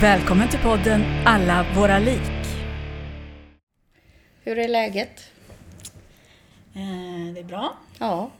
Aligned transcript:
Välkommen 0.00 0.48
till 0.48 0.58
podden 0.58 1.04
Alla 1.26 1.66
våra 1.76 1.98
lik. 1.98 2.30
Hur 4.42 4.58
är 4.58 4.68
läget? 4.68 5.30
Eh, 6.74 7.34
det 7.34 7.40
är 7.40 7.44
bra. 7.44 7.76
Ja, 7.98 8.30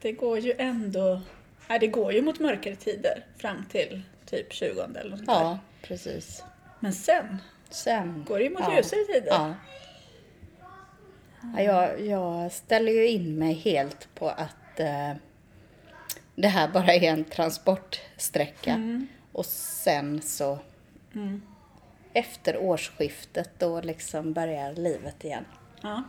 Det 0.00 0.12
går 0.12 0.38
ju 0.38 0.52
ändå... 0.58 1.20
Nej, 1.68 1.78
det 1.78 1.86
går 1.86 2.12
ju 2.12 2.22
mot 2.22 2.40
mörkare 2.40 2.76
tider 2.76 3.24
fram 3.36 3.64
till 3.70 4.02
typ 4.26 4.52
20 4.52 4.80
eller 4.80 5.10
något 5.10 5.18
sånt 5.18 5.26
där. 5.26 5.34
ja 5.34 5.58
precis. 5.82 6.44
Men 6.80 6.92
sen 6.92 7.38
Sen 7.70 8.24
går 8.28 8.38
det 8.38 8.44
ju 8.44 8.50
mot 8.50 8.60
ja. 8.60 8.76
ljusare 8.76 9.00
tider. 9.04 9.28
Ja. 9.30 9.54
Ja, 11.56 11.62
jag, 11.62 12.00
jag 12.06 12.52
ställer 12.52 12.92
ju 12.92 13.08
in 13.08 13.38
mig 13.38 13.54
helt 13.54 14.08
på 14.14 14.28
att 14.28 14.80
eh, 14.80 15.12
det 16.34 16.48
här 16.48 16.68
bara 16.68 16.94
är 16.94 17.02
en 17.02 17.24
transportsträcka. 17.24 18.72
Mm. 18.72 19.08
Och 19.38 19.46
sen 19.46 20.22
så 20.22 20.58
efter 22.12 22.56
årsskiftet 22.56 23.50
då 23.58 23.80
liksom 23.80 24.32
börjar 24.32 24.72
livet 24.74 25.24
igen. 25.24 25.44
Ja. 25.82 26.02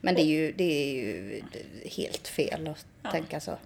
Men 0.00 0.14
det 0.14 0.20
är 0.22 0.26
ju, 0.26 0.52
det 0.52 0.64
är 0.64 0.92
ju 0.94 1.42
helt 1.84 2.28
fel 2.28 2.68
att 2.68 2.86
Ja. 3.02 3.10
tänka 3.10 3.40
så. 3.40 3.58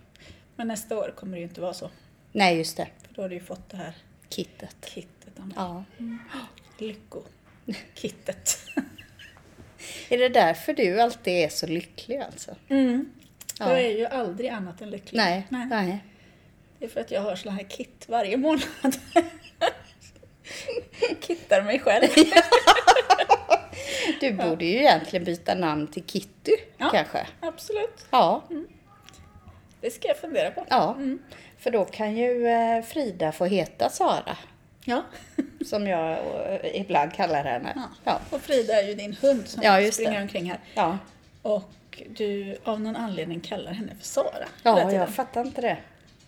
Men 0.56 0.69
nästa 0.69 0.98
år 0.98 1.14
kommer 1.16 1.32
det 1.32 1.38
ju 1.38 1.44
inte 1.47 1.60
vara 1.60 1.75
så. 1.75 1.91
Nej, 2.32 2.56
just 2.58 2.77
det. 2.77 2.88
För 3.08 3.14
då 3.14 3.22
har 3.22 3.28
du 3.28 3.34
ju 3.34 3.41
fått 3.41 3.69
det 3.70 3.77
här 3.77 3.97
Kittet. 4.28 4.77
kittet. 4.94 5.32
Ja. 5.56 5.84
Lyckokittet. 6.78 8.58
Är 10.08 10.19
det 10.19 10.28
därför 10.28 10.72
du 10.75 11.00
alltid 11.00 11.34
är 11.34 11.48
så 11.48 11.66
lycklig 11.66 12.16
alltså? 12.19 12.56
Mm. 12.69 13.12
Ja. 13.58 13.70
Jag 13.70 13.80
är 13.84 13.98
ju 13.98 14.06
aldrig 14.06 14.50
annat 14.50 14.80
än 14.80 14.91
lycklig. 14.91 15.16
Nej, 15.19 15.47
Nej. 15.48 15.66
nej. 15.66 16.05
Det 16.85 16.89
är 16.89 16.93
för 16.93 17.01
att 17.01 17.11
jag 17.11 17.21
har 17.21 17.37
såna 17.37 17.55
här 17.55 17.63
kit 17.65 18.05
varje 18.09 18.37
månad. 18.37 18.63
Kittar 21.21 21.63
mig 21.63 21.79
själv. 21.81 22.09
Du 24.21 24.33
borde 24.33 24.65
ju 24.65 24.77
egentligen 24.79 25.25
byta 25.25 25.55
namn 25.55 25.87
till 25.87 26.05
Kitty, 26.07 26.53
Ja. 26.77 26.89
kanske. 26.93 27.27
Absolut. 27.41 28.07
Ja, 28.11 28.43
Det 29.81 29.91
ska 29.91 30.09
jag 30.09 30.17
fundera 30.17 30.51
på. 30.51 30.67
ja. 30.71 30.97
För 31.59 31.71
då 31.71 31.85
kan 31.85 32.17
ju 32.17 32.47
eh, 32.47 32.83
Frida 32.83 33.33
få 33.33 33.45
heta 33.45 33.91
Sara, 33.91 34.37
Ja. 34.85 35.03
som 35.67 35.87
jag 35.87 36.12
eh, 36.12 36.81
ibland 36.81 37.12
kallar 37.15 37.45
henne. 37.45 37.73
Ja. 37.77 37.83
Ja, 38.05 38.21
Och 38.31 38.41
Frida 38.41 38.83
är 38.83 38.89
ju 38.89 38.95
din 38.95 39.17
hund 39.23 39.49
som 39.49 39.62
Ja, 39.62 39.93
springer 39.93 40.12
det. 40.17 40.23
omkring 40.23 40.51
här. 40.51 40.59
ja. 40.75 40.99
Och 41.43 42.03
du 42.09 42.57
av 42.65 42.81
någon 42.81 42.97
anledning 42.97 43.41
kallar 43.41 43.73
henne 43.73 43.93
för 44.01 44.05
Sara. 44.07 44.47
ja 44.62 44.93
jag 44.93 45.09
fattar 45.09 45.41
inte 45.41 45.61
det. 45.61 45.77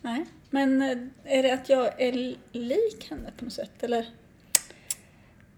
Nej. 0.02 0.24
Men 0.50 0.82
eh, 0.82 1.36
är 1.38 1.42
det 1.42 1.50
att 1.50 1.68
jag 1.68 2.00
är 2.02 2.12
lik 2.52 3.10
henne 3.10 3.30
på 3.38 3.44
något 3.44 3.52
sätt? 3.52 3.82
Eller? 3.82 3.98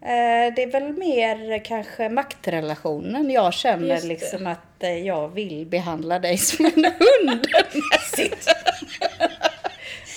Eh, 0.00 0.55
Det 0.56 0.63
är 0.63 0.73
väl 0.73 0.92
mer 0.92 1.64
kanske 1.64 2.08
maktrelationen. 2.08 3.30
Jag 3.30 3.55
känner 3.55 4.02
liksom 4.02 4.46
att 4.46 4.83
eh, 4.83 4.90
jag 5.07 5.29
vill 5.29 5.67
behandla 5.67 6.18
dig 6.18 6.39
som 6.39 6.67
en 6.67 6.85
hund. 6.85 7.46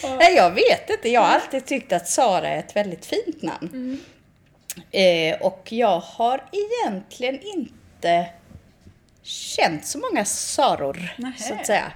Nej, 0.20 0.36
jag 0.36 0.52
vet 0.52 0.90
inte. 0.90 1.10
Jag 1.10 1.22
har 1.22 1.28
alltid 1.28 1.66
tyckt 1.66 1.92
att 1.94 2.08
Sara 2.08 2.48
är 2.48 2.60
ett 2.60 2.76
väldigt 2.76 3.06
fint 3.06 3.42
namn. 3.42 3.70
Mm. 3.74 4.00
Eh, 4.92 5.42
och 5.42 5.68
jag 5.72 6.00
har 6.00 6.44
egentligen 6.52 7.40
inte 7.42 8.26
känt 9.24 9.86
så 9.86 10.00
många 10.00 10.26
Saror, 10.26 11.14
Nähä. 11.18 11.38
så 11.38 11.54
att 11.54 11.66
säga. 11.66 11.92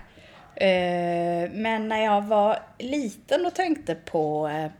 Eh, 0.56 1.52
men 1.52 1.88
när 1.88 2.04
jag 2.04 2.22
var 2.22 2.60
liten 2.80 3.46
och 3.46 3.54
tänkte 3.54 3.96
på 3.96 4.48
eh, 4.48 4.72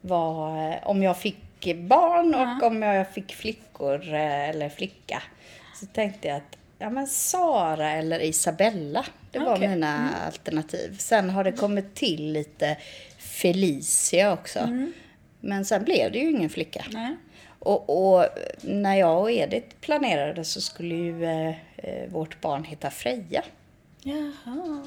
vad, 0.00 0.70
eh, 0.70 0.76
om 0.82 1.02
jag 1.02 1.18
fick 1.18 1.76
barn 1.76 2.34
och 2.34 2.66
om 2.66 2.82
jag 2.82 3.10
fick 3.10 3.34
flickor 3.34 4.08
eller 4.14 4.68
flicka. 4.68 5.22
Så 5.74 5.86
tänkte 5.86 6.28
jag 6.28 6.36
att 6.36 6.56
ja, 6.78 6.90
men 6.90 7.06
Sara 7.06 7.90
eller 7.90 8.20
Isabella, 8.20 9.06
det 9.30 9.38
var 9.38 9.56
Okej. 9.56 9.68
mina 9.68 10.10
alternativ. 10.26 10.96
Sen 10.98 11.30
har 11.30 11.44
det 11.44 11.52
kommit 11.52 11.94
till 11.94 12.32
lite 12.32 12.76
Felicia 13.18 14.32
också. 14.32 14.60
Men 15.40 15.64
sen 15.64 15.84
blev 15.84 16.12
det 16.12 16.18
ju 16.18 16.30
ingen 16.30 16.50
flicka. 16.50 16.84
Nej. 16.90 17.16
Och, 17.58 18.12
och 18.14 18.26
när 18.60 18.96
jag 18.96 19.20
och 19.20 19.30
Edith 19.30 19.76
planerade 19.80 20.44
så 20.44 20.60
skulle 20.60 20.94
ju 20.94 21.24
eh, 21.24 21.54
vårt 22.08 22.40
barn 22.40 22.64
heta 22.64 22.90
Freja. 22.90 23.42
Jaha. 24.02 24.82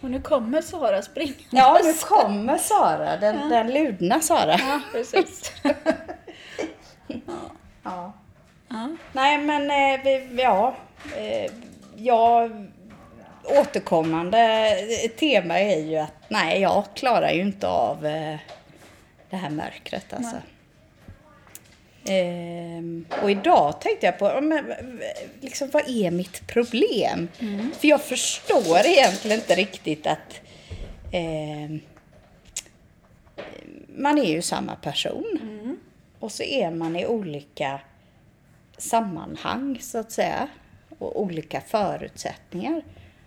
Och 0.00 0.10
nu 0.10 0.20
kommer 0.20 0.62
Sara 0.62 1.02
springande. 1.02 1.44
Ja, 1.50 1.80
nu 1.84 1.92
kommer 1.92 2.58
Sara, 2.58 3.16
den, 3.16 3.48
den 3.48 3.72
ludna 3.72 4.20
Sara. 4.20 4.56
Ja, 4.58 4.80
precis. 4.92 5.52
Ja. 7.84 8.12
Ja. 8.68 8.88
Nej, 9.12 9.38
men 9.38 9.70
eh, 9.70 10.04
vi, 10.04 10.42
ja. 10.42 10.74
Eh, 11.16 11.52
ja, 11.96 12.48
återkommande 13.44 14.68
tema 15.18 15.58
är 15.60 15.80
ju 15.80 15.96
att 15.96 16.14
nej, 16.28 16.60
jag 16.60 16.84
klarar 16.94 17.30
ju 17.30 17.40
inte 17.40 17.68
av 17.68 18.06
eh, 18.06 18.36
det 19.30 19.36
här 19.36 19.50
mörkret 19.50 20.12
alltså. 20.12 20.36
Ehm, 22.04 23.04
och 23.22 23.30
idag 23.30 23.80
tänkte 23.80 24.06
jag 24.06 24.18
på, 24.18 24.40
men, 24.40 24.74
liksom, 25.40 25.70
vad 25.72 25.88
är 25.88 26.10
mitt 26.10 26.46
problem? 26.46 27.28
För 27.80 27.88
jag 27.88 28.02
förstår 28.02 28.78
egentligen 28.84 29.38
inte 29.38 29.54
riktigt 29.54 30.06
att 30.06 30.40
ehm, 31.12 31.80
man 33.96 34.18
är 34.18 34.24
ju 34.24 34.42
samma 34.42 34.76
person. 34.76 35.38
Och 36.18 36.32
så 36.32 36.42
är 36.42 36.70
man 36.70 36.96
i 36.96 37.06
olika 37.06 37.80
sammanhang 38.78 39.78
så 39.80 39.98
att 39.98 40.12
säga. 40.12 40.48
Och 40.98 41.22
olika 41.22 41.60
förutsättningar. 41.60 42.82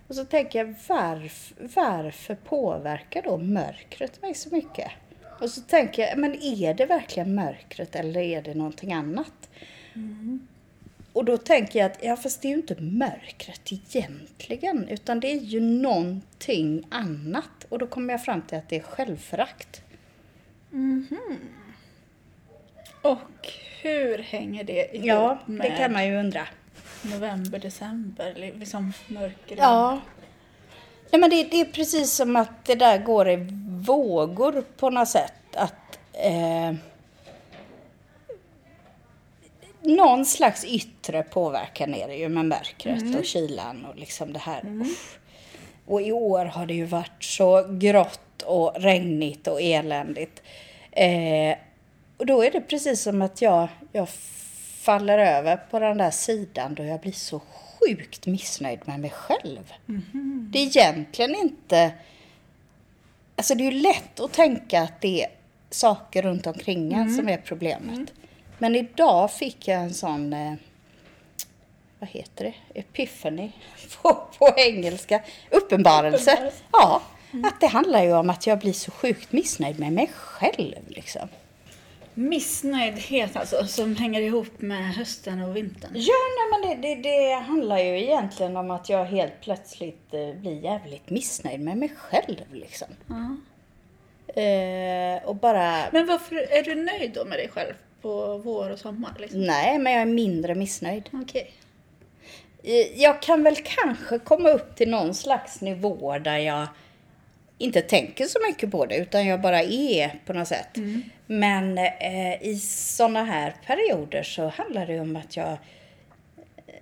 Och 0.08 0.16
så 0.16 0.25
tänker 0.25 0.59
jag 0.59 0.75
varf, 0.88 1.53
varför 1.75 2.35
påverkar 2.35 3.22
då 3.22 3.38
mörkret 3.38 4.22
mig 4.22 4.34
så 4.34 4.50
mycket? 4.56 4.91
Och 5.40 5.50
så 5.50 5.62
tänker 5.62 6.01
jag, 6.01 6.18
men 6.18 6.35
är 6.41 6.73
det 6.73 6.85
verkligen 6.85 7.35
mörkret 7.35 7.96
eller 7.96 8.22
är 8.22 8.41
det 8.41 8.53
någonting 8.53 8.94
annat? 8.94 9.50
Och 11.13 11.25
då 11.25 11.38
tänker 11.38 11.79
jag 11.79 11.91
att, 11.91 12.03
ja 12.03 12.18
fast 12.18 12.41
det 12.41 12.47
är 12.47 12.50
ju 12.50 12.56
inte 12.56 12.81
mörkret 12.81 13.72
egentligen, 13.72 14.88
utan 14.90 15.19
det 15.19 15.31
är 15.31 15.40
ju 15.40 15.59
någonting 15.59 16.84
annat. 16.90 17.66
Och 17.69 17.79
då 17.79 17.88
kommer 17.88 18.13
jag 18.13 18.23
fram 18.23 18.41
till 18.41 18.57
att 18.57 18.69
det 18.69 18.75
är 18.75 18.84
självförakt. 18.84 19.81
Och 23.02 23.52
hur 23.81 24.17
hänger 24.17 24.63
det 24.63 24.96
ihop 24.96 25.06
Ja, 25.06 25.40
det 25.46 25.52
med 25.52 25.78
kan 25.78 25.94
man 25.94 26.07
ju 26.07 26.19
undra. 26.19 26.47
november, 27.02 27.59
december? 27.59 28.53
Liksom 28.59 28.94
mörker? 29.07 29.57
Ja. 29.57 30.02
Nej, 31.12 31.20
men 31.22 31.29
det, 31.29 31.44
det 31.44 31.62
är 31.62 31.66
precis 31.66 32.12
som 32.14 32.35
att 32.35 32.66
det 32.66 32.76
där 32.76 32.97
går 32.97 33.29
i 33.29 33.47
vågor 33.85 34.64
på 34.78 34.90
något 34.90 35.09
sätt. 35.09 35.34
Att 35.56 36.00
eh, 36.14 36.74
någon 39.82 40.26
slags 40.26 40.66
yttre 40.66 41.24
påverkan 41.24 41.94
är 41.94 42.08
det 42.08 42.16
ju 42.16 42.29
med 42.29 42.46
mörkret 42.46 43.20
och 43.20 43.26
kylan 43.26 43.85
och 43.85 43.96
liksom 43.96 44.34
det 44.34 44.40
här. 44.40 44.82
Uff. 44.82 45.20
Och 45.85 46.02
i 46.02 46.12
år 46.12 46.46
har 46.46 46.66
det 46.66 46.74
ju 46.74 46.85
varit 46.85 47.24
så 47.24 47.66
grått 47.70 48.41
och 48.46 48.76
regnigt 48.76 49.47
och 49.47 49.62
eländigt. 49.62 50.41
Eh, 50.91 51.58
och 52.18 52.26
då 52.26 52.44
är 52.44 52.52
det 52.52 52.62
precis 52.62 53.02
som 53.02 53.22
att 53.22 53.41
jag, 53.41 53.68
jag 53.91 54.09
faller 54.79 55.18
över 55.20 55.58
på 55.58 55.79
den 55.79 55.97
där 55.97 56.12
sidan 56.12 56.76
då 56.76 56.84
jag 56.84 57.00
blir 57.00 57.12
så 57.12 57.41
sjukt 57.85 58.26
missnöjd 58.26 58.79
med 58.85 58.99
mig 58.99 59.09
själv. 59.09 59.73
Det 60.52 60.59
är 60.59 60.64
egentligen 60.64 61.35
inte... 61.35 61.93
Alltså 63.35 63.55
det 63.55 63.67
är 63.67 63.72
ju 63.72 63.79
lätt 63.79 64.20
att 64.20 64.34
tänka 64.34 64.82
att 64.82 65.02
det 65.02 65.23
är 65.23 65.29
saker 65.70 66.22
runt 66.22 66.47
omkring 66.47 66.93
en 66.93 67.16
som 67.16 67.29
är 67.29 67.37
problemet. 67.37 68.14
Men 68.58 68.76
idag 68.76 69.32
fick 69.32 69.67
jag 69.67 69.82
en 69.82 69.93
sån... 69.93 70.34
Eh, 70.34 70.53
vad 71.99 72.09
heter 72.09 72.46
det? 72.46 72.79
Epiphany 72.79 73.52
på, 74.02 74.28
på 74.38 74.53
engelska. 74.58 75.22
Uppenbarelse. 75.52 76.31
Uppenbarelse. 76.31 76.61
Ja. 76.72 77.02
Att 77.43 77.61
det 77.61 77.67
handlar 77.67 78.03
ju 78.03 78.14
om 78.14 78.29
att 78.29 78.47
jag 78.47 78.59
blir 78.59 78.73
så 78.73 78.91
sjukt 78.91 79.31
missnöjd 79.31 79.79
med 79.79 79.93
mig 79.93 80.11
själv 80.16 80.76
liksom. 80.88 81.29
Missnöjdhet 82.16 83.35
alltså, 83.35 83.66
som 83.67 83.96
hänger 83.96 84.22
ihop 84.22 84.62
med 84.62 84.94
hösten 84.96 85.41
och 85.41 85.56
vintern. 85.56 85.91
Ja, 85.94 86.14
nej, 86.38 86.72
men 86.72 86.82
det, 86.82 86.88
det, 86.88 87.09
det 87.09 87.34
handlar 87.34 87.78
ju 87.79 88.03
egentligen 88.03 88.58
om 88.58 88.72
att 88.72 88.90
jag 88.90 89.06
helt 89.06 89.41
plötsligt 89.41 90.14
eh, 90.14 90.34
blir 90.41 90.64
jävligt 90.64 91.09
missnöjd 91.09 91.59
med 91.59 91.78
mig 91.78 91.91
själv 91.97 92.35
liksom. 92.53 92.88
Ja. 93.08 93.35
Eh, 94.41 95.23
och 95.23 95.35
bara... 95.35 95.84
Men 95.91 96.08
varför 96.08 96.35
är 96.35 96.64
du 96.64 96.76
nöjd 96.76 97.12
då 97.14 97.26
med 97.26 97.38
dig 97.40 97.50
själv 97.50 97.73
på 98.02 98.38
vår 98.38 98.70
och 98.70 98.79
sommar? 98.79 99.16
Liksom? 99.20 99.41
Nej, 99.41 99.79
men 99.79 99.94
jag 99.94 100.02
är 100.02 100.06
mindre 100.06 100.56
missnöjd. 100.56 101.09
Okej. 101.14 101.52
Eh, 102.64 103.02
Jag 103.02 103.22
kan 103.22 103.44
väl 103.44 103.56
kanske 103.56 104.20
komma 104.20 104.50
upp 104.50 104.76
till 104.76 104.90
någon 104.90 105.14
slags 105.16 105.62
nivå 105.62 106.17
där 106.20 106.38
jag 106.38 106.67
inte 107.58 107.82
tänker 107.82 108.26
så 108.26 108.40
mycket 108.50 108.72
på 108.72 108.85
det 108.85 108.97
utan 108.97 109.26
jag 109.28 109.41
bara 109.41 109.59
är 109.64 110.20
på 110.26 110.34
något 110.34 110.47
sätt. 110.47 110.78
Men 111.28 111.78
eh, 111.78 112.44
i 112.44 112.60
sådana 112.60 113.24
här 113.24 113.56
perioder 113.66 114.24
så 114.24 114.48
handlar 114.48 114.88
det 114.88 115.00
om 115.00 115.16
att 115.16 115.38
jag... 115.38 115.58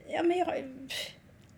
Ja, 0.09 0.23
men 0.23 0.37
jag, 0.37 0.47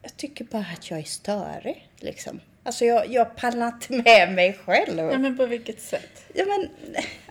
jag 0.02 0.18
tycker 0.18 0.46
bara 0.46 0.66
att 0.74 0.90
jag 0.90 1.00
är 1.00 1.04
störig 1.04 1.90
liksom. 2.00 2.40
Alltså 2.64 2.86
jag, 2.86 3.12
jag 3.12 3.36
pallar 3.36 3.68
inte 3.68 3.94
med 3.94 4.34
mig 4.34 4.54
själv. 4.54 5.12
Ja, 5.12 5.18
men 5.18 5.38
på 5.38 5.46
vilket 5.46 5.82
sätt? 5.82 6.26
Ja, 6.34 6.46
men 6.46 6.70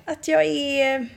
att 0.04 0.28
jag 0.28 0.44
är... 0.44 1.08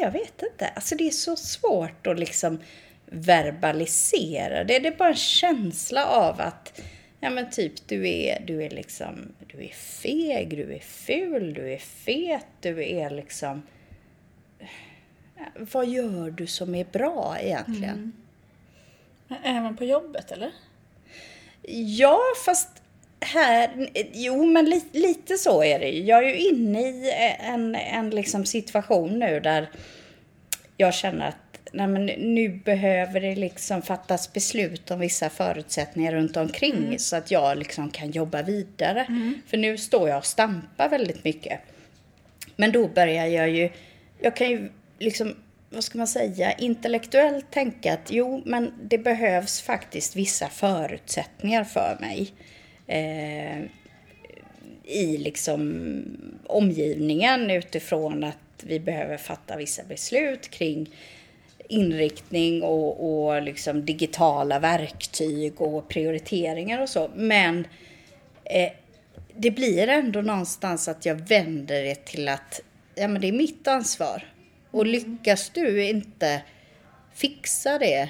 Jag 0.00 0.10
vet 0.10 0.42
inte. 0.42 0.68
Alltså 0.74 0.96
det 0.96 1.06
är 1.06 1.10
så 1.10 1.36
svårt 1.36 2.06
att 2.06 2.18
liksom 2.18 2.60
verbalisera 3.06 4.64
det. 4.64 4.78
Det 4.78 4.88
är 4.88 4.96
bara 4.96 5.08
en 5.08 5.14
känsla 5.14 6.06
av 6.06 6.40
att 6.40 6.80
Ja 7.24 7.30
men 7.30 7.50
typ 7.50 7.88
du 7.88 8.08
är, 8.08 8.40
du 8.46 8.62
är 8.62 8.70
liksom, 8.70 9.32
du 9.52 9.64
är 9.64 9.72
feg, 9.72 10.56
du 10.56 10.74
är 10.74 10.78
ful, 10.78 11.54
du 11.54 11.72
är 11.72 11.78
fet, 11.78 12.46
du 12.60 12.84
är 12.84 13.10
liksom... 13.10 13.62
Vad 15.72 15.88
gör 15.88 16.30
du 16.30 16.46
som 16.46 16.74
är 16.74 16.84
bra 16.84 17.36
egentligen? 17.40 18.12
Men 19.28 19.38
Även 19.44 19.76
på 19.76 19.84
jobbet 19.84 20.32
eller? 20.32 20.50
Ja, 21.98 22.20
fast 22.44 22.68
här... 23.20 23.90
Jo, 24.12 24.44
men 24.44 24.64
li, 24.64 24.84
lite 24.92 25.36
så 25.36 25.62
är 25.62 25.78
det. 25.78 25.90
Jag 25.90 26.24
är 26.24 26.28
ju 26.28 26.36
inne 26.36 26.80
i 26.80 27.12
en, 27.40 27.74
en 27.74 28.10
liksom 28.10 28.44
situation 28.44 29.18
nu 29.18 29.40
där 29.40 29.70
jag 30.76 30.94
känner 30.94 31.28
att 31.28 31.36
nej, 31.74 31.86
men 31.86 32.06
nu 32.06 32.48
behöver 32.48 33.20
det 33.20 33.34
liksom 33.34 33.82
fattas 33.82 34.32
beslut 34.32 34.90
om 34.90 35.00
vissa 35.00 35.30
förutsättningar 35.30 36.12
runt 36.12 36.36
omkring 36.36 36.98
så 36.98 37.16
att 37.16 37.30
jag 37.30 37.58
liksom 37.58 37.90
kan 37.90 38.10
jobba 38.10 38.42
vidare. 38.42 39.06
För 39.46 39.56
nu 39.56 39.78
står 39.78 40.08
jag 40.08 40.18
och 40.18 40.26
stampar 40.26 40.88
väldigt 40.88 41.24
mycket. 41.24 41.60
Men 42.56 42.72
då 42.72 42.88
börjar 42.88 43.26
jag 43.26 43.50
ju... 43.50 43.70
Jag 44.20 44.36
kan 44.36 44.50
ju 44.50 44.70
liksom, 44.98 45.34
vad 45.70 45.84
ska 45.84 45.98
man 45.98 46.06
säga, 46.06 46.52
intellektuellt 46.52 47.50
tänka 47.50 47.92
att 47.92 48.10
jo, 48.10 48.42
men 48.44 48.72
det 48.82 48.98
behövs 48.98 49.60
faktiskt 49.60 50.16
vissa 50.16 50.48
förutsättningar 50.48 51.64
för 51.64 51.96
mig. 52.00 52.32
Eh, 52.86 53.58
I 54.84 55.18
liksom 55.18 56.04
omgivningen 56.46 57.50
utifrån 57.50 58.24
att 58.24 58.38
vi 58.62 58.80
behöver 58.80 59.16
fatta 59.16 59.56
vissa 59.56 59.84
beslut 59.84 60.50
kring 60.50 60.90
inriktning 61.68 62.62
och, 62.62 63.26
och 63.26 63.42
liksom 63.42 63.84
digitala 63.84 64.58
verktyg 64.58 65.60
och 65.60 65.88
prioriteringar 65.88 66.82
och 66.82 66.88
så. 66.88 67.10
Men 67.14 67.66
eh, 68.44 68.72
det 69.36 69.50
blir 69.50 69.88
ändå 69.88 70.22
någonstans 70.22 70.88
att 70.88 71.06
jag 71.06 71.28
vänder 71.28 71.82
det 71.82 72.04
till 72.04 72.28
att 72.28 72.60
ja, 72.94 73.08
men 73.08 73.20
det 73.20 73.28
är 73.28 73.32
mitt 73.32 73.68
ansvar. 73.68 74.32
Och 74.70 74.86
lyckas 74.86 75.50
du 75.50 75.84
inte 75.84 76.42
fixa 77.14 77.78
det 77.78 78.00
eh, 78.00 78.08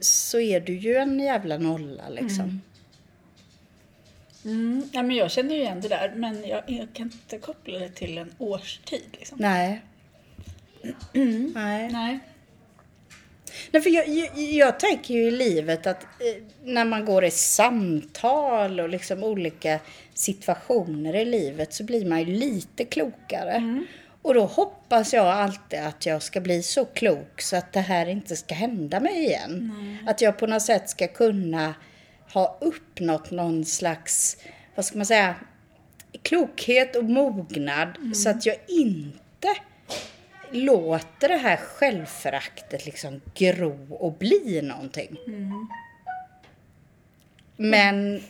så 0.00 0.40
är 0.40 0.60
du 0.60 0.76
ju 0.78 0.96
en 0.96 1.20
jävla 1.20 1.58
nolla 1.58 2.08
liksom. 2.08 2.60
Mm. 4.44 4.88
Ja, 4.92 5.02
men 5.02 5.16
jag 5.16 5.30
känner 5.30 5.54
ju 5.54 5.60
igen 5.60 5.80
det 5.80 5.88
där, 5.88 6.12
men 6.16 6.48
jag, 6.48 6.62
jag 6.66 6.88
kan 6.92 7.06
inte 7.12 7.38
koppla 7.38 7.78
det 7.78 7.88
till 7.88 8.18
en 8.18 8.34
årstid. 8.38 9.08
Liksom. 9.12 9.38
Nej. 9.40 9.82
Nej. 11.54 11.88
Nej. 11.92 12.18
Nej, 13.70 13.82
för 13.82 13.90
jag, 13.90 14.08
jag, 14.08 14.38
jag 14.38 14.80
tänker 14.80 15.14
ju 15.14 15.28
i 15.28 15.30
livet 15.30 15.86
att 15.86 16.02
eh, 16.02 16.42
när 16.64 16.84
man 16.84 17.04
går 17.04 17.24
i 17.24 17.30
samtal 17.30 18.80
och 18.80 18.88
liksom 18.88 19.24
olika 19.24 19.78
situationer 20.14 21.16
i 21.16 21.24
livet 21.24 21.74
så 21.74 21.84
blir 21.84 22.06
man 22.06 22.18
ju 22.18 22.24
lite 22.26 22.84
klokare. 22.84 23.84
Och 24.22 24.34
då 24.34 24.44
hoppas 24.44 25.12
jag 25.12 25.26
alltid 25.26 25.80
att 25.80 26.06
jag 26.06 26.22
ska 26.22 26.40
bli 26.40 26.62
så 26.62 26.84
klok 26.84 27.40
så 27.42 27.56
att 27.56 27.72
det 27.72 27.80
här 27.80 28.06
inte 28.06 28.36
ska 28.36 28.54
hända 28.54 29.00
mig 29.00 29.24
igen. 29.24 29.72
Att 30.06 30.20
jag 30.20 30.38
på 30.38 30.46
något 30.46 30.62
sätt 30.62 30.90
ska 30.90 31.08
kunna 31.08 31.74
ha 32.32 32.58
uppnått 32.60 33.30
någon 33.30 33.64
slags, 33.64 34.36
vad 34.74 34.84
ska 34.84 34.96
man 34.98 35.06
säga, 35.06 35.34
klokhet 36.22 36.96
och 36.96 37.04
mognad 37.04 37.88
så 38.14 38.30
att 38.30 38.46
jag 38.46 38.56
inte 38.68 39.48
låter 40.52 41.28
det 41.28 41.36
här 41.36 41.56
självföraktet 41.56 42.86
liksom 42.86 43.20
gro 43.34 43.94
och 43.94 44.12
bli 44.12 44.60
någonting. 44.62 45.16
Men 47.56 48.22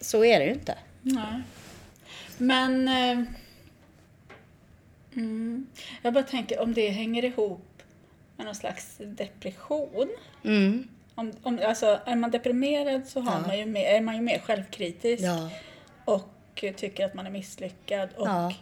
så 0.00 0.24
är 0.24 0.38
det 0.38 0.44
ju 0.46 0.52
inte. 0.52 0.78
Nej. 1.02 1.42
Men... 2.38 2.88
Eh, 2.88 3.24
mm, 5.16 5.66
jag 6.02 6.12
bara 6.14 6.24
tänker 6.24 6.60
om 6.60 6.74
det 6.74 6.88
hänger 6.88 7.24
ihop 7.24 7.82
med 8.36 8.46
någon 8.46 8.54
slags 8.54 8.96
depression. 8.98 10.08
Mm. 10.44 10.88
Om, 11.14 11.32
om, 11.42 11.60
alltså, 11.66 12.00
är 12.06 12.16
man 12.16 12.30
deprimerad 12.30 13.06
så 13.08 13.20
har 13.20 13.40
Ja. 13.40 13.46
man 13.46 13.58
ju 13.58 13.66
mer, 13.66 13.84
är 13.84 14.00
man 14.00 14.14
ju 14.16 14.20
mer 14.20 14.38
självkritisk 14.38 15.22
Ja. 15.24 15.50
och 16.04 16.28
tycker 16.76 17.04
att 17.06 17.14
man 17.14 17.26
är 17.26 17.30
misslyckad. 17.30 18.08
Och 18.16 18.26
Ja. 18.28 18.52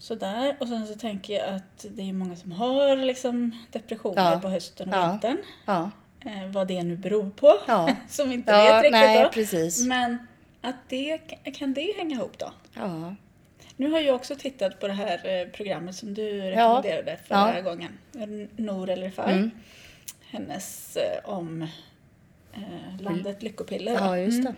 Sådär. 0.00 0.56
Och 0.60 0.68
sen 0.68 0.86
så 0.86 0.94
tänker 0.94 1.34
jag 1.34 1.48
att 1.54 1.86
det 1.90 2.08
är 2.08 2.12
många 2.12 2.36
som 2.36 2.52
har 2.52 2.96
liksom 2.96 3.56
depressioner 3.72 4.32
Ja. 4.32 4.40
på 4.40 4.48
hösten 4.48 4.88
och 4.88 4.94
Ja. 4.94 5.10
vintern. 5.10 5.38
Ja. 5.66 5.90
Eh, 6.24 6.46
vad 6.52 6.68
det 6.68 6.82
nu 6.82 6.96
beror 6.96 7.30
på. 7.30 7.58
Som 8.08 8.28
vi 8.28 8.34
inte 8.34 8.52
Ja, 8.52 8.64
vet 8.64 8.82
riktigt 8.82 8.92
nej, 8.92 9.22
då. 9.22 9.28
precis. 9.28 9.86
Men 9.86 10.26
att 10.60 10.76
det, 10.88 11.18
kan 11.54 11.74
det 11.74 11.94
hänga 11.96 12.16
ihop 12.16 12.38
då? 12.38 12.52
Ja. 12.74 13.14
Nu 13.76 13.90
har 13.90 14.00
jag 14.00 14.14
också 14.14 14.36
tittat 14.36 14.80
på 14.80 14.86
det 14.86 14.92
här 14.92 15.40
eh, 15.40 15.48
programmet 15.48 15.94
som 15.94 16.14
du 16.14 16.40
rekommenderade 16.40 17.18
förra 17.28 17.60
gången. 17.60 17.98
Nor 18.56 18.90
eller 18.90 19.10
Far. 19.10 19.28
Mm. 19.28 19.50
Hennes 20.30 20.96
eh, 20.96 21.30
om 21.30 21.62
eh, 22.52 23.00
landet 23.02 23.42
Lyckopiller. 23.42 23.92
ja, 23.92 24.18
just 24.18 24.44
det. 24.44 24.54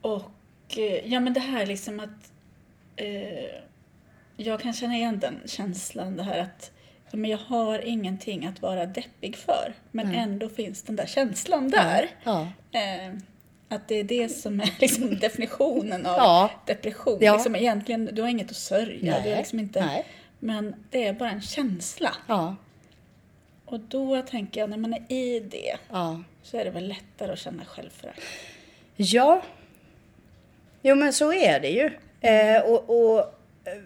Och 0.00 0.30
eh, 0.78 1.12
ja 1.12 1.20
men 1.20 1.32
det 1.34 1.40
här 1.40 1.66
liksom 1.66 2.00
att 2.00 2.32
eh, 2.96 3.60
jag 4.46 4.60
kan 4.60 4.72
känna 4.72 4.96
igen 4.96 5.18
den 5.18 5.40
känslan 5.46 6.16
det 6.16 6.22
här 6.22 6.38
att 6.38 6.70
men 7.12 7.30
jag 7.30 7.38
har 7.38 7.78
ingenting 7.78 8.46
att 8.46 8.62
vara 8.62 8.86
deppig 8.86 9.36
för 9.36 9.74
men 9.90 10.14
ändå 10.14 10.48
finns 10.48 10.82
den 10.82 10.96
där 10.96 11.06
känslan 11.06 11.70
där. 11.70 12.08
Ja. 12.24 12.48
Eh, 12.72 13.14
att 13.68 13.88
det 13.88 13.94
är 13.94 14.04
det 14.04 14.28
som 14.28 14.60
är 14.60 14.70
liksom 14.80 15.18
definitionen 15.20 16.06
av 16.06 16.16
Ja. 16.16 16.50
depression. 16.66 17.18
Ja. 17.20 17.34
Liksom 17.34 17.56
egentligen, 17.56 18.08
du 18.12 18.22
har 18.22 18.28
inget 18.28 18.50
att 18.50 18.56
sörja. 18.56 19.12
Nej. 19.12 19.22
Du 19.24 19.28
är 19.30 19.36
liksom 19.36 19.58
inte, 19.58 19.86
Nej. 19.86 20.06
Men 20.38 20.74
det 20.90 21.06
är 21.06 21.12
bara 21.12 21.30
en 21.30 21.42
känsla. 21.42 22.14
Ja. 22.26 22.56
Och 23.64 23.80
då 23.80 24.22
tänker 24.22 24.60
jag, 24.60 24.70
när 24.70 24.76
man 24.76 24.92
är 24.94 25.12
i 25.12 25.40
det 25.40 25.76
så 26.42 26.56
är 26.56 26.64
det 26.64 26.70
väl 26.70 26.88
lättare 26.88 27.32
att 27.32 27.38
känna 27.38 27.64
självförakt. 27.64 28.20
Ja. 28.96 29.42
Jo, 30.82 30.94
men 30.94 31.12
så 31.12 31.32
är 31.32 31.60
det 31.60 31.68
ju. 31.68 31.90
Eh, 32.20 32.62
och, 32.62 32.90
och 32.90 33.18
eh, 33.64 33.82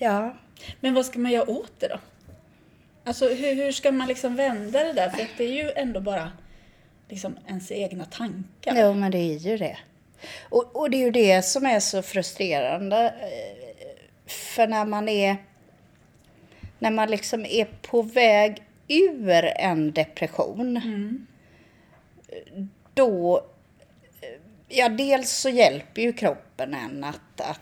ja. 0.00 0.36
Men 0.80 0.94
vad 0.94 1.06
ska 1.06 1.18
man 1.18 1.32
göra 1.32 1.50
åt 1.50 1.72
det 1.80 1.88
då? 1.88 1.98
Alltså 3.04 3.28
hur, 3.28 3.54
hur 3.54 3.72
ska 3.72 3.92
man 3.92 4.08
liksom 4.08 4.36
vända 4.36 4.84
det 4.84 4.92
där? 4.92 5.08
För 5.10 5.26
det 5.36 5.44
är 5.44 5.52
ju 5.64 5.70
ändå 5.76 6.00
bara 6.00 6.32
liksom 7.08 7.38
ens 7.46 7.72
egna 7.72 8.04
tankar. 8.04 8.74
Jo, 8.76 8.94
men 8.94 9.10
det 9.10 9.18
är 9.18 9.38
ju 9.38 9.56
det. 9.56 9.78
Och, 10.48 10.76
och 10.76 10.90
det 10.90 10.96
är 10.96 11.04
ju 11.04 11.10
det 11.10 11.42
som 11.42 11.66
är 11.66 11.80
så 11.80 12.02
frustrerande. 12.02 13.14
eh, 13.20 13.86
För 14.26 14.66
när 14.66 14.84
man 14.84 15.08
är... 15.08 15.36
När 16.78 16.90
man 16.90 17.10
liksom 17.10 17.44
är 17.46 17.64
på 17.64 18.02
väg 18.02 18.62
ur 18.88 19.44
en 19.44 19.92
depression. 19.92 20.80
Då... 22.94 23.36
eh, 24.20 24.28
Ja, 24.72 24.88
dels 24.88 25.30
så 25.30 25.48
hjälper 25.48 26.02
ju 26.02 26.12
kroppen 26.12 26.74
en 26.74 27.04
att, 27.04 27.40
att 27.40 27.60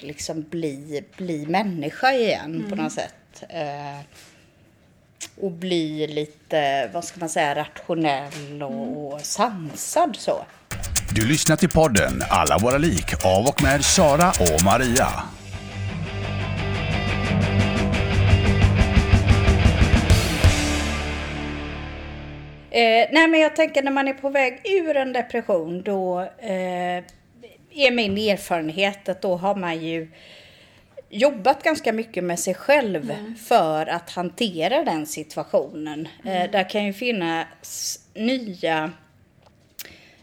liksom 0.00 0.42
bli, 0.50 1.04
bli 1.16 1.46
människa 1.46 2.12
igen 2.12 2.66
på 2.70 2.76
något 2.76 2.92
sätt. 2.92 3.44
Eh, 3.48 4.00
och 5.40 5.50
bli 5.50 6.06
lite, 6.06 6.90
vad 6.92 7.04
ska 7.04 7.20
man 7.20 7.28
säga, 7.28 7.54
rationell 7.54 8.62
och, 8.62 9.12
och 9.12 9.20
sansad 9.20 10.16
så. 10.18 10.44
Du 11.14 11.28
lyssnar 11.28 11.56
till 11.56 11.68
podden 11.68 12.22
Alla 12.30 12.58
våra 12.58 12.78
lik 12.78 13.24
av 13.24 13.46
och 13.46 13.62
med 13.62 13.84
Sara 13.84 14.28
och 14.28 14.64
Maria. 14.64 15.08
Eh, 22.70 23.08
nej 23.12 23.28
men 23.28 23.40
jag 23.40 23.56
tänker 23.56 23.82
när 23.82 23.90
man 23.90 24.08
är 24.08 24.14
på 24.14 24.30
väg 24.30 24.60
ur 24.64 24.96
en 24.96 25.12
depression 25.12 25.82
då 25.82 26.20
eh, 26.20 27.04
är 27.76 27.90
min 27.90 28.18
erfarenhet 28.18 29.08
att 29.08 29.22
då 29.22 29.36
har 29.36 29.54
man 29.54 29.84
ju 29.84 30.08
jobbat 31.08 31.62
ganska 31.62 31.92
mycket 31.92 32.24
med 32.24 32.38
sig 32.38 32.54
själv 32.54 33.12
för 33.48 33.86
att 33.86 34.10
hantera 34.10 34.84
den 34.84 35.06
situationen. 35.06 36.08
Eh, 36.24 36.50
där 36.50 36.70
kan 36.70 36.84
ju 36.84 36.92
finnas 36.92 37.98
nya 38.14 38.92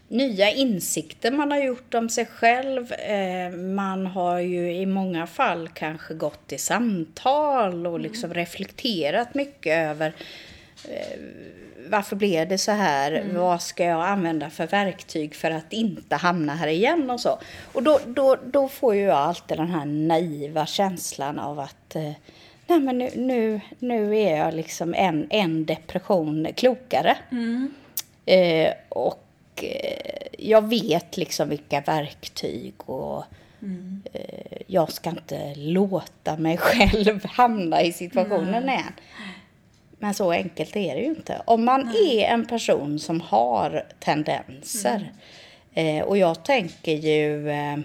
nya 0.08 0.50
insikter 0.50 1.30
man 1.30 1.50
har 1.50 1.58
gjort 1.58 1.94
om 1.94 2.08
sig 2.08 2.26
själv. 2.26 2.92
Eh, 2.92 3.50
man 3.50 4.06
har 4.06 4.38
ju 4.38 4.72
i 4.72 4.86
många 4.86 5.26
fall 5.26 5.68
kanske 5.68 6.14
gått 6.14 6.52
i 6.52 6.58
samtal 6.58 7.86
och 7.86 8.00
liksom 8.00 8.34
reflekterat 8.34 9.34
mycket 9.34 9.90
över 9.90 10.14
varför 11.88 12.16
blev 12.16 12.48
det 12.48 12.58
så 12.58 12.72
här? 12.72 13.26
Vad 13.32 13.62
ska 13.62 13.84
jag 13.84 14.06
använda 14.06 14.50
för 14.50 14.66
verktyg 14.66 15.34
för 15.34 15.50
att 15.50 15.72
inte 15.72 16.16
hamna 16.16 16.54
här 16.54 16.68
igen 16.68 17.10
och 17.10 17.20
så. 17.20 17.38
Och 17.72 17.82
då, 17.82 18.00
då, 18.06 18.36
då 18.46 18.68
får 18.68 18.94
ju 18.94 19.02
jag 19.02 19.16
alltid 19.16 19.58
den 19.58 19.70
här 19.70 19.84
naiva 19.84 20.66
känslan 20.66 21.38
av 21.38 21.60
att 21.60 21.96
eh, 21.96 22.12
nej 22.66 22.80
men 22.80 22.98
nu, 22.98 23.10
nu, 23.14 23.60
nu 23.78 24.18
är 24.18 24.36
jag 24.36 24.54
liksom 24.54 24.94
en, 24.94 25.26
en 25.30 25.66
depression 25.66 26.48
klokare. 26.56 27.16
Eh, 28.26 28.72
och 28.88 29.24
eh, 29.62 30.26
jag 30.38 30.68
vet 30.68 31.16
liksom 31.16 31.48
vilka 31.48 31.80
verktyg 31.80 32.74
och 32.76 33.24
eh, 34.12 34.58
jag 34.66 34.92
ska 34.92 35.10
inte 35.10 35.54
låta 35.54 36.36
mig 36.36 36.56
själv 36.60 37.24
hamna 37.26 37.82
i 37.82 37.92
situationen 37.92 38.68
igen. 38.68 38.92
Men 40.04 40.14
så 40.14 40.32
enkelt 40.32 40.76
är 40.76 40.94
det 40.94 41.00
ju 41.00 41.06
inte. 41.06 41.42
Om 41.44 41.64
man 41.64 41.88
är 41.88 42.24
en 42.24 42.46
person 42.46 42.98
som 42.98 43.20
har 43.20 43.86
tendenser 44.00 45.12
eh, 45.74 46.02
och 46.04 46.18
jag 46.18 46.44
tänker 46.44 46.92
ju 46.92 47.50
eh, 47.50 47.76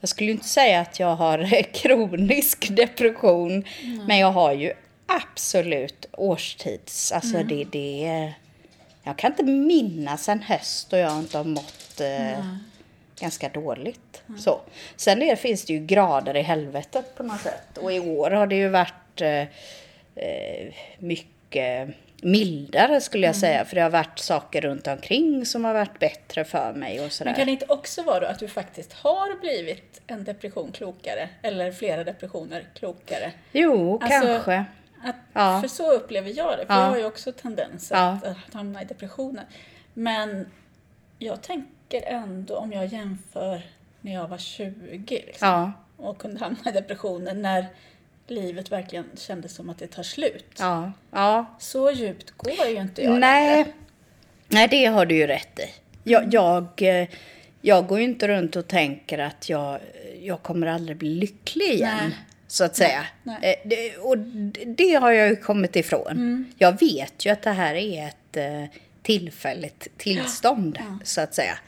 jag 0.00 0.08
skulle 0.08 0.30
inte 0.30 0.48
säga 0.48 0.80
att 0.80 1.00
jag 1.00 1.16
har 1.16 1.62
kronisk 1.72 2.76
depression 2.76 3.64
men 4.06 4.18
jag 4.18 4.32
har 4.32 4.52
ju 4.52 4.72
absolut 5.06 6.06
årstids, 6.12 7.12
alltså 7.12 7.42
det, 7.42 7.64
det 7.64 8.04
är 8.06 8.34
jag 9.02 9.16
kan 9.16 9.32
inte 9.32 9.44
minnas 9.44 10.28
en 10.28 10.42
höst 10.42 10.90
då 10.90 10.96
jag 10.96 11.18
inte 11.18 11.38
har 11.38 11.44
mått 11.44 12.00
eh, 12.00 12.44
ganska 13.20 13.48
dåligt. 13.48 14.22
Så. 14.38 14.60
Sen 14.96 15.22
är, 15.22 15.36
finns 15.36 15.64
det 15.64 15.72
ju 15.72 15.86
grader 15.86 16.36
i 16.36 16.42
helvetet 16.42 17.14
på 17.16 17.22
något 17.22 17.40
sätt. 17.40 17.78
Och 17.78 17.92
i 17.92 18.00
år 18.00 18.30
har 18.30 18.46
det 18.46 18.56
ju 18.56 18.68
varit 18.68 19.20
eh, 19.20 19.44
mycket 20.98 21.88
mildare 22.22 23.00
skulle 23.00 23.26
jag 23.26 23.36
säga. 23.36 23.64
För 23.64 23.74
det 23.74 23.80
har 23.82 23.90
varit 23.90 24.18
saker 24.18 24.60
runt 24.60 24.86
omkring 24.86 25.46
som 25.46 25.64
har 25.64 25.74
varit 25.74 25.98
bättre 25.98 26.44
för 26.44 26.72
mig 26.72 27.00
och 27.00 27.12
sådär. 27.12 27.30
Men 27.30 27.36
kan 27.36 27.46
det 27.46 27.52
inte 27.52 27.66
också 27.68 28.02
vara 28.02 28.20
då 28.20 28.26
att 28.26 28.38
du 28.38 28.48
faktiskt 28.48 28.92
har 28.92 29.40
blivit 29.40 30.00
en 30.06 30.24
depression 30.24 30.72
klokare? 30.72 31.28
Eller 31.42 31.72
flera 31.72 32.04
depressioner 32.04 32.64
klokare? 32.74 33.32
Jo, 33.52 33.98
Alltså, 34.02 34.08
kanske. 34.26 34.64
Att, 35.04 35.16
Ja. 35.32 35.60
För 35.60 35.68
så 35.68 35.92
upplever 35.92 36.30
jag 36.36 36.58
det. 36.58 36.66
För 36.66 36.74
Ja. 36.74 36.80
jag 36.80 36.88
har 36.90 36.98
ju 36.98 37.04
också 37.04 37.32
tendenser 37.32 37.96
Ja. 37.96 38.18
att, 38.24 38.54
hamna 38.54 38.82
i 38.82 38.84
depressioner. 38.84 39.44
Men 39.94 40.46
jag 41.18 41.42
tänker 41.42 42.02
ändå 42.06 42.56
om 42.56 42.72
jag 42.72 42.86
jämför 42.86 43.62
när 44.00 44.14
jag 44.14 44.28
var 44.28 44.38
20 44.38 45.22
liksom, 45.26 45.72
och 45.96 46.18
kunde 46.18 46.40
hamna 46.40 46.58
i 46.66 46.72
depressioner 46.72 47.34
när 47.34 47.66
livet 48.30 48.72
verkligen 48.72 49.04
kändes 49.16 49.54
som 49.54 49.70
att 49.70 49.78
det 49.78 49.86
tar 49.86 50.02
slut. 50.02 50.44
ja, 50.58 50.92
ja. 51.10 51.56
Så 51.58 51.90
djupt 51.90 52.30
går 52.30 52.66
ju 52.66 52.80
inte 52.80 53.02
jag 53.02 53.20
Nej. 53.20 53.56
längre. 53.56 53.72
Nej, 54.48 54.68
det 54.68 54.84
har 54.86 55.06
du 55.06 55.14
ju 55.16 55.26
rätt 55.26 55.58
i. 55.58 55.64
Jag, 56.10 56.34
jag, 56.34 56.82
eh, 56.82 57.08
jag 57.60 57.86
går 57.86 57.98
ju 57.98 58.04
inte 58.04 58.28
runt 58.28 58.56
och 58.56 58.68
tänker 58.68 59.18
att 59.18 59.48
jag, 59.48 59.78
jag 60.22 60.42
kommer 60.42 60.66
aldrig 60.66 60.96
bli 60.96 61.08
lycklig 61.14 61.66
igen. 61.68 61.96
Nej. 62.02 62.18
Så 62.46 62.64
att 62.64 62.76
säga. 62.76 63.06
Nej. 63.22 63.36
Eh, 63.42 63.68
det, 63.68 63.96
och 63.96 64.18
det 64.66 64.94
har 64.94 65.10
jag 65.10 65.28
ju 65.28 65.36
kommit 65.36 65.76
ifrån. 65.76 66.10
Mm. 66.12 66.52
Jag 66.58 66.80
vet 66.80 67.26
ju 67.26 67.30
att 67.30 67.42
det 67.42 67.50
här 67.50 67.74
är 67.74 68.06
ett 68.08 68.36
eh, 68.36 68.64
tillfälligt 69.02 69.88
tillstånd. 69.96 70.78
Så 71.04 71.20
att 71.20 71.34
säga. 71.34 71.58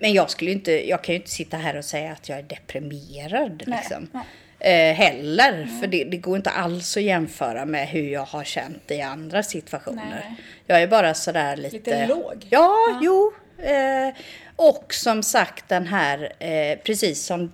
Men 0.00 0.12
jag 0.12 0.30
skulle 0.30 0.50
inte, 0.50 0.88
jag 0.88 1.04
kan 1.04 1.12
ju 1.14 1.16
inte 1.16 1.30
sitta 1.30 1.56
här 1.56 1.76
och 1.76 1.84
säga 1.84 2.12
att 2.12 2.28
jag 2.28 2.38
är 2.38 2.42
deprimerad. 2.42 3.62
Nej, 3.66 3.78
Liksom. 3.78 4.08
nej. 4.12 4.22
Eh, 4.58 4.94
heller. 4.94 5.66
För 5.80 5.86
det, 5.86 6.04
det 6.04 6.16
går 6.16 6.36
inte 6.36 6.50
alls 6.50 6.96
att 6.96 7.02
jämföra 7.02 7.64
med 7.64 7.88
hur 7.88 8.08
jag 8.08 8.24
har 8.24 8.44
känt 8.44 8.90
i 8.90 9.00
andra 9.00 9.42
situationer. 9.42 10.24
Nej. 10.28 10.34
Jag 10.66 10.82
är 10.82 10.86
bara 10.86 11.14
sådär 11.14 11.56
lite... 11.56 11.76
Lite 11.76 12.06
låg. 12.06 12.46
Ja, 12.50 13.00
jo. 13.02 13.32
Eh, 13.58 14.14
och 14.56 14.94
som 14.94 15.22
sagt 15.22 15.68
den 15.68 15.86
här, 15.86 16.32
eh, 16.38 16.78
precis 16.78 17.24
som 17.24 17.52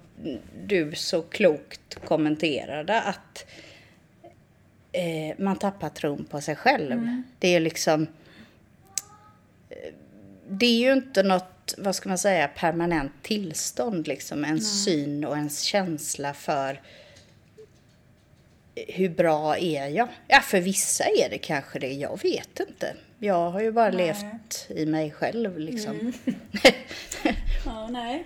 du 0.66 0.94
så 0.94 1.22
klokt 1.22 1.94
kommenterade, 2.04 3.00
att 3.00 3.46
eh, 4.92 5.36
man 5.44 5.56
tappar 5.58 5.88
tron 5.88 6.24
på 6.24 6.40
sig 6.40 6.56
själv. 6.56 6.92
Mm. 6.92 7.22
Det 7.38 7.54
är 7.54 7.60
liksom... 7.60 8.06
eh, 9.70 9.76
Det 10.48 10.66
är 10.66 10.78
ju 10.78 10.92
inte 10.92 11.22
något, 11.22 11.51
vad 11.78 11.94
ska 11.94 12.08
man 12.08 12.18
säga, 12.18 12.48
permanent 12.48 13.12
tillstånd 13.22 14.08
liksom. 14.08 14.44
En 14.44 14.60
syn 14.60 15.24
och 15.24 15.36
en 15.36 15.50
känsla 15.50 16.34
för 16.34 16.80
hur 18.74 19.08
bra 19.08 19.56
är 19.58 19.86
jag? 19.88 20.08
Ja, 20.28 20.40
för 20.40 20.60
vissa 20.60 21.04
är 21.04 21.30
det 21.30 21.38
kanske 21.38 21.78
det. 21.78 21.92
Jag 21.92 22.22
vet 22.22 22.60
inte. 22.68 22.96
Jag 23.18 23.50
har 23.50 23.60
ju 23.60 23.72
bara 23.72 23.90
Nej. 23.90 23.96
levt 24.06 24.66
i 24.70 24.86
mig 24.86 25.10
själv 25.10 25.58
liksom. 25.58 26.12
Ja, 27.66 27.88
nej. 27.88 28.24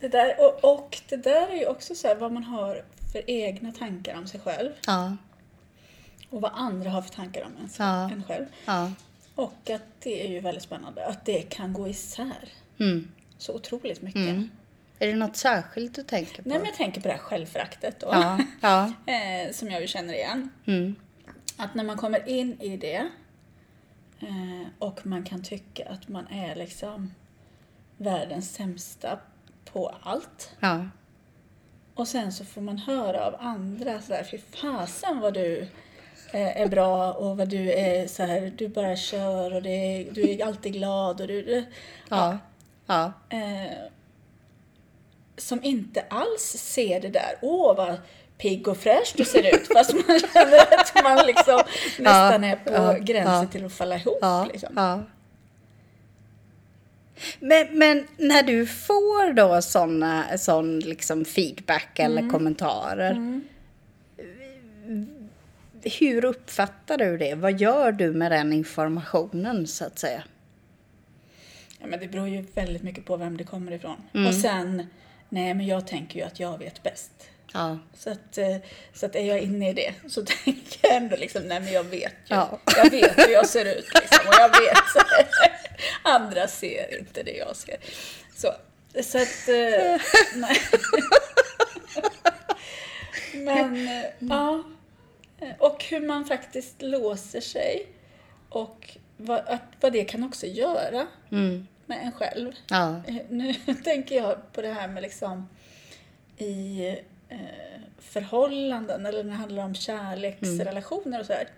Det 0.00 0.08
där, 0.08 0.34
och, 0.40 0.74
och 0.74 0.98
det 1.08 1.16
där 1.16 1.48
är 1.48 1.56
ju 1.56 1.66
också 1.66 1.94
så 1.94 2.08
här 2.08 2.14
vad 2.14 2.32
man 2.32 2.44
har 2.44 2.84
för 3.12 3.22
egna 3.30 3.72
tankar 3.72 4.14
om 4.18 4.26
sig 4.26 4.40
själv. 4.40 4.70
Ja, 4.86 5.16
Och 6.30 6.40
vad 6.40 6.52
andra 6.54 6.90
har 6.90 7.02
för 7.02 7.10
tankar 7.14 7.42
om 7.44 7.52
en, 7.60 7.68
Ja. 7.78 8.10
en 8.10 8.24
själv. 8.24 8.46
ja. 8.66 8.92
Och 9.34 9.70
att 9.70 9.82
det 10.02 10.26
är 10.26 10.28
ju 10.30 10.40
väldigt 10.40 10.62
spännande 10.62 11.06
att 11.06 11.24
det 11.24 11.42
kan 11.42 11.72
gå 11.72 11.88
isär 11.88 12.48
Mm. 12.78 13.08
så 13.38 13.54
otroligt 13.54 14.02
mycket. 14.02 14.16
Mm. 14.16 14.50
Är 14.98 15.06
det 15.06 15.14
något 15.14 15.36
särskilt 15.36 15.94
du 15.94 16.02
tänker 16.02 16.42
på? 16.42 16.48
Nej, 16.48 16.58
men 16.58 16.66
jag 16.66 16.76
tänker 16.76 17.00
på 17.00 17.08
det 17.08 17.14
här 17.14 17.20
självföraktet 17.20 18.00
då. 18.00 18.08
Ja, 18.12 18.38
ja. 18.60 18.92
eh, 19.12 19.52
som 19.52 19.70
jag 19.70 19.80
ju 19.80 19.86
känner 19.86 20.14
igen. 20.14 20.50
Mm. 20.66 20.94
Att 21.56 21.74
när 21.74 21.84
man 21.84 21.96
kommer 21.96 22.28
in 22.28 22.60
i 22.60 22.76
det 22.76 23.08
eh, 24.20 24.68
och 24.78 25.06
man 25.06 25.24
kan 25.24 25.42
tycka 25.42 25.88
att 25.88 26.08
man 26.08 26.26
är 26.26 26.56
liksom 26.56 27.14
världens 27.96 28.54
sämsta 28.54 29.18
på 29.64 29.94
allt. 30.02 30.56
ja. 30.60 30.88
Och 31.94 32.08
sen 32.08 32.32
så 32.32 32.44
får 32.44 32.60
man 32.60 32.78
höra 32.78 33.26
av 33.26 33.36
andra 33.38 34.00
så 34.00 34.14
här, 34.14 34.24
fy 34.24 34.38
fasen 34.38 35.20
vad 35.20 35.34
du 35.34 35.68
eh, 36.32 36.60
är 36.60 36.68
bra 36.68 37.12
och 37.12 37.36
vad 37.36 37.48
du 37.48 37.72
är 37.72 38.06
så 38.06 38.22
här, 38.22 38.52
du 38.56 38.68
bara 38.68 38.96
kör 38.96 39.54
och 39.54 39.62
det 39.62 40.08
du 40.12 40.30
är 40.30 40.46
alltid 40.46 40.72
glad 40.72 41.20
och 41.20 41.26
du... 41.26 41.64
Ja. 42.08 42.16
Ja. 42.16 42.38
Eh, 43.28 43.78
som 45.36 45.64
inte 45.64 46.04
alls 46.10 46.42
ser 46.42 47.00
det 47.00 47.08
där, 47.08 47.38
åh 47.42 47.76
vad 47.76 47.96
pigg 48.38 48.68
och 48.68 48.76
fräsch 48.76 49.14
du 49.16 49.24
ser 49.24 49.54
ut. 49.54 49.68
Fast 49.72 49.92
man 49.94 50.20
känner 50.20 50.78
att 50.78 51.02
man 51.04 51.26
liksom 51.26 51.62
nästan 51.98 52.44
är 52.44 52.56
på 52.56 52.72
ja, 52.72 52.92
gränsen 52.92 53.34
ja. 53.34 53.46
till 53.46 53.64
att 53.64 53.72
falla 53.72 53.96
ihop. 53.96 54.18
Ja, 54.20 54.48
Liksom. 54.52 54.72
ja. 54.76 55.02
Men, 57.40 57.78
men 57.78 58.06
när 58.16 58.42
du 58.42 58.66
får 58.66 59.32
då 59.32 59.62
såna, 59.62 60.38
sån 60.38 60.80
liksom 60.80 61.24
feedback 61.24 61.98
eller 61.98 62.30
kommentarer. 62.30 63.40
Hur 65.82 66.24
uppfattar 66.24 66.98
du 66.98 67.18
det? 67.18 67.34
Vad 67.34 67.60
gör 67.60 67.92
du 67.92 68.12
med 68.12 68.32
den 68.32 68.52
informationen 68.52 69.66
så 69.66 69.84
att 69.84 69.98
säga? 69.98 70.22
Ja, 71.80 71.86
men 71.86 72.00
det 72.00 72.08
beror 72.08 72.28
ju 72.28 72.44
väldigt 72.54 72.82
mycket 72.82 73.04
på 73.04 73.16
vem 73.16 73.36
det 73.36 73.44
kommer 73.44 73.72
ifrån. 73.72 73.96
Mm. 74.14 74.26
Och 74.26 74.34
sen, 74.34 74.86
nej 75.28 75.54
men 75.54 75.66
jag 75.66 75.86
tänker 75.86 76.18
ju 76.18 76.26
att 76.26 76.40
jag 76.40 76.58
vet 76.58 76.82
bäst. 76.82 77.12
Ja. 77.52 77.78
Så 77.94 78.10
att, 78.10 78.38
eh, 78.38 78.56
så 78.94 79.06
att 79.06 79.16
är 79.16 79.24
jag 79.24 79.40
inne 79.40 79.70
i 79.70 79.72
det 79.72 79.94
så 80.08 80.24
tänker 80.44 80.78
jag 80.82 80.96
ändå 80.96 81.16
liksom, 81.16 81.42
nej 81.42 81.60
men 81.60 81.72
jag 81.72 81.84
vet 81.84 82.14
ju. 82.26 82.34
Ja. 82.34 82.60
Jag 82.76 82.90
vet 82.90 83.18
hur 83.18 83.32
jag 83.32 83.48
ser 83.48 83.64
ut 83.64 83.86
liksom. 83.94 84.28
Och 84.28 84.34
jag 84.34 84.48
vet, 84.48 85.06
andra 86.02 86.48
ser 86.48 86.98
inte 86.98 87.22
det 87.22 87.36
jag 87.36 87.56
ser. 87.56 87.76
Så, 88.36 88.54
så 89.02 89.18
att, 89.18 89.48
eh, 89.48 90.00
nej. 90.34 90.60
Men, 93.34 93.88
eh, 93.88 94.04
ja. 94.18 94.64
Och 95.58 95.84
hur 95.84 96.00
man 96.00 96.24
faktiskt 96.24 96.82
låser 96.82 97.40
sig 97.40 97.86
och 98.48 98.96
vad, 99.16 99.38
att, 99.38 99.62
vad 99.80 99.92
det 99.92 100.04
kan 100.04 100.24
också 100.24 100.46
göra 100.46 101.06
Mm. 101.30 101.66
med 101.86 102.02
en 102.02 102.12
själv. 102.12 102.52
Ja. 102.70 103.00
Eh, 103.06 103.16
Nu 103.28 103.54
tänker 103.84 104.16
jag 104.16 104.52
på 104.52 104.62
det 104.62 104.72
här 104.72 104.88
med 104.88 105.02
liksom 105.02 105.48
i 106.38 106.88
eh, 107.28 107.38
förhållanden 107.98 109.06
eller 109.06 109.24
när 109.24 109.30
det 109.30 109.36
handlar 109.36 109.64
om 109.64 109.74
kärleksrelationer 109.74 111.20
och 111.20 111.26
så 111.26 111.32
här. 111.32 111.48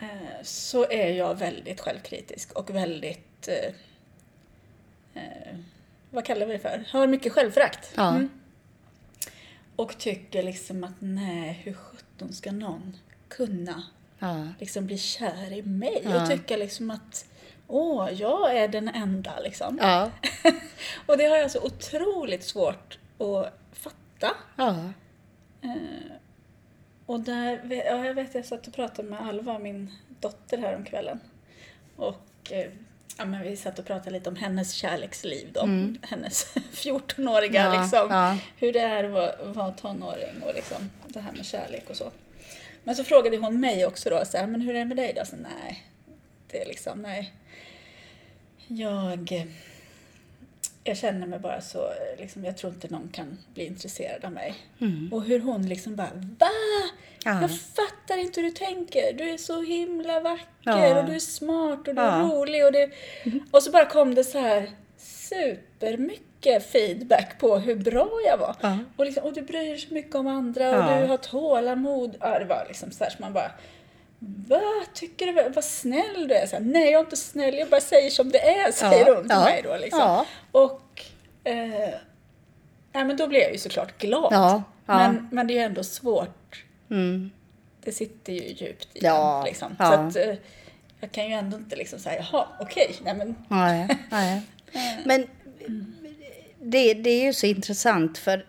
Eh, 0.00 0.42
så 0.42 0.90
är 0.90 1.10
jag 1.12 1.34
väldigt 1.34 1.80
självkritisk 1.80 2.52
och 2.52 2.70
väldigt 2.74 3.48
eh, 3.48 3.74
eh, 5.22 5.56
vad 6.10 6.24
kallar 6.24 6.46
vi 6.46 6.52
det 6.52 6.58
för? 6.58 6.84
Har 6.90 7.06
mycket 7.06 7.32
självförakt. 7.32 7.92
Ja. 7.96 8.08
Mm. 8.10 8.30
Och 9.76 9.98
tycker 9.98 10.42
liksom 10.42 10.84
att 10.84 10.94
nej, 10.98 11.60
hur 11.64 11.72
sjutton 11.72 12.32
ska 12.32 12.52
någon 12.52 12.96
kunna 13.28 13.82
Ja. 14.18 14.48
liksom 14.60 14.86
bli 14.86 14.98
kär 14.98 15.52
i 15.52 15.62
mig 15.62 16.00
Ja. 16.04 16.22
och 16.22 16.28
tycka 16.30 16.56
liksom 16.56 16.90
att 16.90 17.26
åh, 17.66 18.08
jag 18.12 18.56
är 18.56 18.68
den 18.68 18.88
enda 18.88 19.40
liksom. 19.40 19.78
Ja. 19.82 20.10
Och 21.06 21.18
det 21.18 21.24
har 21.24 21.36
jag 21.36 21.50
så 21.50 21.60
otroligt 21.62 22.44
svårt 22.44 22.98
att 23.18 23.58
fatta. 23.72 24.30
Eh, 25.62 26.12
och 27.06 27.20
där, 27.20 27.60
ja, 27.86 28.04
jag 28.06 28.14
vet, 28.14 28.34
jag 28.34 28.44
satt 28.44 28.66
och 28.66 28.74
pratade 28.74 29.08
med 29.08 29.20
Alva, 29.20 29.58
min 29.58 29.90
dotter, 30.20 30.58
här 30.58 30.76
om 30.76 30.84
kvällen. 30.84 31.20
Och 31.96 32.52
eh, 32.52 32.70
ja, 33.18 33.24
men 33.24 33.42
vi 33.42 33.56
satt 33.56 33.78
och 33.78 33.84
pratade 33.86 34.10
lite 34.10 34.28
om 34.30 34.36
hennes 34.36 34.72
kärleksliv 34.72 35.52
då. 35.52 35.60
Hennes 36.02 36.54
14-åriga 36.72 37.60
Mm. 37.66 37.74
Ja, 37.74 37.82
liksom. 37.82 38.06
ja. 38.10 38.36
Hur 38.56 38.72
det 38.72 38.80
är 38.80 39.04
att 39.04 39.10
vara, 39.10 39.52
vara 39.52 39.72
tonåring 39.72 40.42
och 40.46 40.54
liksom 40.54 40.90
det 41.06 41.20
här 41.20 41.32
med 41.32 41.46
kärlek 41.46 41.90
och 41.90 41.96
så. 41.96 42.10
Men 42.84 42.96
så 42.96 43.04
frågade 43.04 43.36
hon 43.36 43.60
mig 43.60 43.86
också 43.86 44.10
då, 44.10 44.24
så 44.24 44.38
här, 44.38 44.46
men 44.46 44.60
hur 44.60 44.74
är 44.74 44.78
det 44.78 44.84
med 44.84 44.96
dig 44.96 45.12
då? 45.16 45.24
Så, 45.24 45.36
nej, 45.36 45.84
det 46.50 46.62
är 46.62 46.66
liksom, 46.66 47.02
nej. 47.02 47.32
Jag, 48.66 49.46
jag 50.84 50.96
känner 50.96 51.26
mig 51.26 51.38
bara 51.38 51.60
så, 51.60 51.90
liksom, 52.18 52.44
jag 52.44 52.56
tror 52.56 52.72
inte 52.72 52.88
någon 52.88 53.08
kan 53.08 53.38
bli 53.54 53.64
intresserad 53.66 54.24
av 54.24 54.32
mig. 54.32 54.54
Och 55.12 55.22
hur 55.24 55.40
hon 55.40 55.68
liksom 55.68 55.96
bara, 55.96 56.10
VA? 56.14 56.48
Ja. 57.24 57.40
Jag 57.40 57.50
fattar 57.60 58.18
inte 58.18 58.40
hur 58.40 58.48
du 58.48 58.54
tänker. 58.54 59.12
Du 59.12 59.30
är 59.30 59.36
så 59.36 59.62
himla 59.62 60.20
vacker 60.20 60.44
Ja. 60.62 60.98
och 61.00 61.04
du 61.08 61.14
är 61.14 61.18
smart 61.18 61.88
och 61.88 61.94
du 61.94 62.00
Ja. 62.02 62.08
är 62.10 62.22
rolig. 62.22 62.64
Och, 62.66 62.72
det... 62.72 62.90
och 63.50 63.62
så 63.62 63.70
bara 63.70 63.86
kom 63.86 64.14
det 64.14 64.24
så 64.24 64.38
här 64.38 64.70
supermycket 64.96 66.22
feedback 66.72 67.38
på 67.40 67.58
hur 67.58 67.76
bra 67.76 68.08
jag 68.26 68.38
var. 68.38 68.56
Ja. 68.60 68.78
Och, 68.96 69.04
liksom, 69.04 69.24
och 69.24 69.32
du 69.32 69.42
bryr 69.42 69.58
dig 69.58 69.78
så 69.78 69.94
mycket 69.94 70.14
om 70.14 70.26
andra 70.26 70.68
och 70.70 70.92
Ja. 70.92 71.00
du 71.00 71.06
har 71.06 71.16
tålamod. 71.16 72.16
Ja, 72.20 72.38
det 72.38 72.44
var 72.44 72.64
liksom 72.68 72.90
så 72.90 73.04
här 73.04 73.10
som 73.10 73.22
man 73.24 73.32
bara 73.32 73.50
Va? 74.20 74.60
Tycker 74.94 75.26
du 75.26 75.48
vad 75.48 75.64
snäll 75.64 76.28
du 76.28 76.34
är? 76.34 76.46
Så 76.46 76.56
här, 76.56 76.62
Nej, 76.62 76.90
jag 76.90 77.00
är 77.00 77.04
inte 77.04 77.16
snäll. 77.16 77.54
Jag 77.54 77.68
bara 77.68 77.80
säger 77.80 78.10
som 78.10 78.30
det 78.30 78.48
är, 78.48 78.72
säger 78.72 79.06
Ja, 79.06 79.14
hon 79.14 79.22
till 79.22 79.30
ja, 79.30 79.44
mig 79.44 79.62
då. 79.64 79.76
Liksom. 79.76 80.24
Och 80.52 81.02
eh, 81.44 81.88
ja, 82.92 83.04
men 83.04 83.16
då 83.16 83.26
blir 83.26 83.40
jag 83.40 83.52
ju 83.52 83.58
såklart 83.58 83.98
glad. 83.98 84.62
Men, 84.86 85.28
men 85.32 85.46
det 85.46 85.52
är 85.52 85.54
ju 85.54 85.60
ändå 85.62 85.84
svårt. 85.84 86.64
Mm. 86.90 87.30
Det 87.84 87.92
sitter 87.92 88.32
ju 88.32 88.40
djupt 88.52 88.88
i 88.96 88.98
Ja, 89.04 89.38
en. 89.38 89.44
Liksom. 89.44 89.76
Så 89.78 89.84
att, 89.84 90.16
eh, 90.16 90.34
jag 91.00 91.12
kan 91.12 91.26
ju 91.26 91.32
ändå 91.32 91.56
inte 91.56 91.76
liksom 91.76 91.98
säga, 91.98 92.26
jaha, 92.32 92.46
okej, 92.60 92.94
nej 93.02 93.14
men 93.14 93.34
Nej, 93.48 93.88
nej. 94.10 94.42
Men 95.04 95.26
det, 96.62 96.94
det 96.94 97.10
är 97.10 97.24
ju 97.24 97.32
så 97.32 97.46
intressant 97.46 98.18
för 98.18 98.46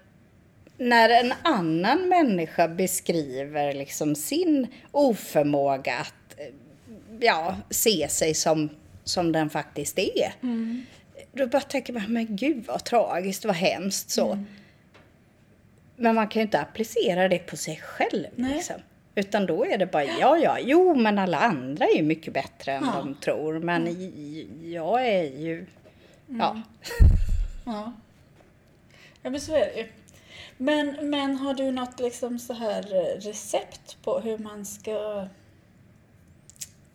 när 0.77 1.09
en 1.09 1.33
annan 1.43 2.09
människa 2.09 2.67
beskriver 2.67 3.73
liksom 3.73 4.15
sin 4.15 4.67
oförmåga 4.91 5.93
att 5.97 6.39
eh, 6.39 6.45
ja, 7.19 7.55
se 7.69 8.07
sig 8.09 8.33
som, 8.33 8.69
som 9.03 9.31
den 9.31 9.49
faktiskt 9.49 9.99
är. 9.99 10.33
Då 11.33 11.47
bara 11.47 11.61
tänker 11.61 11.93
man, 11.93 12.03
men 12.13 12.35
gud 12.35 12.63
vad 12.67 12.83
tragiskt, 12.83 13.45
vad 13.45 13.55
hemskt 13.55 14.09
så. 14.09 14.43
Men 15.95 16.15
man 16.15 16.27
kan 16.27 16.39
ju 16.39 16.43
inte 16.43 16.59
applicera 16.59 17.27
det 17.27 17.39
på 17.39 17.57
sig 17.57 17.75
själv. 17.83 18.25
Liksom. 18.35 18.75
Utan 19.15 19.45
då 19.45 19.65
är 19.65 19.77
det 19.77 19.85
bara, 19.85 20.03
ja, 20.03 20.37
ja, 20.37 20.57
jo, 20.61 20.95
men 20.95 21.19
alla 21.19 21.37
andra 21.39 21.85
är 21.85 21.95
ju 21.97 22.03
mycket 22.03 22.33
bättre 22.33 22.71
än 22.71 22.83
Ja. 22.85 22.93
de 23.01 23.15
tror. 23.15 23.59
Men 23.59 23.85
j- 24.01 24.47
jag 24.73 25.07
är 25.07 25.23
ju, 25.23 25.65
ja. 26.27 26.61
Ja. 27.65 27.93
Ja, 29.21 29.29
men 29.29 29.41
så 29.41 29.55
är 29.55 29.59
det 29.59 29.77
ju. 29.77 29.87
Men, 30.57 31.09
men 31.09 31.35
har 31.35 31.53
du 31.53 31.71
något 31.71 31.99
liksom 31.99 32.39
så 32.39 32.53
här 32.53 32.93
eh, 32.93 33.21
recept 33.21 33.97
på 34.03 34.19
hur 34.19 34.37
man 34.37 34.65
ska 34.65 35.27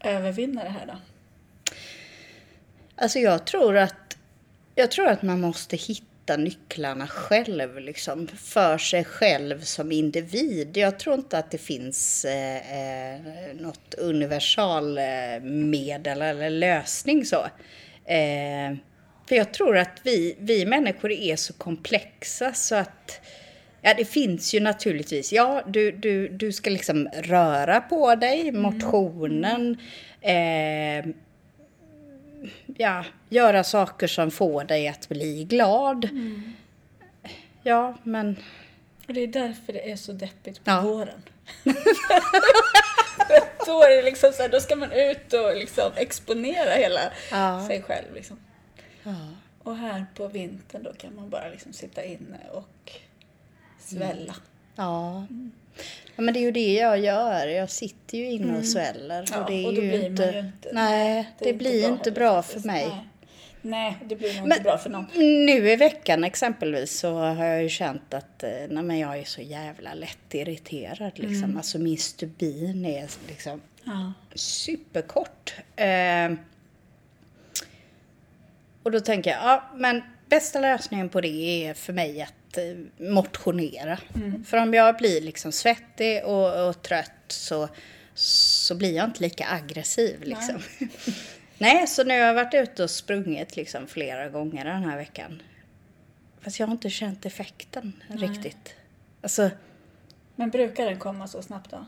övervinna 0.00 0.64
det 0.64 0.70
här 0.70 0.86
då? 0.86 0.96
Alltså 2.96 3.18
jag 3.18 3.44
tror 3.44 3.76
att, 3.76 4.16
jag 4.74 4.90
tror 4.90 5.08
att 5.08 5.22
man 5.22 5.40
måste 5.40 5.76
hitta 5.76 6.36
nycklarna 6.36 7.06
själv, 7.06 7.80
liksom, 7.80 8.26
för 8.26 8.78
sig 8.78 9.04
själv 9.04 9.60
som 9.60 9.92
individ. 9.92 10.76
Jag 10.76 10.98
tror 10.98 11.14
inte 11.14 11.38
att 11.38 11.50
det 11.50 11.58
finns 11.58 12.24
eh, 12.24 12.56
eh, 12.56 13.20
något 13.54 13.94
universalmedel 13.94 16.22
eller 16.22 16.50
lösning 16.50 17.24
så. 17.24 17.46
Eh, 18.04 18.72
för 19.28 19.36
jag 19.36 19.52
tror 19.54 19.76
att 19.76 20.00
vi, 20.02 20.36
vi 20.38 20.66
människor 20.66 21.12
är 21.12 21.36
så 21.36 21.52
komplexa 21.52 22.52
så 22.54 22.74
att 22.74 23.20
Ja, 23.86 23.94
det 23.96 24.04
finns 24.04 24.54
ju 24.54 24.60
naturligtvis. 24.60 25.32
Ja, 25.32 25.62
du, 25.66 25.90
du, 25.92 26.28
du 26.28 26.52
ska 26.52 26.70
liksom 26.70 27.08
röra 27.14 27.80
på 27.80 28.14
dig, 28.14 28.52
motionen. 28.52 29.76
Eh, 30.20 31.06
ja, 32.76 33.04
göra 33.28 33.64
saker 33.64 34.06
som 34.06 34.30
får 34.30 34.64
dig 34.64 34.88
att 34.88 35.08
bli 35.08 35.44
glad. 35.44 36.08
Ja, 37.62 37.98
men... 38.02 38.36
Och 39.08 39.14
det 39.14 39.20
är 39.20 39.26
därför 39.26 39.72
det 39.72 39.90
är 39.90 39.96
så 39.96 40.12
deppigt 40.12 40.64
på 40.64 40.70
Ja. 40.70 40.80
våren. 40.80 41.22
då 43.66 43.82
är 43.82 43.96
det 43.96 44.02
liksom 44.02 44.32
så 44.32 44.42
här, 44.42 44.48
då 44.48 44.60
ska 44.60 44.76
man 44.76 44.92
ut 44.92 45.32
och 45.32 45.56
liksom 45.56 45.92
exponera 45.96 46.70
hela 46.70 47.00
Ja. 47.30 47.64
sig 47.68 47.82
själv. 47.82 48.14
Liksom. 48.14 48.40
Ja. 49.04 49.16
Och 49.62 49.76
här 49.76 50.06
på 50.14 50.28
vintern 50.28 50.82
då 50.82 50.92
kan 50.92 51.14
man 51.16 51.30
bara 51.30 51.48
liksom 51.48 51.72
sitta 51.72 52.04
inne 52.04 52.38
och 52.52 52.92
svälla. 53.78 54.34
Ja. 54.76 55.26
ja, 56.16 56.22
men 56.22 56.34
det 56.34 56.40
är 56.40 56.42
ju 56.42 56.50
det 56.52 56.74
jag 56.74 56.98
gör. 57.00 57.46
Jag 57.46 57.70
sitter 57.70 58.18
ju 58.18 58.30
inne 58.30 58.58
och 58.58 58.64
sväller. 58.64 59.18
Mm. 59.18 59.26
Ja, 59.32 59.40
och 59.44 59.50
det 59.50 59.62
är 59.62 59.66
och 59.66 59.74
då 59.74 59.82
ju 59.82 59.88
blir 59.88 59.98
man 60.00 60.10
inte... 60.10 60.30
ju 60.32 60.38
inte- 60.38 60.70
Nej, 60.72 61.30
det, 61.38 61.48
är 61.48 61.54
blir 61.54 61.88
inte 61.88 62.10
bra 62.10 62.42
för 62.42 62.42
faktiskt. 62.42 62.64
mig. 62.66 62.86
Nej. 62.88 63.04
Nej, 63.66 63.96
det 64.04 64.16
blir 64.16 64.34
nog 64.38 64.48
Men 64.48 64.58
inte 64.58 64.62
bra 64.62 64.78
för 64.78 64.90
någon. 64.90 65.06
nu 65.46 65.70
i 65.70 65.76
veckan 65.76 66.24
exempelvis 66.24 66.98
så 66.98 67.14
har 67.18 67.44
jag 67.44 67.62
ju 67.62 67.68
känt 67.68 68.14
att 68.14 68.42
eh, 68.42 68.50
nej, 68.68 68.82
men 68.82 68.98
jag 68.98 69.18
är 69.18 69.24
så 69.24 69.40
jävla 69.40 69.94
lätt 69.94 70.34
irriterad. 70.34 71.12
Liksom. 71.18 71.44
Mm. 71.44 71.56
Alltså 71.56 71.78
min 71.78 71.98
stubin 71.98 72.84
är 72.84 73.08
liksom 73.28 73.60
Ja. 73.84 74.12
superkort. 74.34 75.54
Eh, 75.76 76.32
och 78.84 78.90
då 78.90 79.00
tänker 79.00 79.30
jag, 79.30 79.40
ja 79.40 79.64
men 79.76 80.02
bästa 80.28 80.60
lösningen 80.60 81.08
på 81.08 81.20
det 81.20 81.66
är 81.66 81.74
för 81.74 81.92
mig 81.92 82.22
att 82.22 82.58
eh, 82.58 83.06
motionera. 83.10 83.98
För 84.46 84.56
om 84.56 84.74
jag 84.74 84.96
blir 84.96 85.20
liksom 85.20 85.52
svettig 85.52 86.24
och, 86.24 86.68
och 86.68 86.82
trött 86.82 87.10
så, 87.28 87.68
så 88.14 88.74
blir 88.74 88.96
jag 88.96 89.04
inte 89.04 89.22
lika 89.22 89.46
aggressiv 89.48 90.22
liksom. 90.22 90.58
Nej, 91.58 91.86
så 91.86 92.04
nu 92.04 92.20
har 92.20 92.26
jag 92.26 92.34
varit 92.34 92.54
ute 92.54 92.82
och 92.82 92.90
sprungit 92.90 93.56
liksom 93.56 93.86
flera 93.86 94.28
gånger 94.28 94.64
den 94.64 94.84
här 94.84 94.96
veckan. 94.96 95.42
Fast 96.40 96.60
jag 96.60 96.66
har 96.66 96.72
inte 96.72 96.90
känt 96.90 97.26
effekten 97.26 97.92
riktigt. 98.08 98.74
Alltså, 99.22 99.50
Men 100.36 100.50
brukar 100.50 100.86
den 100.86 100.98
komma 100.98 101.28
så 101.28 101.42
snabbt 101.42 101.70
då? 101.70 101.86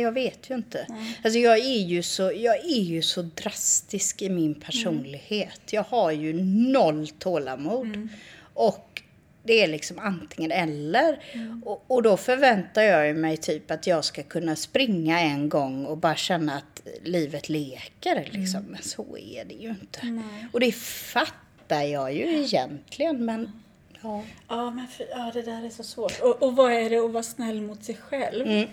Jag 0.00 0.12
vet 0.12 0.50
ju 0.50 0.54
inte. 0.54 0.86
Alltså 1.24 1.38
jag, 1.38 1.58
är 1.58 1.82
ju 1.86 2.02
så, 2.02 2.22
jag 2.22 2.56
är 2.56 2.82
ju 2.82 3.02
så 3.02 3.22
drastisk 3.22 4.22
i 4.22 4.30
min 4.30 4.54
personlighet. 4.54 5.60
Jag 5.72 5.82
har 5.82 6.10
ju 6.10 6.32
noll 6.72 7.08
tålamod. 7.08 8.08
Och 8.54 9.02
det 9.42 9.62
är 9.62 9.66
liksom 9.66 9.98
antingen 9.98 10.50
eller. 10.50 11.18
Och, 11.64 11.84
och 11.86 12.02
då 12.02 12.16
förväntar 12.16 12.82
jag 12.82 13.16
mig 13.16 13.36
typ 13.36 13.70
att 13.70 13.86
jag 13.86 14.04
ska 14.04 14.22
kunna 14.22 14.56
springa 14.56 15.20
en 15.20 15.48
gång 15.48 15.86
och 15.86 15.96
bara 15.98 16.16
känna 16.16 16.56
att 16.56 16.82
livet 17.02 17.48
leker. 17.48 18.28
Liksom. 18.30 18.62
Men 18.62 18.82
så 18.82 19.18
är 19.18 19.44
det 19.44 19.54
ju 19.54 19.68
inte. 19.68 20.00
Nej. 20.02 20.46
Och 20.52 20.60
det 20.60 20.72
fattar 20.74 21.82
jag 21.82 22.12
ju 22.14 22.44
egentligen. 22.44 23.24
Men 23.24 23.62
ja. 24.02 24.22
Ja, 24.48 24.70
men 24.70 24.86
för, 24.86 25.06
ja, 25.10 25.30
det 25.34 25.42
där 25.42 25.66
är 25.66 25.70
så 25.70 25.82
svårt. 25.82 26.20
Och, 26.20 26.42
och 26.42 26.56
vad 26.56 26.72
är 26.72 26.90
det 26.90 26.98
att 26.98 27.10
vara 27.10 27.22
snäll 27.22 27.60
mot 27.60 27.84
sig 27.84 27.94
själv? 27.94 28.66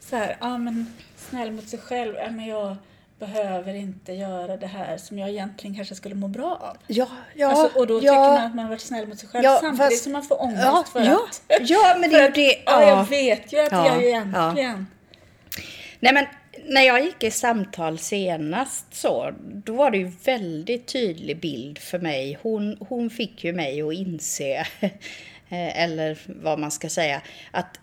Så 0.00 0.16
här, 0.16 0.36
ja 0.40 0.58
men 0.58 0.94
snäll 1.16 1.52
mot 1.52 1.68
sig 1.68 1.78
själv, 1.78 2.14
ja, 2.14 2.30
men 2.30 2.46
jag 2.46 2.76
behöver 3.18 3.74
inte 3.74 4.12
göra 4.12 4.56
det 4.56 4.66
här 4.66 4.96
som 4.96 5.18
jag 5.18 5.28
egentligen 5.28 5.76
kanske 5.76 5.94
skulle 5.94 6.14
må 6.14 6.28
bra 6.28 6.58
av. 6.60 6.76
Ja, 6.86 7.08
ja, 7.34 7.48
alltså, 7.48 7.78
och 7.78 7.86
då 7.86 7.94
ja. 7.94 8.00
tycker 8.00 8.14
man 8.14 8.46
att 8.46 8.54
man 8.54 8.64
har 8.64 8.70
varit 8.70 8.80
snäll 8.80 9.06
mot 9.08 9.18
sig 9.18 9.28
själv 9.28 9.44
Ja, 9.44 9.58
samtidigt 9.62 9.92
fast- 9.92 10.02
som 10.02 10.12
man 10.12 10.22
får 10.22 10.42
ångest 10.42 10.62
Ja, 10.64 10.84
för 10.92 11.00
ja, 11.04 11.20
att... 11.48 11.70
ja, 11.70 11.96
men 12.00 12.10
det 12.10 12.16
är 12.18 12.26
ju 12.26 12.30
det. 12.32 12.62
Ja, 12.66 12.82
Ja. 12.82 12.88
jag 12.88 13.04
vet 13.08 13.52
ju 13.52 13.58
att 13.60 13.72
Ja, 13.72 13.86
jag 13.86 13.96
ja. 13.96 14.02
egentligen... 14.02 14.86
Nej 16.00 16.12
men 16.14 16.26
när 16.66 16.82
jag 16.82 17.04
gick 17.04 17.22
i 17.24 17.30
samtal 17.30 17.98
senast 17.98 18.94
så, 18.94 19.32
då 19.40 19.72
var 19.72 19.90
det 19.90 19.98
ju 19.98 20.12
väldigt 20.24 20.86
tydlig 20.86 21.40
bild 21.40 21.78
för 21.78 21.98
mig. 21.98 22.38
Hon, 22.42 22.76
hon 22.88 23.10
fick 23.10 23.44
ju 23.44 23.52
mig 23.52 23.82
att 23.82 23.92
inse, 23.94 24.66
eh, 25.48 25.82
eller 25.82 26.18
vad 26.26 26.58
man 26.58 26.70
ska 26.70 26.88
säga, 26.88 27.20
att 27.50 27.80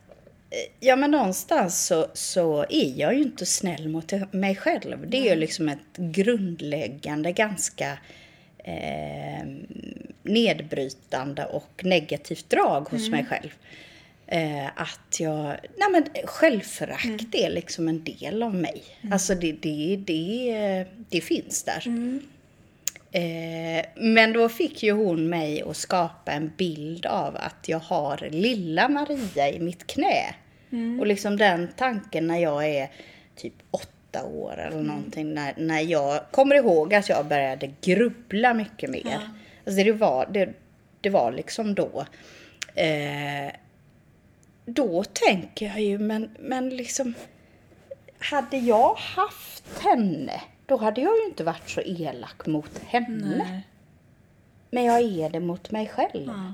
Ja 0.80 0.96
men 0.96 1.12
någonstans 1.12 1.86
så, 1.86 2.08
så 2.14 2.66
är 2.70 3.00
jag 3.00 3.16
ju 3.16 3.22
inte 3.22 3.46
snäll 3.46 3.90
mot 3.90 4.12
mig 4.32 4.56
själv. 4.56 5.10
Det 5.10 5.18
är 5.18 5.36
ju 5.36 5.40
liksom 5.40 5.70
ett 5.70 5.98
grundläggande 5.98 7.32
ganska 7.32 7.98
eh, 8.58 9.48
nedbrytande 10.24 11.46
och 11.46 11.82
negativt 11.84 12.50
drag 12.50 12.90
hos 12.90 13.10
mig 13.10 13.26
själv. 13.26 13.50
Eh, 14.28 14.66
att 14.76 15.20
jag, 15.20 15.46
nej 15.78 15.90
men 15.92 16.06
självförakt 16.26 17.36
är 17.36 17.50
liksom 17.50 17.88
en 17.88 18.04
del 18.04 18.44
av 18.44 18.56
mig. 18.56 18.84
Alltså 19.12 19.36
det, 19.36 19.52
det, 19.52 20.00
det, 20.06 20.86
det 21.10 21.22
finns 21.22 21.64
där. 21.64 21.88
Eh, 23.12 23.86
men 23.96 24.34
då 24.34 24.50
fick 24.50 24.84
ju 24.84 24.92
hon 24.92 25.30
mig 25.30 25.62
att 25.62 25.78
skapa 25.78 26.32
en 26.32 26.52
bild 26.58 27.06
av 27.06 27.36
att 27.36 27.70
jag 27.70 27.80
har 27.80 28.28
lilla 28.32 28.90
Maria 28.90 29.50
i 29.50 29.60
mitt 29.60 29.88
knä. 29.88 30.36
Och 31.00 31.08
liksom 31.08 31.38
den 31.38 31.68
tanken 31.78 32.28
när 32.28 32.38
jag 32.38 32.68
är 32.68 32.92
typ 33.36 33.54
åtta 33.72 34.24
år 34.24 34.58
eller 34.58 34.82
någonting. 34.82 35.34
När, 35.34 35.54
när 35.58 35.80
jag 35.80 36.32
kommer 36.32 36.56
ihåg 36.56 36.94
att 36.94 37.10
jag 37.10 37.26
började 37.26 37.72
grubbla 37.82 38.54
mycket 38.54 38.90
mer. 38.90 39.02
Ja. 39.06 39.20
Alltså 39.66 39.84
det 39.84 39.92
var, 39.92 40.28
det, 40.32 40.54
det 41.02 41.10
var 41.10 41.32
liksom 41.32 41.76
då. 41.76 42.06
Eh, 42.76 43.52
då 44.66 45.04
tänker 45.04 45.66
jag 45.66 45.82
ju, 45.82 45.98
men, 45.98 46.30
men 46.40 46.70
liksom... 46.70 47.14
Hade 48.20 48.58
jag 48.58 48.96
haft 48.96 49.64
henne, 49.84 50.42
då 50.66 50.78
hade 50.78 51.02
jag 51.02 51.18
ju 51.18 51.26
inte 51.26 51.44
varit 51.44 51.70
så 51.70 51.82
elak 51.82 52.48
mot 52.48 52.80
henne. 52.86 53.36
Nej. 53.38 53.62
Men 54.70 54.84
jag 54.84 55.02
är 55.02 55.30
det 55.30 55.40
mot 55.40 55.72
mig 55.72 55.88
själv. 55.88 56.24
Ja. 56.28 56.54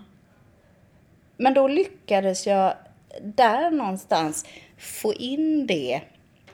Men 1.38 1.54
då 1.54 1.68
lyckades 1.68 2.48
jag 2.48 2.74
där 3.22 3.72
någonstans 3.72 4.46
få 4.78 5.14
in 5.14 5.68
det, 5.68 6.02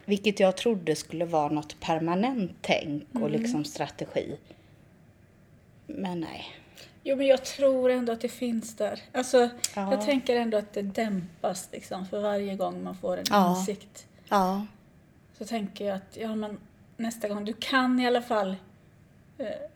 vilket 0.06 0.40
jag 0.40 0.58
trodde 0.58 0.96
skulle 0.96 1.26
vara 1.26 1.50
något 1.50 1.80
permanent 1.80 2.52
tänk 2.62 3.04
och 3.14 3.30
liksom 3.30 3.66
strategi. 3.66 4.38
Men 5.88 6.20
nej. 6.20 6.46
Jo, 7.04 7.16
men 7.16 7.28
jag 7.28 7.46
tror 7.46 7.90
ändå 7.90 8.14
att 8.14 8.22
det 8.22 8.30
finns 8.30 8.76
där. 8.76 9.00
Alltså, 9.14 9.50
Ja. 9.76 9.92
jag 9.92 10.06
tänker 10.06 10.36
ändå 10.36 10.58
att 10.58 10.74
det 10.74 10.82
dämpas 10.82 11.70
liksom 11.72 12.06
för 12.06 12.22
varje 12.22 12.56
gång 12.56 12.84
man 12.84 12.96
får 12.96 13.18
en 13.18 13.26
Ja. 13.30 13.50
insikt. 13.60 14.08
Ja. 14.30 14.66
Så 15.38 15.46
tänker 15.46 15.86
jag 15.86 15.96
att, 15.96 16.18
ja 16.18 16.36
men 16.36 16.58
nästa 16.98 17.28
gång, 17.28 17.46
du 17.46 17.54
kan 17.54 18.00
i 18.00 18.08
alla 18.08 18.22
fall, 18.22 18.56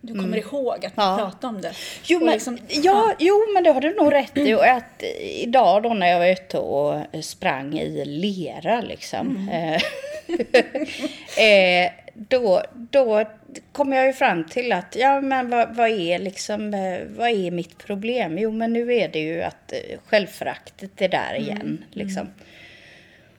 du 0.01 0.13
kommer 0.13 0.37
ihåg 0.37 0.85
att 0.85 0.97
Mm. 0.97 1.09
Ja. 1.09 1.17
prata 1.17 1.47
om 1.47 1.61
det. 1.61 1.71
Jo 2.03 2.19
men, 2.19 2.33
liksom- 2.33 2.57
ja, 2.69 3.13
jo, 3.19 3.35
men 3.53 3.63
det 3.63 3.71
har 3.71 3.81
du 3.81 3.95
nog 3.95 4.13
rätt 4.13 4.37
i. 4.37 4.53
Och 4.53 4.65
att 4.67 5.03
idag 5.21 5.83
då 5.83 5.93
när 5.93 6.07
jag 6.07 6.19
var 6.19 6.27
ute 6.27 6.57
och 6.57 6.99
sprang 7.25 7.79
i 7.79 8.05
lera 8.05 8.81
liksom. 8.81 9.49
eh, 9.49 9.81
eh, 11.45 11.91
då, 12.13 12.61
då 12.73 13.23
kom 13.71 13.93
jag 13.93 14.05
ju 14.07 14.13
fram 14.13 14.43
till 14.47 14.71
att, 14.71 14.95
ja 14.99 15.21
men 15.21 15.49
vad, 15.49 15.75
vad 15.75 15.89
är 15.89 16.19
liksom, 16.19 16.73
eh, 16.73 16.99
vad 17.17 17.29
är 17.29 17.51
mitt 17.51 17.77
problem? 17.77 18.37
Jo 18.37 18.51
men 18.51 18.73
nu 18.73 18.93
är 18.93 19.07
det 19.07 19.19
ju 19.19 19.41
att 19.43 19.71
eh, 19.71 19.99
självföraktet 20.05 21.01
är 21.01 21.09
där 21.09 21.35
igen 21.35 21.83
liksom. 21.91 22.27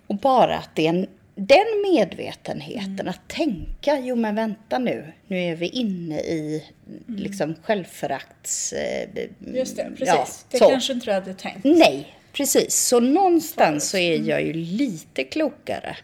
Och 0.07 0.15
bara 0.17 0.57
att 0.57 0.71
det 0.75 0.85
är 0.87 0.89
en, 0.89 1.07
den 1.47 1.83
medvetenheten, 1.93 3.01
Mm. 3.01 3.09
att 3.09 3.29
tänka, 3.29 3.99
jo 3.99 4.17
men 4.17 4.35
vänta 4.35 4.79
nu, 4.79 5.13
nu 5.27 5.39
är 5.45 5.57
vi 5.57 5.69
inne 5.69 6.21
i 6.21 6.65
liksom 7.09 7.55
självförakts... 7.65 8.73
Eh, 8.73 9.09
Just 9.55 9.77
det, 9.77 9.85
precis. 9.85 10.07
ja, 10.09 10.27
det 10.51 10.59
så. 10.59 10.69
kanske 10.69 10.93
inte 10.93 11.07
du 11.07 11.13
hade 11.13 11.35
tänkt. 11.35 11.65
Nej, 11.65 12.17
precis. 12.33 12.75
Så 12.87 13.01
någonstans 13.01 13.91
så 13.91 13.97
är 13.97 14.29
jag 14.29 14.43
ju 14.43 14.53
lite 14.53 15.25
klokare. 15.25 15.97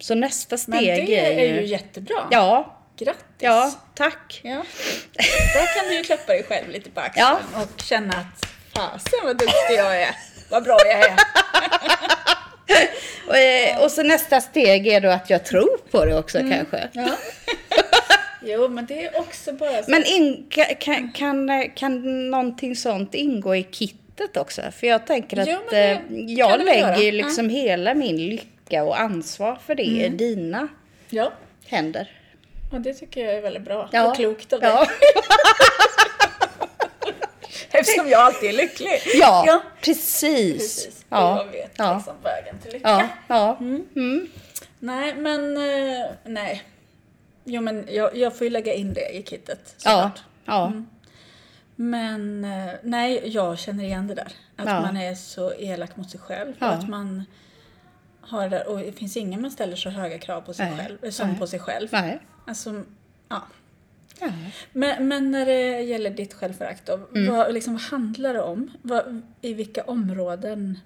Så 0.00 0.14
nästa 0.14 0.56
Men 0.66 0.78
steg 0.78 1.06
det 1.06 1.18
är 1.18 1.30
är 1.38 1.54
ju... 1.54 1.60
ju 1.60 1.66
jättebra. 1.66 2.28
Ja, 2.30 2.72
Grattis! 2.98 3.22
ja, 3.38 3.72
tack. 3.94 4.40
Ja. 4.44 4.64
Där 5.54 5.80
kan 5.80 5.88
du 5.88 5.94
ju 5.96 6.02
klappa 6.02 6.32
dig 6.32 6.42
själv 6.42 6.68
lite 6.70 6.90
på 6.90 7.00
axeln 7.00 7.36
och 7.62 7.82
känna 7.82 8.14
att 8.14 8.46
fasen 8.74 9.18
vad 9.24 9.38
duktig 9.38 9.76
jag 9.78 10.02
är. 10.02 10.10
Vad 10.50 10.64
bra 10.64 10.76
jag 10.86 11.00
är. 11.10 11.14
Och, 13.28 13.36
eh, 13.36 13.82
och 13.82 13.90
så 13.90 14.02
nästa 14.02 14.40
steg 14.40 14.86
är 14.86 15.00
då 15.00 15.08
att 15.08 15.30
jag 15.30 15.44
tror 15.44 15.78
på 15.90 16.04
det 16.04 16.18
också 16.18 16.38
Mm. 16.38 16.52
kanske. 16.56 16.88
Ja. 16.92 17.08
Jo, 18.48 18.68
men 18.68 18.86
det 18.86 19.04
är 19.04 19.18
också 19.20 19.52
bara 19.52 19.82
så. 19.82 19.90
Men 19.90 20.04
in, 20.04 20.46
kan, 20.78 21.12
kan, 21.12 21.70
kan 21.74 22.30
någonting 22.30 22.76
sånt 22.76 23.14
ingå 23.14 23.56
i 23.56 23.62
kittet 23.70 24.36
också? 24.36 24.62
För 24.72 24.86
jag 24.86 25.06
tänker 25.06 25.36
att 25.40 25.48
Jo, 25.48 25.58
det 25.70 25.90
eh, 25.90 25.96
kan 25.96 26.28
jag 26.28 26.58
det 26.58 26.64
lägger 26.64 27.12
liksom 27.12 27.48
hela 27.48 27.94
min 27.94 28.16
lycka 28.16 28.84
och 28.84 29.00
ansvar 29.00 29.58
för 29.66 29.74
det 29.74 29.82
i 29.82 30.08
dina 30.08 30.68
Ja, 31.10 31.32
händer. 31.66 32.10
och 32.72 32.80
det 32.80 32.94
tycker 32.94 33.24
jag 33.24 33.34
är 33.34 33.40
väldigt 33.42 33.62
bra 33.64 33.88
Ja. 33.92 34.10
och 34.10 34.16
klokt 34.16 34.52
av 34.52 34.60
dig. 34.60 34.70
Ja, 34.70 34.86
Eftersom 37.80 38.08
jag 38.08 38.20
alltid 38.20 38.48
är 38.48 38.52
lycklig. 38.52 39.00
ja, 39.14 39.44
Ja. 39.46 39.62
precis. 39.80 40.56
Precis. 40.84 41.04
Ja. 41.08 41.44
Jag 41.44 41.52
vet 41.52 41.72
Ja. 41.78 41.96
liksom 41.96 42.14
vägen 42.22 42.58
till 42.58 42.72
lycka. 42.72 42.88
Ja, 42.88 43.08
ja. 43.28 43.56
Mm. 43.60 44.26
Nej, 44.78 45.14
men 45.14 45.56
eh, 45.56 46.06
nej. 46.24 46.62
Jo, 47.44 47.60
men 47.62 47.88
jag, 47.90 48.16
jag 48.16 48.36
får 48.38 48.44
ju 48.44 48.50
lägga 48.50 48.74
in 48.74 48.94
det 48.94 49.08
i 49.16 49.22
kittet. 49.22 49.74
Såklart. 49.76 50.22
ja. 50.44 50.72
Men 51.76 52.44
eh, 52.44 52.74
nej, 52.82 53.20
jag 53.24 53.58
känner 53.58 53.84
igen 53.84 54.06
det 54.06 54.14
där. 54.14 54.32
Att 54.56 54.66
man 54.82 54.96
är 54.96 55.14
så 55.14 55.52
elak 55.54 55.96
mot 55.96 56.10
sig 56.10 56.20
själv. 56.20 56.54
Att 56.58 56.88
man 56.88 57.24
har 58.20 58.42
det 58.42 58.48
där, 58.48 58.68
och 58.68 58.78
det 58.78 58.92
finns 58.92 59.16
ingen 59.16 59.42
man 59.42 59.50
ställer 59.50 59.76
så 59.76 59.90
höga 59.90 60.18
krav 60.18 60.40
på 60.40 60.54
sig 60.54 60.70
Nej. 60.70 60.78
själv, 60.86 61.04
eh, 61.04 61.10
som 61.10 61.28
Nej. 61.28 61.38
på 61.38 61.46
sig 61.46 61.60
själv. 61.60 61.88
Nej. 61.92 62.18
Alltså, 62.46 62.82
ja. 63.28 63.42
Ja. 64.20 64.28
Men, 64.72 65.08
men 65.08 65.30
när 65.30 65.46
det 65.46 65.80
gäller 65.80 66.10
ditt 66.10 66.34
självförakt 66.34 66.86
då, 66.86 67.00
Mm. 67.14 67.32
vad, 67.34 67.54
liksom, 67.54 67.72
vad 67.72 67.82
handlar 67.82 68.34
det 68.34 68.42
om? 68.42 68.70
Vad, 68.82 69.22
I 69.40 69.54
vilka 69.54 69.82
områden? 69.84 70.78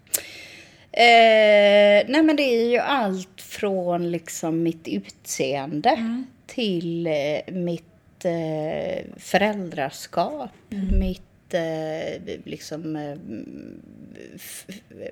Eh, 0.92 2.06
nej 2.08 2.22
men 2.22 2.36
det 2.36 2.42
är 2.42 2.70
ju 2.70 2.78
allt 2.78 3.40
från 3.42 4.10
liksom 4.10 4.62
mitt 4.62 4.88
utseende 4.88 5.88
Mm. 5.90 6.26
till 6.46 7.06
eh, 7.06 7.54
mitt 7.54 8.24
eh, 8.24 9.04
föräldraskap, 9.16 10.50
Mm. 10.72 10.98
mitt 10.98 11.54
eh, 11.54 12.36
liksom, 12.44 12.96
eh, 12.96 13.16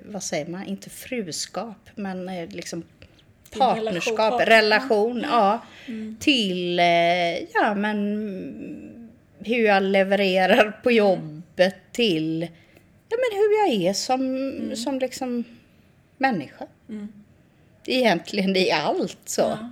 vad 0.05 0.23
säger 0.23 0.45
man, 0.47 0.65
inte 0.65 0.89
fruskap, 0.89 1.89
men 1.95 2.29
eh, 2.29 2.49
liksom 2.49 2.83
partnerskap, 3.57 4.41
relation, 4.41 4.47
relation, 4.47 5.21
ja. 5.21 5.61
Till, 6.19 6.79
eh, 6.79 7.39
ja 7.53 7.75
men 7.75 8.05
hur 9.39 9.65
jag 9.65 9.83
levererar 9.83 10.71
på 10.83 10.91
jobbet 10.91 11.75
till, 11.91 12.41
ja 13.09 13.17
men 13.17 13.39
hur 13.39 13.59
jag 13.59 13.89
är 13.89 13.93
som, 13.93 14.75
som 14.75 14.99
liksom 14.99 15.43
människa. 16.17 16.67
Egentligen 17.85 18.55
i 18.55 18.71
allt 18.71 19.19
så. 19.25 19.41
Ja. 19.41 19.69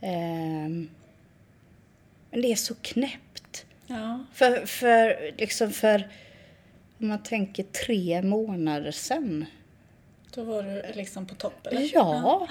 Ehm, 0.00 0.88
men 2.30 2.42
det 2.42 2.52
är 2.52 2.56
så 2.56 2.74
knäppt. 2.74 3.66
Ja. 3.86 4.24
För, 4.32 4.66
för, 4.66 5.32
liksom 5.38 5.70
för, 5.70 6.08
om 6.98 7.08
man 7.08 7.22
tänker 7.22 7.62
tre 7.62 8.22
månader 8.22 8.90
sedan. 8.90 9.44
Då 10.36 10.42
var 10.44 10.62
du 10.62 10.92
liksom 10.94 11.26
på 11.26 11.34
topp 11.34 11.66
eller? 11.66 11.90
Ja, 11.94 12.48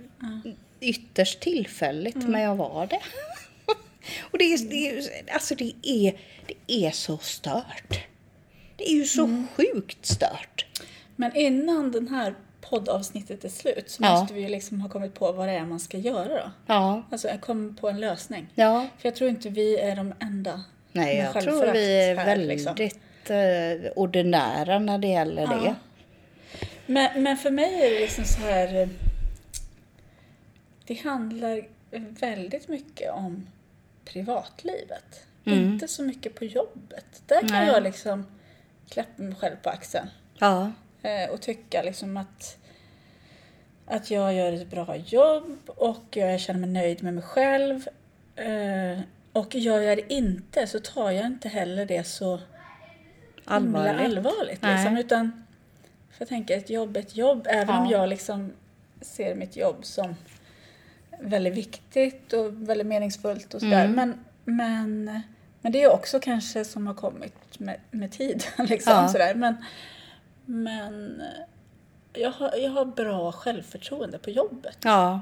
ytterst 0.80 1.40
tillfälligt, 1.40 2.16
men 2.28 2.40
jag 2.40 2.56
var 2.56 2.86
det. 2.86 3.00
Och 4.30 4.38
det 4.38 4.44
är, 4.44 4.58
det 4.70 4.88
är, 4.88 5.02
alltså 5.34 5.54
det 5.54 5.72
är, 5.82 6.16
det 6.46 6.72
är 6.86 6.90
så 6.90 7.18
stört. 7.18 8.00
Det 8.76 8.90
är 8.90 8.94
ju 8.94 9.04
så 9.04 9.44
sjukt 9.56 10.06
stört. 10.06 10.66
Men 11.16 11.36
innan 11.36 11.92
den 11.92 12.08
här 12.08 12.34
poddavsnittet 12.60 13.44
är 13.44 13.48
slut 13.48 13.90
så 13.90 14.02
Ja. 14.02 14.20
måste 14.20 14.34
vi 14.34 14.40
ju 14.40 14.48
liksom 14.48 14.80
ha 14.80 14.88
kommit 14.88 15.14
på 15.14 15.32
vad 15.32 15.48
det 15.48 15.52
är 15.54 15.64
man 15.64 15.80
ska 15.80 15.98
göra 15.98 16.28
då. 16.28 16.50
Ja, 16.66 17.02
Alltså 17.10 17.28
jag 17.28 17.40
kom 17.40 17.76
på 17.80 17.88
en 17.88 18.00
lösning. 18.00 18.46
ja. 18.54 18.86
För 18.98 19.08
jag 19.08 19.16
tror 19.16 19.30
inte 19.30 19.48
vi 19.48 19.78
är 19.78 19.96
de 19.96 20.14
enda 20.20 20.62
Nej, 20.92 21.16
jag 21.16 21.42
tror 21.44 21.72
vi 21.72 22.00
är 22.02 22.16
här, 22.16 22.26
väldigt 22.26 22.48
liksom. 22.66 22.90
ordinära 23.96 24.78
när 24.78 24.98
det 24.98 25.08
gäller 25.08 25.42
Ja. 25.42 25.48
det. 25.64 25.74
Men, 26.86 27.22
men 27.22 27.36
för 27.36 27.50
mig 27.50 27.74
är 27.86 27.90
det 27.90 28.00
liksom 28.00 28.24
så 28.24 28.40
här... 28.40 28.80
eh, 28.82 28.88
Det 30.86 30.94
handlar 30.94 31.66
väldigt 32.20 32.68
mycket 32.68 33.10
om 33.12 33.46
privatlivet. 34.04 35.26
Inte 35.44 35.88
så 35.88 36.02
mycket 36.02 36.34
på 36.34 36.44
jobbet. 36.44 37.22
Där 37.26 37.40
kan 37.40 37.48
Nej. 37.50 37.66
jag 37.66 37.82
liksom 37.82 38.26
klappa 38.88 39.22
mig 39.22 39.34
själv 39.34 39.56
på 39.56 39.70
axeln. 39.70 40.08
Ja, 40.38 40.72
Eh, 41.04 41.30
och 41.30 41.40
tycka 41.40 41.82
liksom 41.82 42.16
att 42.16 42.56
att 43.86 44.10
jag 44.10 44.34
gör 44.34 44.52
ett 44.52 44.70
bra 44.70 44.96
jobb 44.96 45.58
och 45.66 46.04
jag 46.16 46.40
känner 46.40 46.60
mig 46.60 46.70
nöjd 46.70 47.02
med 47.02 47.14
mig 47.14 47.22
själv. 47.24 47.86
Eh, 48.36 49.00
och 49.32 49.54
gör 49.54 49.80
jag 49.80 49.98
det 49.98 50.12
inte 50.12 50.66
så 50.66 50.80
tar 50.80 51.10
jag 51.10 51.26
inte 51.26 51.48
heller 51.48 51.86
det 51.86 52.04
så 52.04 52.40
Allvarligt. 53.44 54.00
allvarligt. 54.00 54.62
Liksom, 54.62 54.96
utan, 54.96 55.41
jag 56.22 56.28
tänker, 56.28 56.56
ett 56.58 56.70
jobb 56.70 56.96
är 56.96 57.00
ett 57.00 57.16
jobb. 57.16 57.46
Även 57.50 57.76
om 57.76 57.84
Ja. 57.90 57.98
jag 57.98 58.08
liksom 58.08 58.52
ser 59.00 59.34
mitt 59.34 59.56
jobb 59.56 59.76
som 59.84 60.14
väldigt 61.20 61.54
viktigt 61.54 62.32
och 62.32 62.68
väldigt 62.68 62.86
meningsfullt 62.86 63.54
och 63.54 63.60
sådär. 63.60 63.84
Mm. 63.84 63.94
Men, 63.96 64.24
men, 64.44 65.20
men 65.60 65.72
det 65.72 65.82
är 65.82 65.92
också 65.92 66.20
kanske 66.20 66.64
som 66.64 66.86
har 66.86 66.94
kommit 66.94 67.58
med, 67.58 67.80
med 67.90 68.12
tiden. 68.12 68.40
Liksom, 68.68 68.92
Ja. 68.92 69.08
sådär. 69.08 69.34
Men, 69.34 69.54
men 70.44 71.22
jag, 72.12 72.30
har, 72.30 72.56
jag 72.56 72.70
har 72.70 72.84
bra 72.84 73.32
självförtroende 73.32 74.18
på 74.18 74.30
jobbet. 74.30 74.78
Ja. 74.84 75.20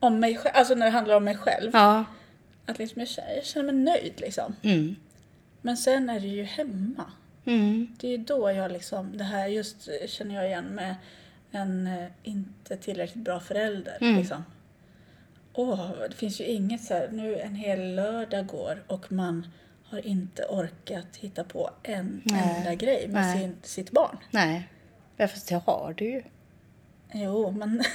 Om 0.00 0.20
mig 0.20 0.36
själv, 0.36 0.52
alltså 0.56 0.74
när 0.74 0.86
det 0.86 0.92
handlar 0.92 1.16
om 1.16 1.24
mig 1.24 1.36
själv. 1.36 1.70
Ja. 1.72 2.04
Att 2.66 2.78
liksom 2.78 3.00
jag, 3.00 3.08
känner, 3.08 3.34
jag 3.34 3.44
känner 3.44 3.72
mig 3.72 3.82
nöjd 3.84 4.20
liksom. 4.20 4.56
Mm. 4.62 4.96
Men 5.62 5.76
sen 5.76 6.10
är 6.10 6.20
det 6.20 6.26
ju 6.26 6.44
hemma. 6.44 7.04
Mm. 7.44 7.96
Det 8.00 8.14
är 8.14 8.18
då 8.18 8.50
jag 8.50 8.72
liksom, 8.72 9.16
det 9.16 9.24
här 9.24 9.46
just 9.46 9.88
eh, 9.88 10.08
känner 10.08 10.34
jag 10.34 10.46
igen 10.46 10.64
med 10.64 10.96
en 11.50 11.86
eh, 11.86 12.08
inte 12.22 12.76
tillräckligt 12.76 13.24
bra 13.24 13.40
förälder. 13.40 13.98
Mm. 14.00 14.16
Liksom. 14.16 14.44
Åh, 15.52 15.90
det 16.10 16.14
finns 16.14 16.40
ju 16.40 16.44
inget 16.44 16.84
så 16.84 16.94
här, 16.94 17.08
nu 17.12 17.36
en 17.36 17.54
hel 17.54 17.94
lördag 17.94 18.46
går 18.46 18.84
och 18.86 19.12
man 19.12 19.46
har 19.84 20.06
inte 20.06 20.44
orkat 20.44 21.16
hitta 21.16 21.44
på 21.44 21.70
en 21.82 22.22
Nej. 22.24 22.56
enda 22.56 22.74
grej 22.74 23.08
med 23.08 23.22
Nej. 23.22 23.40
sin, 23.40 23.56
sitt 23.62 23.90
barn. 23.90 24.16
Nej. 24.30 24.68
Fast 25.18 25.48
det 25.48 25.54
har 25.54 25.94
du 25.96 26.04
ju. 26.04 26.22
Jo, 27.12 27.50
men... 27.50 27.82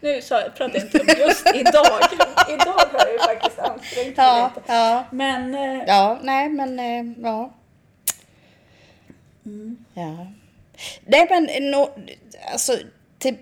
nu 0.00 0.20
jag, 0.30 0.54
pratar 0.54 0.74
jag 0.74 0.84
inte 0.84 1.00
om 1.00 1.06
just 1.28 1.46
idag. 1.54 2.00
idag 2.48 2.72
har 2.72 2.98
jag 3.06 3.12
ju 3.12 3.18
faktiskt 3.18 3.58
ansträngt 3.58 4.16
mig 4.16 4.26
Ja. 4.26 4.50
lite. 4.56 4.72
Ja. 4.72 5.04
Men 5.10 5.54
eh, 5.54 5.84
Ja, 5.86 6.18
nej 6.22 6.48
men 6.48 6.78
eh, 6.78 7.22
ja. 7.22 7.52
Mm. 9.46 9.84
Ja. 9.94 10.26
Nej 11.04 11.26
men 11.30 11.70
no, 11.70 11.90
alltså 12.52 12.72
till, 13.18 13.36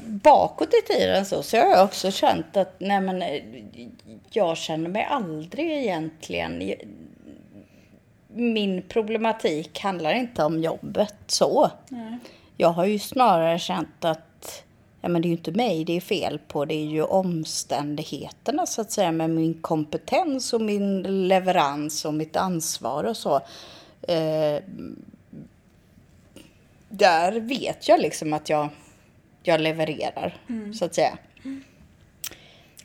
bakåt 0.00 0.68
i 0.74 0.92
tiden 0.92 1.26
så, 1.26 1.42
så 1.42 1.56
har 1.56 1.64
jag 1.70 1.84
också 1.84 2.10
känt 2.10 2.56
att 2.56 2.74
nej 2.78 3.00
men 3.00 3.22
eh, 3.22 3.42
jag 4.30 4.56
känner 4.56 4.88
mig 4.90 5.04
aldrig 5.10 5.70
egentligen 5.72 6.74
min 8.28 8.82
problematik 8.82 9.80
handlar 9.80 10.12
inte 10.14 10.44
om 10.44 10.62
jobbet 10.62 11.14
så. 11.26 11.70
nej. 11.88 12.18
Jag 12.56 12.68
har 12.68 12.84
ju 12.84 12.98
snarare 12.98 13.58
känt 13.58 14.04
att 14.04 14.33
ja, 15.04 15.08
men 15.08 15.22
det 15.22 15.26
är 15.26 15.30
ju 15.30 15.36
inte 15.36 15.52
mig 15.52 15.84
det 15.84 15.96
är 15.96 16.00
fel 16.00 16.38
på, 16.48 16.64
det 16.64 16.74
är 16.74 16.84
ju 16.86 17.02
omständigheterna 17.02 18.66
så 18.66 18.80
att 18.80 18.90
säga 18.90 19.12
med 19.12 19.30
min 19.30 19.54
kompetens 19.54 20.52
och 20.52 20.60
min 20.60 21.02
leverans 21.28 22.04
och 22.04 22.14
mitt 22.14 22.36
ansvar 22.36 23.04
och 23.04 23.16
så. 23.16 23.34
Eh, 24.02 24.62
där 26.88 27.40
vet 27.40 27.88
jag 27.88 28.00
liksom 28.00 28.32
att 28.32 28.48
jag, 28.48 28.68
jag 29.42 29.60
levererar 29.60 30.36
så 30.78 30.84
att 30.84 30.94
säga. 30.94 31.18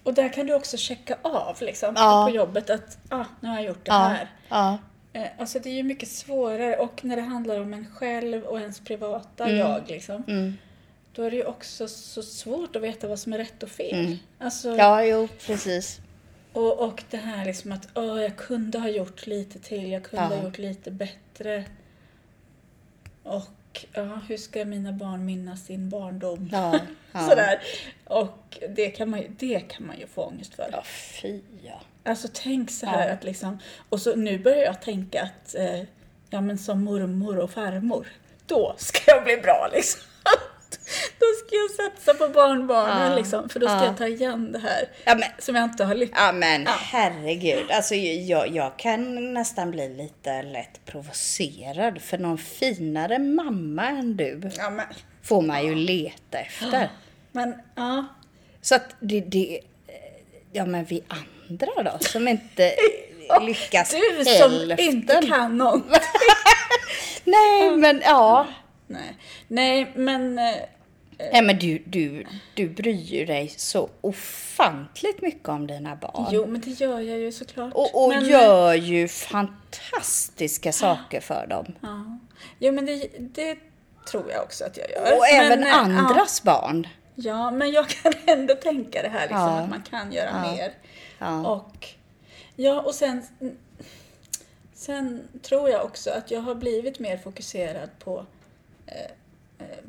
Och 0.04 0.14
där 0.14 0.34
kan 0.34 0.46
du 0.48 0.54
också 0.54 0.78
checka 0.78 1.18
av 1.22 1.58
liksom, 1.62 1.94
Ja. 1.98 2.26
på 2.30 2.36
jobbet 2.36 2.70
att 2.70 2.98
ah, 3.10 3.26
nu 3.40 3.48
har 3.50 3.56
jag 3.56 3.66
gjort 3.66 3.86
det 3.86 3.92
Ja, 3.92 3.98
här. 3.98 4.30
ja, 4.50 4.78
Eh, 5.14 5.28
alltså 5.40 5.60
det 5.60 5.70
är 5.70 5.74
ju 5.74 5.84
mycket 5.84 6.10
svårare 6.10 6.76
och 6.78 7.06
när 7.06 7.16
det 7.16 7.22
handlar 7.22 7.62
om 7.62 7.74
en 7.74 7.88
själv 7.96 8.44
och 8.44 8.60
ens 8.60 8.80
privata 8.80 9.50
jag 9.52 9.82
liksom, 9.88 10.24
mm, 10.28 10.54
då 11.14 11.24
är 11.24 11.32
det 11.32 11.38
ju 11.38 11.46
också 11.46 11.88
så 11.88 12.24
svårt 12.24 12.76
att 12.76 12.82
veta 12.82 13.08
vad 13.08 13.20
som 13.20 13.34
är 13.34 13.38
rätt 13.38 13.64
och 13.64 13.70
fel. 13.70 14.06
Mm. 14.06 14.18
Alltså, 14.40 14.76
ja, 14.76 15.04
jo 15.04 15.28
precis. 15.46 16.00
och, 16.54 16.80
och 16.88 17.04
det 17.10 17.18
här 17.18 17.46
liksom 17.46 17.72
att 17.72 17.88
åh, 17.96 18.22
jag 18.22 18.38
kunde 18.38 18.80
ha 18.80 18.90
gjort 18.90 19.28
lite 19.28 19.60
till, 19.60 19.92
jag 19.92 20.04
kunde 20.04 20.26
Ja. 20.26 20.36
ha 20.36 20.44
gjort 20.44 20.58
lite 20.58 20.92
bättre. 20.92 21.66
Och 23.24 23.86
ja, 23.94 24.22
hur 24.28 24.38
ska 24.38 24.66
mina 24.66 24.92
barn 24.92 25.26
minnas 25.26 25.66
sin 25.66 25.90
barndom? 25.90 26.50
Ja, 26.52 26.80
ja. 27.12 27.30
Sådär. 27.30 27.62
Och 28.04 28.58
det 28.70 28.90
kan, 28.90 29.10
man 29.10 29.20
ju, 29.22 29.28
det 29.40 29.60
kan 29.60 29.88
man 29.88 30.00
ju 30.00 30.08
få 30.08 30.24
ångest 30.24 30.56
för. 30.56 30.70
Ja, 30.72 30.84
fy 31.22 31.42
ja. 31.64 31.82
Alltså 32.04 32.28
tänk 32.34 32.72
så 32.72 32.86
här 32.86 33.10
att 33.14 33.24
liksom, 33.24 33.60
och 33.90 34.02
så 34.02 34.16
nu 34.16 34.40
börjar 34.40 34.64
jag 34.64 34.82
tänka 34.82 35.22
att, 35.22 35.56
eh, 35.56 35.80
ja 36.30 36.42
men 36.42 36.58
som 36.58 36.84
mormor 36.84 37.38
och 37.38 37.52
farmor, 37.52 38.08
då 38.46 38.76
ska 38.78 39.00
jag 39.12 39.24
bli 39.24 39.38
bra 39.38 39.70
liksom. 39.74 40.02
Då 41.20 41.26
ska 41.46 41.56
jag 41.56 41.72
satsa 41.92 42.14
på 42.14 42.34
barnbarnen 42.34 43.12
Ja. 43.12 43.18
liksom, 43.18 43.50
för 43.50 43.60
då 43.60 43.68
ska 43.68 43.76
Ja. 43.78 43.86
jag 43.86 43.98
ta 43.98 44.08
igen 44.08 44.52
det 44.52 44.60
här 44.60 44.90
Ja, 45.06 45.16
men 45.16 45.30
som 45.40 45.56
jag 45.56 45.64
inte 45.64 45.84
har 45.84 45.96
lyckats 45.96 46.22
Ja 46.22 46.32
men 46.32 46.64
Ja. 46.64 46.72
herregud. 46.80 47.72
Alltså 47.72 47.96
jag, 47.96 48.48
jag 48.56 48.78
kan 48.78 49.34
nästan 49.34 49.72
bli 49.72 49.90
lite 49.90 50.42
lätt 50.44 50.86
provocerad 50.86 52.02
för 52.02 52.18
någon 52.18 52.38
finare 52.38 53.20
mamma 53.20 53.88
än 53.88 54.18
du 54.18 54.42
Ja, 54.58 54.70
men, 54.70 54.86
får 55.24 55.42
man 55.42 55.66
ju 55.66 55.76
leta 55.76 56.38
efter. 56.38 56.90
men 57.32 57.54
ja. 57.76 58.06
Så 58.62 58.76
att 58.76 58.96
det, 59.00 59.20
det 59.22 59.60
ja 60.52 60.66
men 60.66 60.86
vi 60.86 61.04
andra 61.48 61.84
då 61.84 61.98
som 62.00 62.28
inte 62.28 62.72
lyckas 63.42 63.96
Du 64.18 64.26
som 64.26 64.52
hälften. 64.52 64.80
inte 64.80 65.22
kan 65.28 65.58
något. 65.58 65.84
Nej 67.24 67.72
men 67.78 68.02
ja. 68.06 68.48
Nej, 68.88 69.16
Nej 69.48 69.92
men 69.96 70.40
eh, 70.40 70.56
Nej 71.32 71.42
men 71.42 71.60
du, 71.60 71.84
du, 71.86 72.26
du 72.54 72.70
bryr 72.70 73.26
dig 73.26 73.50
så 73.58 73.90
ofantligt 74.02 75.22
mycket 75.22 75.50
om 75.50 75.68
dina 75.68 75.96
barn. 75.96 76.28
jo 76.32 76.46
men 76.46 76.62
det 76.62 76.70
gör 76.72 77.00
jag 77.00 77.20
ju 77.20 77.32
såklart. 77.32 77.74
Och, 77.74 78.04
och 78.04 78.10
men, 78.10 78.24
eh, 78.24 78.30
gör 78.30 78.74
ju 78.74 79.08
fantastiska 79.08 80.72
saker 80.72 81.20
för 81.22 81.48
dem. 81.48 81.66
Ja. 81.82 82.18
Jo 82.60 82.72
men 82.72 82.86
det, 82.86 83.08
det 83.20 83.58
tror 84.12 84.32
jag 84.32 84.44
också 84.44 84.66
att 84.66 84.78
jag 84.78 84.90
gör. 84.90 85.18
Och 85.18 85.28
även 85.28 85.60
Men, 85.60 85.64
eh, 85.64 85.68
ja. 85.70 85.76
andras 85.76 86.44
barn. 86.44 86.88
Ja, 87.16 87.52
men 87.52 87.72
jag 87.72 87.90
kan 87.90 88.14
ändå 88.26 88.56
tänka 88.56 89.02
det 89.02 89.10
här 89.10 89.22
liksom, 89.22 89.38
Ja. 89.40 89.60
att 89.60 89.70
man 89.70 89.82
kan 89.90 90.12
göra 90.12 90.30
Ja. 90.46 90.52
mer. 90.56 90.74
Ja. 91.20 91.48
Och, 91.52 91.88
ja, 92.56 92.82
och 92.82 92.96
sen, 92.96 93.24
sen 94.74 95.28
tror 95.42 95.70
jag 95.70 95.86
också 95.86 96.10
att 96.10 96.32
jag 96.32 96.42
har 96.42 96.56
blivit 96.56 97.00
mer 97.00 97.18
fokuserad 97.18 97.90
på 98.00 98.26
eh, 98.88 98.96
eh, 98.96 99.12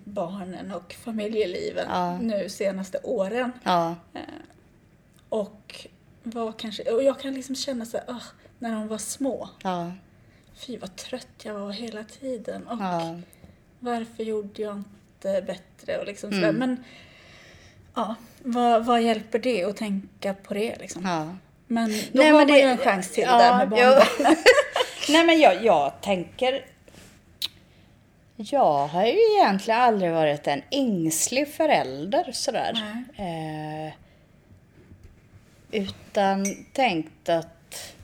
barnen 0.05 0.73
och 0.73 0.93
familjeliven 1.05 1.87
Ja. 1.91 2.19
nu 2.19 2.49
senaste 2.49 2.99
åren. 3.03 3.53
Ja. 3.63 3.97
Och, 5.29 5.87
var 6.23 6.53
kanske, 6.53 6.83
och 6.83 7.03
jag 7.03 7.21
kan 7.21 7.35
liksom 7.35 7.55
känna 7.57 7.85
så 7.87 7.97
här, 7.97 8.07
ah, 8.09 8.23
när 8.59 8.73
de 8.73 8.89
var 8.89 8.99
små, 8.99 9.49
Ja. 9.63 9.93
fy 10.55 10.79
vad 10.79 10.97
trött 10.97 11.27
jag 11.43 11.55
var 11.55 11.71
hela 11.73 12.05
tiden. 12.05 12.67
Och 12.67 12.79
Ja. 12.81 13.19
varför 13.79 14.23
gjorde 14.23 14.63
jag 14.63 14.77
inte 14.77 15.43
bättre? 15.47 15.99
Och 15.99 16.07
liksom 16.07 16.31
Mm. 16.31 16.41
sådär. 16.41 16.53
Men 16.59 16.85
ja, 17.95 18.15
vad, 18.43 18.85
vad 18.85 19.03
hjälper 19.03 19.39
det 19.39 19.65
att 19.65 19.77
tänka 19.77 20.35
på 20.35 20.55
det? 20.55 20.77
Liksom? 20.79 21.03
ja. 21.05 21.37
Men 21.67 21.91
då 21.91 21.97
Nej, 22.13 22.27
har 22.31 22.33
men 22.33 22.33
man 22.33 22.47
det- 22.47 22.59
ju 22.61 22.67
en 22.69 22.79
chans 22.79 23.11
till 23.13 23.25
ja, 23.25 23.39
där 23.39 23.57
med 23.59 23.69
barnbarn. 23.69 24.07
jo. 24.19 24.25
Nej 25.13 25.27
men 25.27 25.41
jag, 25.41 25.65
jag 25.65 25.93
tänker... 26.01 26.65
Jag 28.43 28.87
har 28.87 29.07
ju 29.07 29.19
egentligen 29.39 29.81
aldrig 29.81 30.13
varit 30.13 30.47
en 30.47 30.63
ängslig 30.71 31.49
förälder 31.49 32.33
sådär. 32.33 33.05
Eh, 33.17 33.93
utan 35.71 36.47
tänkt 36.73 37.29
att... 37.29 37.95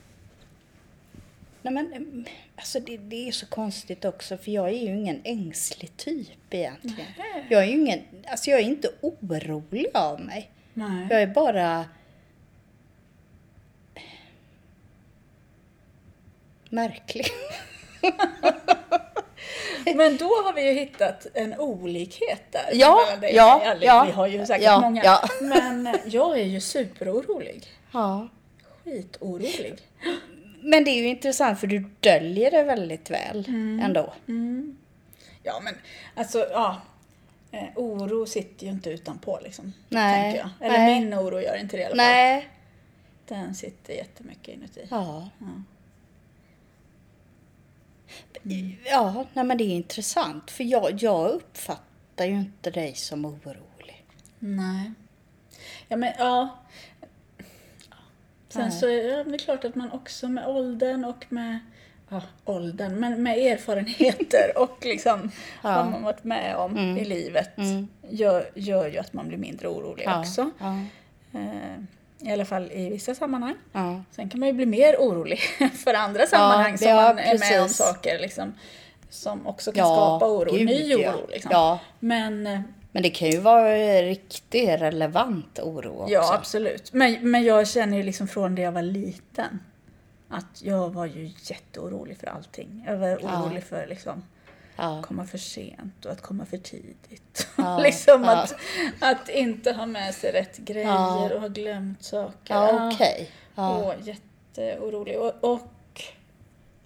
Nej 1.62 1.74
men, 1.74 1.92
mm, 1.92 2.24
alltså 2.56 2.80
det, 2.80 2.96
det 2.96 3.28
är 3.28 3.32
så 3.32 3.46
konstigt 3.46 4.04
också 4.04 4.38
för 4.38 4.50
jag 4.50 4.68
är 4.68 4.72
ju 4.72 4.98
ingen 4.98 5.20
ängslig 5.24 5.96
typ 5.96 6.54
egentligen. 6.54 7.12
Jag 7.48 7.62
är 7.62 7.66
ju 7.66 7.80
ingen, 7.80 8.00
alltså 8.26 8.50
jag 8.50 8.60
är 8.60 8.64
inte 8.64 8.88
orolig 9.00 9.86
av 9.94 10.20
mig. 10.20 10.50
Nej. 10.74 11.06
Jag 11.10 11.22
är 11.22 11.26
bara... 11.26 11.84
Märklig. 16.70 17.26
Men 19.94 20.16
då 20.16 20.24
har 20.24 20.52
vi 20.52 20.68
ju 20.68 20.72
hittat 20.72 21.26
en 21.34 21.54
olikhet 21.60 22.42
där. 22.50 22.70
Ja, 22.72 23.00
ja, 23.22 23.74
ja, 23.80 24.04
Vi 24.06 24.12
har 24.12 24.26
ju 24.26 24.46
säkert 24.46 24.64
ja, 24.64 24.80
många. 24.80 25.04
ja. 25.04 25.22
Men 25.40 25.86
eh, 25.86 25.94
jag 26.06 26.38
är 26.40 26.44
ju 26.44 26.60
superorolig. 26.60 27.66
Ja. 27.92 28.28
Skitorolig. 28.84 29.74
Men 30.60 30.84
det 30.84 30.90
är 30.90 30.96
ju 30.96 31.08
intressant 31.08 31.60
för 31.60 31.66
du 31.66 31.84
döljer 32.00 32.50
det 32.50 32.62
väldigt 32.62 33.10
väl 33.10 33.44
ändå. 33.82 34.12
Ja, 35.42 35.60
men 35.64 35.74
alltså, 36.14 36.38
ja. 36.52 36.76
Eh, 37.50 37.64
oro 37.74 38.26
sitter 38.26 38.66
ju 38.66 38.72
inte 38.72 38.90
utanpå 38.90 39.38
liksom. 39.42 39.72
Nej, 39.88 40.22
Tänker 40.22 40.38
jag. 40.58 40.68
Eller 40.68 40.78
nej. 40.78 41.00
min 41.00 41.14
oro 41.14 41.40
gör 41.40 41.56
inte 41.56 41.76
det 41.76 41.82
i 41.82 41.84
alla 41.84 41.96
fall. 41.96 41.96
Nej. 41.96 42.48
Den 43.28 43.54
sitter 43.54 43.94
jättemycket 43.94 44.54
inuti. 44.54 44.86
Ja. 44.90 45.28
Ja. 45.38 45.46
Ja, 48.84 49.24
nej 49.32 49.44
men 49.44 49.58
det 49.58 49.64
är 49.64 49.74
intressant. 49.76 50.50
För 50.50 50.64
jag, 50.64 51.02
jag 51.02 51.30
uppfattar 51.30 52.24
ju 52.24 52.32
inte 52.34 52.70
dig 52.70 52.94
som 52.94 53.24
orolig. 53.24 54.04
Nej. 54.38 54.92
Ja, 55.88 55.96
men 55.96 56.12
ja. 56.18 56.58
Sen 58.48 58.62
Nej. 58.62 58.70
så 58.72 58.86
är 58.88 59.24
det 59.24 59.38
klart 59.38 59.64
att 59.64 59.74
man 59.74 59.90
också 59.92 60.28
med 60.28 60.46
åldern 60.46 61.04
och 61.04 61.26
med 61.28 61.58
ja, 62.08 62.22
åldern, 62.44 63.00
men 63.00 63.22
med 63.22 63.38
erfarenheter 63.38 64.52
och 64.58 64.78
liksom 64.84 65.30
Ja. 65.62 65.76
vad 65.76 65.90
man 65.90 66.02
varit 66.02 66.24
med 66.24 66.56
om 66.56 66.78
i 66.98 67.04
livet 67.04 67.58
Mm. 67.58 67.88
gör, 68.10 68.50
gör 68.54 68.88
ju 68.88 68.98
att 68.98 69.12
man 69.12 69.28
blir 69.28 69.38
mindre 69.38 69.68
orolig 69.68 70.04
Ja, 70.06 70.20
också. 70.20 70.50
Ja, 70.58 70.78
Eh, 71.32 71.82
I 72.20 72.32
alla 72.32 72.44
fall 72.44 72.72
i 72.72 72.90
vissa 72.90 73.14
sammanhang. 73.14 73.54
ja. 73.72 74.02
Sen 74.10 74.28
kan 74.28 74.40
man 74.40 74.48
ju 74.48 74.52
bli 74.52 74.66
mer 74.66 74.96
orolig 74.98 75.38
för 75.84 75.94
andra 75.94 76.26
sammanhang 76.26 76.78
som 76.78 76.88
ja, 76.88 76.96
man 76.96 77.18
är 77.18 77.38
med 77.38 77.60
om 77.60 77.66
precis. 77.66 77.76
saker 77.76 78.18
liksom, 78.18 78.54
som 79.10 79.46
också 79.46 79.72
kan 79.72 79.84
skapa 79.86 80.26
oro. 80.26 80.52
gud, 80.52 80.66
Ny 80.66 80.94
oro 80.94 81.26
liksom. 81.28 81.78
Men 82.00 82.46
eh, 82.46 82.60
Men 82.92 83.02
det 83.02 83.10
kan 83.10 83.30
ju 83.30 83.38
vara 83.38 84.02
riktigt 84.02 84.68
relevant 84.68 85.58
oro 85.58 86.00
också. 86.00 86.14
Ja, 86.14 86.34
absolut. 86.34 86.92
Men, 86.92 87.30
men 87.30 87.44
jag 87.44 87.68
känner 87.68 87.96
ju 87.96 88.02
liksom 88.02 88.28
från 88.28 88.54
det 88.54 88.62
jag 88.62 88.72
var 88.72 88.82
liten 88.82 89.60
att 90.28 90.62
jag 90.62 90.90
var 90.90 91.06
ju 91.06 91.30
jätteorolig 91.42 92.18
för 92.18 92.26
allting. 92.26 92.84
Jag 92.86 92.96
var 92.96 93.16
orolig 93.16 93.64
för 93.64 93.86
liksom 93.86 94.22
Ja. 94.76 95.02
komma 95.02 95.26
för 95.26 95.38
sent 95.38 96.04
och 96.04 96.12
att 96.12 96.20
komma 96.20 96.46
för 96.46 96.58
tidigt. 96.58 97.48
Ja, 97.56 97.78
liksom 97.82 98.24
ja. 98.24 98.30
Att, 98.30 98.54
att 99.00 99.28
inte 99.28 99.72
ha 99.72 99.86
med 99.86 100.14
sig 100.14 100.32
rätt 100.32 100.58
grejer 100.58 101.32
och 101.32 101.40
ha 101.40 101.48
glömt 101.48 102.04
saker. 102.04 102.54
Ja, 102.54 102.90
okej. 102.92 103.30
Ja. 103.54 103.76
Och 103.76 103.94
jätteorolig. 104.06 105.18
Och, 105.18 105.34
och 105.40 106.02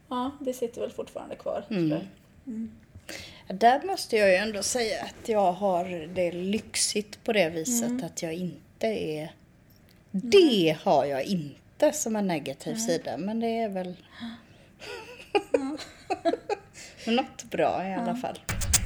ja, 0.09 0.31
det 0.41 0.53
sitter 0.53 0.81
väl 0.81 0.91
fortfarande 0.91 1.37
kvar. 1.37 1.65
Mm. 1.71 1.91
jag. 1.91 3.57
Där 3.57 3.83
måste 3.87 4.17
jag 4.17 4.29
ju 4.29 4.35
ändå 4.35 4.63
säga 4.63 5.03
att 5.03 5.29
jag 5.29 5.53
har 5.53 6.09
det 6.15 6.33
lyxigt 6.33 7.25
på 7.25 7.33
det 7.33 7.51
viset 7.51 7.89
Mm. 7.89 8.05
att 8.05 8.23
jag 8.23 8.35
inte 8.35 8.87
är... 8.87 9.33
Det 10.11 10.77
har 10.83 11.05
jag 11.05 11.23
inte 11.23 11.93
som 11.93 12.17
en 12.17 12.27
negativ 12.27 12.75
sida, 12.75 13.17
men 13.17 13.41
det 13.41 13.59
är 13.59 13.69
väl... 13.69 13.97
Något 17.07 17.45
bra 17.45 17.87
i 17.89 17.95
alla 17.95 18.17
fall. 18.17 18.39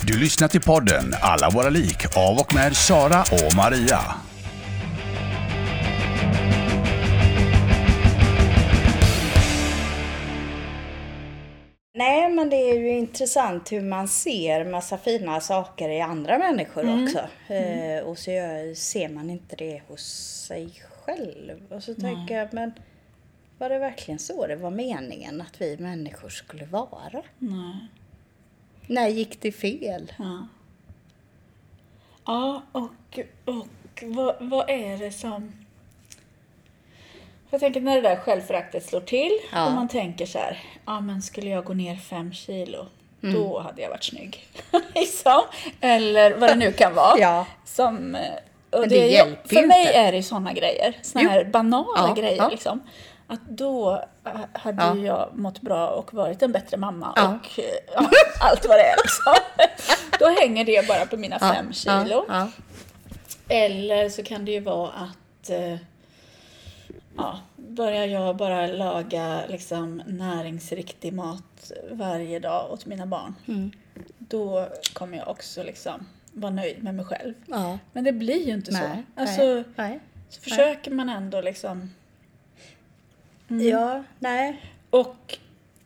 Du 0.06 0.18
lyssnar 0.18 0.48
till 0.48 0.60
podden 0.60 1.14
Alla 1.20 1.50
våra 1.50 1.70
lik 1.70 2.16
av 2.16 2.38
och 2.38 2.54
med 2.54 2.76
Sara 2.76 3.20
och 3.20 3.54
Maria. 3.56 4.00
Nej, 11.96 12.28
men 12.30 12.50
det 12.50 12.56
är 12.56 12.74
ju 12.78 12.88
intressant 12.88 13.72
hur 13.72 13.80
man 13.82 14.08
ser 14.08 14.64
massa 14.64 14.98
fina 14.98 15.40
saker 15.40 15.88
i 15.88 16.00
andra 16.00 16.38
människor 16.38 17.02
också. 17.04 17.18
Eh, 17.54 18.04
och 18.04 18.18
så 18.18 18.30
gör- 18.30 18.74
ser 18.74 19.08
man 19.08 19.30
inte 19.30 19.56
det 19.56 19.82
hos 19.88 20.02
sig 20.48 20.72
själv. 21.04 21.72
Och 21.72 21.82
så 21.82 21.94
tänker 21.94 22.36
jag, 22.38 22.54
men 22.54 22.72
var 23.58 23.68
det 23.68 23.78
verkligen 23.78 24.18
så 24.18 24.46
det 24.46 24.56
var 24.56 24.70
meningen 24.70 25.40
att 25.40 25.60
vi 25.60 25.76
människor 25.76 26.28
skulle 26.28 26.64
vara? 26.64 27.22
Nej. 27.38 27.88
När 28.86 29.08
gick 29.08 29.40
det 29.40 29.52
fel? 29.52 30.12
Ja. 30.18 30.46
Ja, 32.26 32.62
och, 32.72 33.18
och 33.44 33.66
vad, 34.02 34.34
vad 34.40 34.70
är 34.70 34.98
det 34.98 35.12
som... 35.12 35.52
Jag 37.50 37.60
tänker 37.60 37.80
när 37.80 37.94
det 37.94 38.00
där 38.08 38.16
självföraktet 38.16 38.86
slår 38.86 39.00
till 39.00 39.38
Ja. 39.52 39.66
och 39.66 39.72
man 39.72 39.88
tänker 39.88 40.26
så 40.26 40.38
här, 40.38 40.62
ja 40.86 41.00
men 41.00 41.22
skulle 41.22 41.50
jag 41.50 41.64
gå 41.64 41.74
ner 41.74 41.96
fem 41.96 42.32
kilo, 42.32 42.86
Mm. 43.22 43.34
då 43.34 43.58
hade 43.60 43.82
jag 43.82 43.90
varit 43.90 44.04
snygg. 44.04 44.46
liksom. 44.94 45.42
Eller 45.80 46.36
vad 46.36 46.50
det 46.50 46.54
nu 46.54 46.72
kan 46.72 46.94
vara. 46.94 47.14
Ja. 47.18 47.46
Som, 47.64 48.14
eh, 48.14 48.20
och 48.70 48.80
Men 48.80 48.88
det 48.88 48.96
är- 49.02 49.08
hjälper 49.12 49.48
För 49.48 49.60
ju 49.60 49.66
mig 49.66 49.80
inte. 49.80 49.92
är 49.94 50.12
det 50.12 50.22
sådana 50.22 50.52
grejer, 50.52 50.98
såna 51.02 51.24
Jo. 51.24 51.30
här 51.30 51.44
banala 51.44 52.08
Ja, 52.08 52.14
grejer 52.14 52.50
liksom. 52.50 52.80
Att 53.26 53.40
då 53.48 54.04
hade 54.52 54.82
Ja. 54.82 54.96
jag 54.96 55.28
mått 55.38 55.60
bra 55.60 55.88
och 55.88 56.14
varit 56.14 56.42
en 56.42 56.52
bättre 56.52 56.76
mamma 56.76 57.12
Ja. 57.16 57.28
och 57.28 57.58
eh, 57.58 57.64
ja, 57.94 58.10
allt 58.40 58.68
vad 58.68 58.76
det 58.78 58.82
är 58.84 58.96
liksom. 58.96 59.34
Då 60.18 60.28
hänger 60.40 60.64
det 60.64 60.88
bara 60.88 61.06
på 61.06 61.16
mina 61.16 61.38
fem 61.38 61.72
kilo. 61.72 62.24
Eller 63.48 64.08
så 64.08 64.22
kan 64.22 64.44
det 64.44 64.52
ju 64.52 64.60
vara 64.60 64.90
att 64.90 65.50
eh, 65.50 65.76
ja, 67.16 67.38
börjar 67.56 68.06
jag 68.06 68.36
bara 68.36 68.66
laga 68.66 69.40
liksom, 69.48 70.02
näringsriktig 70.06 71.12
mat 71.12 71.72
varje 71.90 72.38
dag 72.38 72.72
åt 72.72 72.86
mina 72.86 73.06
barn. 73.06 73.34
Mm. 73.48 73.70
Då 74.18 74.68
kommer 74.92 75.18
jag 75.18 75.28
också 75.28 75.62
liksom 75.62 76.06
vara 76.32 76.52
nöjd 76.52 76.82
med 76.82 76.94
mig 76.94 77.04
själv. 77.04 77.34
Men 77.92 78.04
det 78.04 78.12
blir 78.12 78.46
ju 78.46 78.52
inte 78.52 78.72
så. 78.72 78.78
Nej, 78.78 79.04
Alltså, 79.16 79.42
nej, 79.42 79.64
nej. 79.76 80.00
så 80.28 80.40
försöker 80.40 80.90
man 80.90 81.08
ändå 81.08 81.40
liksom... 81.40 81.90
Ja, 83.48 84.04
nej. 84.18 84.60
Och 84.90 85.38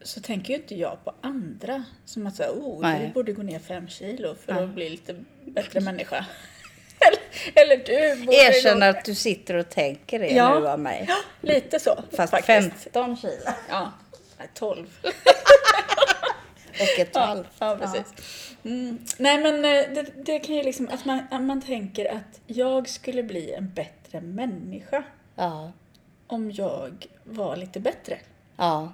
så 0.02 0.20
tänker 0.20 0.48
ju 0.54 0.60
inte 0.60 0.74
jag 0.74 1.04
på 1.04 1.12
andra 1.20 1.84
som 2.04 2.26
att 2.26 2.36
säga, 2.36 2.50
oh, 2.50 2.80
Nej. 2.80 3.06
du 3.06 3.12
borde 3.12 3.32
gå 3.32 3.42
ner 3.42 3.58
fem 3.58 3.88
kilo 3.88 4.34
för 4.34 4.52
Ja. 4.52 4.62
att 4.64 4.70
bli 4.70 4.90
lite 4.90 5.24
bättre 5.44 5.80
människa. 5.80 6.26
eller, 7.54 7.74
eller 7.74 7.84
du 8.16 8.24
borde 8.26 8.36
Erkänn 8.36 8.82
att 8.82 9.04
du 9.04 9.14
sitter 9.14 9.54
och 9.54 9.68
tänker 9.70 10.18
det 10.18 10.28
Ja. 10.28 10.58
nu 10.60 10.68
av 10.68 10.80
mig. 10.80 11.04
Ja, 11.08 11.16
lite 11.40 11.80
så 11.80 12.04
Fast 12.16 12.30
faktiskt. 12.30 12.82
15 12.92 13.16
kilo. 13.16 13.32
Ja, 13.70 13.92
nej, 14.38 14.48
12. 14.54 14.86
Och 16.80 16.98
ett 17.00 17.10
Ja, 17.14 17.20
halvt. 17.20 17.48
ja 17.58 17.76
precis. 17.80 18.04
Mm. 18.64 18.98
Nej 19.18 19.38
men 19.42 19.54
eh, 19.64 19.94
det, 19.94 20.06
det 20.24 20.38
kan 20.38 20.54
ju 20.54 20.62
liksom 20.62 20.88
att 20.92 21.04
man, 21.04 21.20
att 21.30 21.42
man 21.42 21.62
tänker 21.62 22.12
att 22.16 22.40
jag 22.46 22.88
skulle 22.88 23.22
bli 23.22 23.52
en 23.52 23.72
bättre 23.74 24.20
människa 24.20 25.02
Ja. 25.36 25.72
Om 26.28 26.50
jag 26.50 27.06
var 27.24 27.56
lite 27.56 27.80
bättre. 27.80 28.18
ja. 28.56 28.92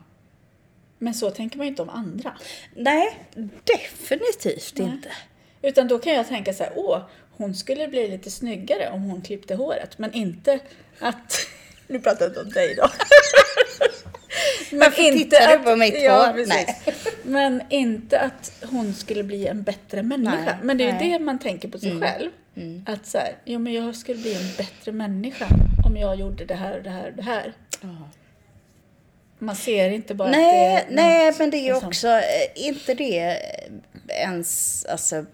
Men 0.99 1.15
så 1.15 1.31
tänker 1.31 1.57
man 1.59 1.67
ju 1.67 1.71
inte 1.71 1.83
om 1.83 1.89
andra. 1.89 2.33
Nej, 2.77 3.19
definitivt 3.65 4.73
Nej. 4.79 4.87
inte. 4.89 5.09
Utan 5.63 5.89
då 5.89 5.99
kan 5.99 6.13
jag 6.13 6.29
tänka 6.29 6.53
så 6.55 6.63
här, 6.65 6.73
åh, 6.77 7.01
hon 7.37 7.55
skulle 7.55 7.89
bli 7.89 8.09
lite 8.09 8.31
snyggare 8.31 8.91
om 8.91 9.03
hon 9.03 9.23
klippte 9.23 9.55
håret. 9.55 9.99
Men 9.99 10.13
inte 10.13 10.59
att... 11.01 11.39
Nu 11.87 11.99
pratar 12.01 12.21
jag 12.25 12.31
inte 12.31 12.41
om 12.41 12.51
dig 12.51 12.75
då. 12.75 12.89
Men 14.71 14.81
Varför 14.81 15.13
tittar 15.13 15.59
du 15.59 15.65
på 15.65 15.77
mitt 15.77 16.03
ja, 16.03 16.27
hår? 16.27 16.47
Nej. 16.47 16.79
Men 17.23 17.63
inte 17.71 18.21
att 18.21 18.53
hon 18.71 18.95
skulle 18.95 19.23
bli 19.23 19.47
en 19.47 19.63
bättre 19.63 20.03
människa. 20.03 20.45
Nej, 20.45 20.55
men 20.63 20.79
det 20.79 20.85
är 20.85 21.03
ju 21.03 21.09
det 21.09 21.19
man 21.25 21.39
tänker 21.39 21.69
på 21.69 21.79
sig 21.79 21.91
Mm. 21.91 22.03
själv. 22.03 22.31
Att 22.87 23.07
så 23.07 23.19
här, 23.19 23.37
jo 23.45 23.59
men 23.59 23.73
jag 23.73 23.97
skulle 23.97 24.19
bli 24.19 24.35
en 24.35 24.57
bättre 24.57 24.93
människa 24.93 25.49
om 25.95 26.01
jag 26.01 26.17
gjorde 26.17 26.45
det 26.45 26.55
här 26.55 26.77
och 26.77 26.83
det 26.83 26.91
här 26.91 27.07
och 27.11 27.17
det 27.17 27.23
här. 27.23 27.53
Man 29.39 29.57
ser 29.57 29.91
inte 29.91 30.15
bara 30.15 30.31
Nej, 30.31 30.77
att 30.77 30.87
det 30.89 30.93
är 30.93 30.97
nej 30.97 31.27
något, 31.31 31.39
men 31.39 31.51
det 31.51 31.57
är 31.57 31.73
liksom. 31.73 31.89
också, 31.89 32.09
eh, 32.09 32.67
inte 32.67 32.95
det 32.95 33.19
eh, 33.19 34.23
ens 34.23 34.85
alltså, 34.85 35.25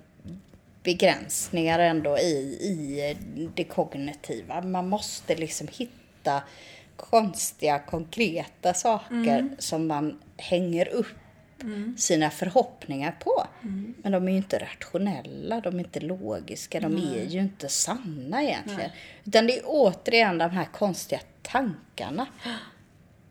begränsningar 0.83 1.79
ändå 1.79 2.19
i, 2.19 2.59
i 2.61 3.49
det 3.55 3.65
kognitiva. 3.65 4.61
Man 4.61 4.89
måste 4.89 5.35
liksom 5.37 5.69
hitta 5.73 6.43
konstiga, 6.97 7.79
konkreta 7.79 8.75
saker 8.75 9.15
Mm. 9.39 9.57
som 9.59 9.87
man 9.87 10.21
hänger 10.37 10.89
upp 10.89 11.07
sina 11.99 12.31
förhoppningar 12.31 13.17
på. 13.21 13.47
Mm. 13.63 13.95
Men 14.03 14.13
de 14.13 14.29
är 14.29 14.33
ju 14.33 14.37
inte 14.37 14.59
rationella, 14.59 15.61
de 15.61 15.75
är 15.75 15.79
inte 15.79 16.01
logiska, 16.01 16.81
de 16.81 16.97
är 16.97 17.25
ju 17.25 17.41
inte 17.41 17.69
sanna 17.69 18.43
egentligen. 18.43 18.91
Utan 19.25 19.47
det 19.47 19.59
är 19.59 19.63
återigen 19.67 20.39
de 20.39 20.51
här 20.51 20.65
konstiga 20.65 21.21
tankarna 21.43 22.27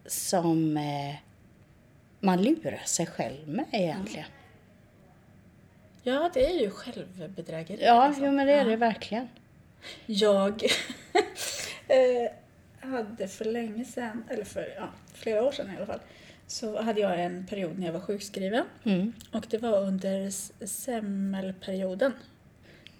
som 0.06 0.78
eh, 0.78 1.16
man 2.20 2.42
lurar 2.44 2.82
sig 2.86 3.06
själv 3.06 3.48
med 3.48 3.66
egentligen. 3.72 4.28
Ja, 6.04 6.30
det 6.34 6.46
är 6.46 6.60
ju 6.62 6.70
självbedrägeri. 6.72 7.86
Ja, 7.86 8.08
liksom. 8.08 8.26
jo, 8.26 8.32
men 8.32 8.48
det 8.48 8.54
är 8.54 8.58
Ja. 8.58 8.70
det 8.70 8.76
verkligen. 8.76 9.30
Jag 10.06 10.64
eh, 11.88 12.90
hade 12.90 13.28
för 13.28 13.46
länge 13.46 13.86
sedan, 13.86 14.24
eller 14.30 14.44
för 14.46 14.74
ja, 14.78 14.90
flera 15.14 15.44
år 15.44 15.52
sedan 15.52 15.72
i 15.74 15.78
alla 15.78 15.86
fall, 15.86 16.00
så 16.52 16.82
hade 16.82 17.02
jag 17.02 17.24
en 17.24 17.46
period 17.48 17.80
när 17.80 17.86
jag 17.86 17.94
var 17.94 18.00
sjukskriven. 18.00 18.66
Mm. 18.84 19.14
Och 19.32 19.46
det 19.50 19.58
var 19.58 19.82
under 19.82 20.30
semmelperioden. 20.66 22.14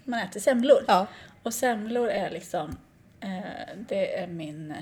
Man 0.04 0.20
äter 0.20 0.40
semlor. 0.40 0.84
Ja. 0.88 1.06
Och 1.42 1.54
semlor 1.54 2.08
är 2.08 2.30
liksom, 2.30 2.76
eh, 3.20 3.76
det 3.88 4.18
är 4.18 4.26
min 4.26 4.74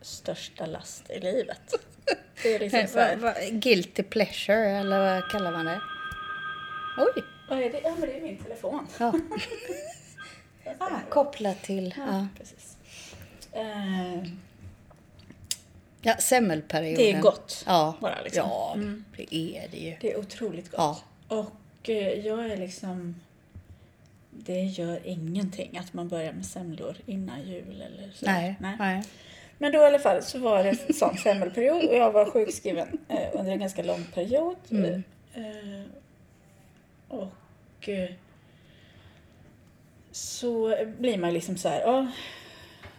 största 0.00 0.66
last 0.66 1.10
i 1.10 1.20
livet. 1.20 1.74
Det 2.42 2.54
är 2.54 2.58
liksom 2.58 2.86
så 2.86 2.96
Va- 2.98 3.04
här, 3.04 3.16
va- 3.16 3.34
Guilty 3.50 4.02
pleasure, 4.02 4.70
eller 4.70 4.98
vad 4.98 5.30
kallar 5.30 5.52
man 5.52 5.64
det? 5.66 5.80
Oj! 6.98 7.24
vad 7.48 7.58
är 7.58 7.72
det? 7.72 7.80
Ja, 7.80 7.90
men 7.98 8.08
det 8.08 8.16
är 8.16 8.20
min 8.22 8.38
telefon. 8.38 8.86
Ja. 8.98 9.12
ah, 10.78 11.00
kopplat 11.08 11.62
till... 11.62 11.94
Ja. 11.96 12.04
Ja, 12.06 12.26
precis. 12.38 12.76
Eh, 13.52 14.22
Ja, 16.08 16.16
semmelperioden. 16.18 17.04
det 17.04 17.10
är 17.12 17.20
gott. 17.20 17.64
Ja, 17.66 17.94
bara 18.00 18.22
liksom. 18.24 18.42
ja 18.48 18.72
Mm. 18.74 19.04
det 19.16 19.34
är 19.34 19.68
det 19.70 19.76
ju. 19.78 19.96
Det 20.00 20.12
är 20.12 20.18
otroligt 20.18 20.70
gott. 20.70 20.78
Ja. 20.78 21.00
Och 21.36 21.88
eh, 21.90 22.26
jag 22.26 22.44
är 22.50 22.56
liksom... 22.56 23.14
det 24.30 24.60
gör 24.64 25.00
ingenting 25.04 25.78
att 25.78 25.92
man 25.94 26.08
börjar 26.08 26.32
med 26.32 26.46
semlor 26.46 26.96
innan 27.06 27.42
jul 27.42 27.82
eller 27.86 28.10
så. 28.14 28.26
Nej, 28.26 28.56
nej. 28.60 29.02
Men 29.58 29.72
då 29.72 29.78
i 29.78 29.84
alla 29.84 29.98
fall 29.98 30.22
så 30.22 30.38
var 30.38 30.64
det 30.64 30.70
en 30.70 30.94
sån 30.94 31.16
semmelperiod 31.16 31.84
och 31.84 31.96
jag 31.96 32.12
var 32.12 32.30
sjukskriven 32.30 32.98
eh, 33.08 33.28
under 33.40 33.52
en 33.52 33.58
ganska 33.60 33.82
lång 33.82 34.04
period. 34.14 34.56
Mm. 34.70 35.02
Eh, 35.34 35.82
och 37.08 37.88
eh, 37.88 38.10
så 40.12 40.76
blir 40.98 41.18
man 41.18 41.32
liksom 41.34 41.56
så 41.56 41.68
här, 41.68 41.80
ja, 41.80 42.06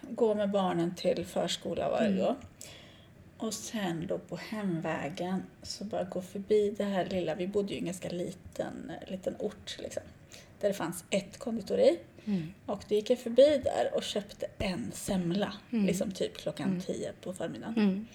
gå 0.10 0.36
med 0.36 0.50
barnen 0.50 0.96
till 0.96 1.26
förskola 1.26 1.90
varje 1.90 2.08
Mm. 2.08 2.36
Och 3.40 3.54
sen 3.54 4.08
då 4.08 4.18
på 4.18 4.36
hemvägen 4.36 5.44
så 5.64 5.84
bara 5.84 6.04
gå 6.04 6.22
förbi 6.22 6.74
det 6.78 6.84
här 6.84 7.06
lilla, 7.06 7.36
vi 7.36 7.48
bodde 7.48 7.70
ju 7.70 7.76
i 7.76 7.80
en 7.80 7.86
ganska 7.86 8.10
liten, 8.10 8.92
liten 9.08 9.36
ort 9.40 9.76
liksom. 9.80 10.04
Där 10.60 10.68
det 10.68 10.74
fanns 10.74 11.04
ett 11.10 11.38
konditori. 11.40 12.00
Mm. 12.26 12.54
Och 12.66 12.84
då 12.90 12.96
gick 12.96 13.10
jag 13.10 13.20
förbi 13.20 13.62
där 13.64 13.90
och 13.96 14.04
köpte 14.04 14.48
en 14.58 14.92
semla. 14.94 15.54
Mm. 15.72 15.86
Liksom 15.86 16.12
typ 16.12 16.38
klockan 16.38 16.82
tio 16.82 17.12
på 17.22 17.34
förmiddagen. 17.34 17.74
Mm. 17.78 18.08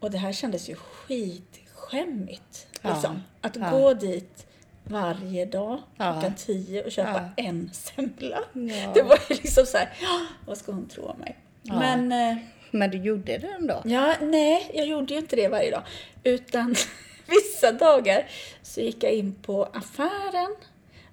Och 0.00 0.10
det 0.10 0.18
här 0.18 0.32
kändes 0.32 0.68
ju 0.68 0.74
skitskämmigt. 0.74 2.66
Ja. 2.82 2.92
Liksom. 2.94 3.22
Att 3.40 3.56
Ja. 3.56 3.70
gå 3.70 3.94
dit 3.94 4.46
varje 4.84 5.44
dag 5.46 5.78
Ja. 5.96 6.12
klockan 6.12 6.34
tio 6.36 6.84
och 6.84 6.92
köpa 6.92 7.28
en 7.36 7.70
semla. 7.72 8.38
Ja. 8.52 8.92
Det 8.94 9.02
var 9.02 9.18
ju 9.30 9.34
liksom 9.34 9.66
så 9.66 9.76
här, 9.78 9.92
"Ja, 10.02 10.20
vad 10.46 10.58
ska 10.58 10.72
hon 10.72 10.88
tro 10.88 11.04
om 11.04 11.18
mig? 11.18 11.36
Ja. 11.62 11.78
Men 11.78 12.12
eh, 12.12 12.36
Men 12.74 12.90
du 12.90 12.98
gjorde 12.98 13.38
det 13.38 13.46
ändå? 13.46 13.82
Ja, 13.84 14.14
nej, 14.20 14.70
jag 14.74 14.86
gjorde 14.86 15.14
ju 15.14 15.20
inte 15.20 15.36
det 15.36 15.48
varje 15.48 15.70
dag. 15.70 15.82
Utan 16.24 16.74
vissa 17.26 17.72
dagar 17.72 18.26
så 18.62 18.80
gick 18.80 19.02
jag 19.04 19.12
in 19.12 19.34
på 19.42 19.64
affären. 19.64 20.56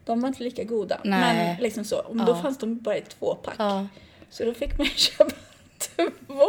De 0.05 0.21
var 0.21 0.27
inte 0.27 0.43
lika 0.43 0.63
goda. 0.63 1.01
Nej. 1.03 1.19
Men 1.47 1.63
liksom 1.63 1.83
så. 1.85 1.97
Och 1.99 2.15
Då 2.15 2.31
Ja. 2.31 2.41
fanns 2.41 2.57
de 2.57 2.77
bara 2.79 2.97
i 2.97 3.01
två 3.01 3.35
pack. 3.35 3.55
Ja. 3.57 3.87
Så 4.29 4.45
då 4.45 4.53
fick 4.53 4.77
man 4.77 4.87
köpa 4.95 5.31
två 5.79 6.43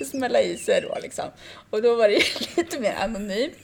och 0.00 0.06
smälla 0.06 0.40
i 0.40 0.56
sig 0.56 0.80
då 0.88 0.98
liksom. 1.02 1.24
Och 1.70 1.82
då 1.82 1.94
var 1.94 2.08
det 2.08 2.14
ju 2.14 2.20
lite 2.56 2.80
mer 2.80 2.94
anonymt. 3.00 3.54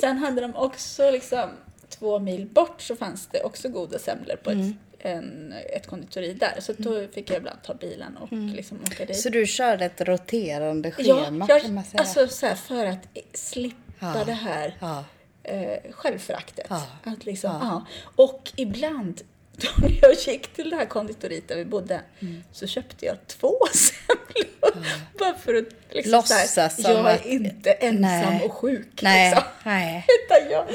Sen 0.00 0.18
hade 0.18 0.40
de 0.40 0.54
också 0.56 1.10
liksom 1.10 1.50
två 1.88 2.18
mil 2.18 2.46
bort 2.46 2.80
så 2.80 2.96
fanns 2.96 3.26
det 3.26 3.42
också 3.42 3.68
goda 3.68 3.98
semlor 3.98 4.36
på 4.36 4.50
ett, 4.50 4.56
en, 4.98 5.52
ett 5.72 5.86
konditori 5.86 6.32
där. 6.34 6.54
Så 6.60 6.72
då 6.78 7.06
fick 7.08 7.30
jag 7.30 7.36
ibland 7.36 7.62
ta 7.62 7.74
bilen 7.74 8.16
och 8.16 8.32
liksom 8.32 8.78
åka 8.86 9.04
dit. 9.04 9.16
Så 9.20 9.28
du 9.28 9.46
körde 9.46 9.84
ett 9.84 10.00
roterande 10.00 10.92
Ja, 10.98 11.24
schema 11.24 11.46
jag, 11.48 11.62
kan 11.62 11.74
man 11.74 11.84
säga? 11.84 12.00
alltså 12.00 12.28
så 12.28 12.46
här, 12.46 12.54
för 12.54 12.86
att 12.86 13.08
slippa 13.34 13.78
Ja. 14.00 14.24
det 14.26 14.32
här 14.32 14.76
ja. 14.80 15.04
eh, 15.42 15.92
självföraktet. 15.92 16.66
Ja. 16.70 16.86
Att 17.04 17.24
liksom, 17.26 17.50
Ja. 17.50 17.58
ja. 17.62 17.86
Och 18.24 18.52
ibland 18.56 19.20
då 19.56 19.68
när 19.82 19.98
jag 20.02 20.14
gick 20.14 20.46
till 20.54 20.70
det 20.70 20.76
här 20.76 20.86
konditoriet 20.86 21.48
där 21.48 21.56
vi 21.56 21.64
bodde 21.64 22.00
Mm. 22.20 22.42
så 22.52 22.66
köpte 22.66 23.06
jag 23.06 23.26
två 23.26 23.58
semlor. 23.72 24.86
Bara 25.18 25.34
för 25.38 25.54
att 25.54 25.64
liksom 25.90 26.12
Låtsas 26.12 26.54
så 26.54 26.60
här, 26.60 26.68
som 26.68 26.82
jag 26.92 27.10
är 27.10 27.14
att- 27.14 27.26
inte 27.26 27.72
ensam 27.72 28.00
Nej. 28.34 28.42
och 28.44 28.52
sjuk. 28.52 29.02
Nej, 29.02 29.30
Liksom. 29.30 29.48
nej. 29.64 30.06
Utan 30.26 30.50
jag, 30.50 30.66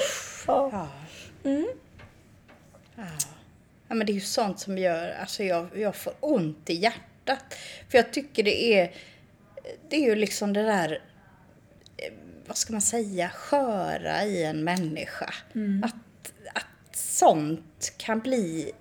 ja. 0.47 0.69
Ja. 0.74 0.88
Ja. 3.93 3.97
men 3.97 4.07
det 4.07 4.11
är 4.11 4.15
ju 4.15 4.19
sånt 4.19 4.59
som 4.59 4.77
gör, 4.77 5.15
alltså 5.21 5.43
jag, 5.43 5.67
jag 5.75 5.95
får 5.95 6.13
ont 6.19 6.69
i 6.69 6.73
hjärtat. 6.73 7.55
För 7.89 7.97
jag 7.97 8.13
tycker 8.13 8.43
det 8.43 8.79
är, 8.79 8.91
det 9.89 9.95
är 9.95 10.01
ju 10.09 10.15
liksom 10.15 10.53
det 10.53 10.63
där, 10.63 11.01
eh, 11.97 12.13
vad 12.47 12.57
ska 12.57 12.73
man 12.73 12.81
säga, 12.81 13.29
sköra 13.29 14.23
i 14.23 14.43
en 14.43 14.63
människa. 14.63 15.33
Att, 15.83 16.33
att 16.53 16.95
sånt 16.95 17.93
kan 17.97 18.19
bli, 18.19 18.71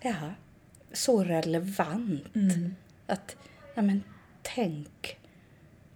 ja, 0.00 0.34
så 0.92 1.24
relevant. 1.24 2.24
Att, 3.06 3.36
ja 3.74 3.82
men 3.82 4.02
tänk. 4.42 5.18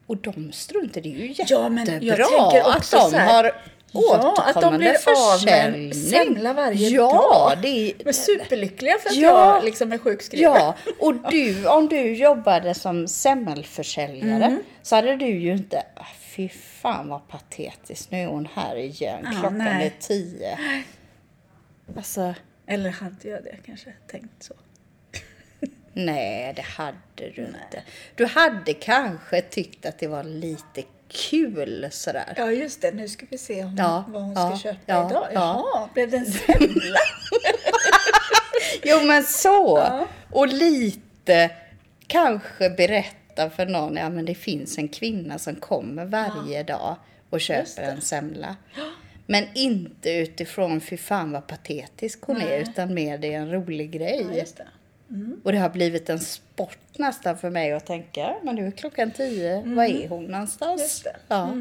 Och 0.06 0.16
de 0.16 0.52
struntar, 0.52 1.00
det 1.00 1.08
är 1.08 1.18
ju 1.18 1.28
jättebra 1.28 1.62
Ja, 1.62 1.68
men 1.68 1.86
jag 1.86 2.16
tänker 2.16 2.76
också 2.76 2.96
att 2.96 3.12
de 3.12 3.18
har 3.18 3.52
Ja, 3.92 4.34
att 4.46 4.60
de 4.60 4.76
blir 4.78 4.96
av 5.08 5.44
med 5.44 5.96
semla 5.96 6.52
varje 6.52 6.88
ja, 6.88 7.12
dag. 7.12 7.58
Det 7.62 7.68
är, 7.68 7.94
De 7.98 8.08
är 8.08 8.12
superlyckliga 8.12 8.98
för 8.98 9.08
att 9.08 9.16
Ja. 9.16 9.54
jag 9.54 9.64
liksom 9.64 9.92
är 9.92 9.98
sjukskriven. 9.98 10.52
Ja, 10.54 10.74
och 11.00 11.14
du, 11.30 11.66
om 11.66 11.88
du 11.88 12.14
jobbade 12.14 12.74
som 12.74 13.08
semmelförsäljare 13.08 14.44
Mm. 14.44 14.62
så 14.82 14.96
hade 14.96 15.16
du 15.16 15.26
ju 15.26 15.52
inte, 15.52 15.82
ah, 15.96 16.04
fy 16.20 16.48
fan 16.48 17.08
vad 17.08 17.28
patetiskt, 17.28 18.10
nu 18.10 18.18
är 18.22 18.26
hon 18.26 18.48
här 18.54 18.76
igen, 18.76 19.20
Ja, 19.24 19.30
klockan 19.30 19.58
nej. 19.58 19.86
är 19.86 19.92
tio. 20.00 20.58
Alltså, 21.96 22.34
Eller 22.66 22.90
hade 22.90 23.28
jag 23.28 23.44
det 23.44 23.56
kanske 23.66 23.92
tänkt 24.10 24.42
så? 24.42 24.54
nej 25.92 26.52
det 26.56 26.62
hade 26.62 26.96
du 27.16 27.26
inte. 27.42 27.82
Du 28.14 28.26
hade 28.26 28.74
kanske 28.74 29.40
tyckt 29.42 29.86
att 29.86 29.98
det 29.98 30.06
var 30.06 30.24
lite 30.24 30.82
kul 31.10 31.88
sådär. 31.90 32.34
Ja, 32.36 32.50
just 32.52 32.82
det. 32.82 32.92
Nu 32.92 33.08
ska 33.08 33.26
vi 33.30 33.38
se 33.38 33.64
om, 33.64 33.74
Ja, 33.78 34.04
vad 34.08 34.22
hon 34.22 34.32
ja, 34.32 34.48
ska 34.50 34.58
köpa 34.58 34.78
ja, 34.86 35.10
idag. 35.10 35.26
ja. 35.34 35.64
Jaha, 35.74 35.88
blev 35.94 36.10
det 36.10 36.16
en 36.16 36.26
semla? 36.26 36.98
Jo 38.82 39.00
men 39.06 39.24
så! 39.24 39.78
Ja. 39.78 40.06
Och 40.32 40.48
lite 40.48 41.50
kanske 42.06 42.70
berätta 42.70 43.50
för 43.50 43.66
någon, 43.66 43.96
ja 43.96 44.08
men 44.10 44.24
det 44.24 44.34
finns 44.34 44.78
en 44.78 44.88
kvinna 44.88 45.38
som 45.38 45.56
kommer 45.56 46.04
varje 46.04 46.62
dag 46.62 46.96
och 47.30 47.40
köper 47.40 47.82
en 47.82 48.00
semla. 48.00 48.56
Men 49.26 49.44
inte 49.54 50.10
utifrån 50.10 50.80
fy 50.80 50.96
fan 50.96 51.32
vad 51.32 51.46
patetisk 51.46 52.22
hon 52.22 52.36
är, 52.36 52.40
Nej. 52.46 52.60
utan 52.62 52.94
mer 52.94 53.18
det 53.18 53.34
är 53.34 53.38
en 53.38 53.50
rolig 53.52 53.90
grej. 53.90 54.44
Ja, 55.10 55.16
det. 55.16 55.36
Och 55.44 55.52
det 55.52 55.58
har 55.58 55.68
blivit 55.70 56.08
en 56.10 56.20
sport 56.20 56.78
nästan 56.98 57.38
för 57.38 57.50
mig 57.50 57.72
att 57.72 57.86
tänka, 57.86 58.34
men 58.42 58.54
nu 58.54 58.66
är 58.66 58.70
klockan 58.70 59.10
tio, 59.10 59.62
var 59.66 59.84
är 59.84 60.08
hon 60.08 60.24
någonstans? 60.24 60.70
Mm. 60.70 60.78
Just 60.82 61.04
det. 61.04 61.16
Ja. 61.28 61.54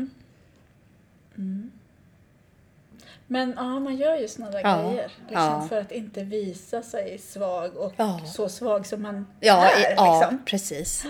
Men 3.28 3.54
ja, 3.58 3.80
man 3.80 3.96
gör 3.98 4.18
ju 4.18 4.28
såna 4.28 4.52
där 4.52 4.62
Ja, 4.64 4.90
grejer. 4.90 5.12
Liksom, 5.28 5.44
ja. 5.44 5.66
För 5.70 5.82
att 5.82 5.92
inte 5.92 6.24
visa 6.24 6.82
sig 6.84 7.18
svag 7.18 7.78
och 7.78 7.94
Ja. 7.98 8.22
så 8.26 8.50
svag 8.50 8.86
som 8.86 9.02
man 9.02 9.28
Ja, 9.40 9.66
är. 9.72 9.80
i- 9.92 9.94
ja 9.96 10.20
Liksom. 10.20 10.46
precis. 10.46 11.06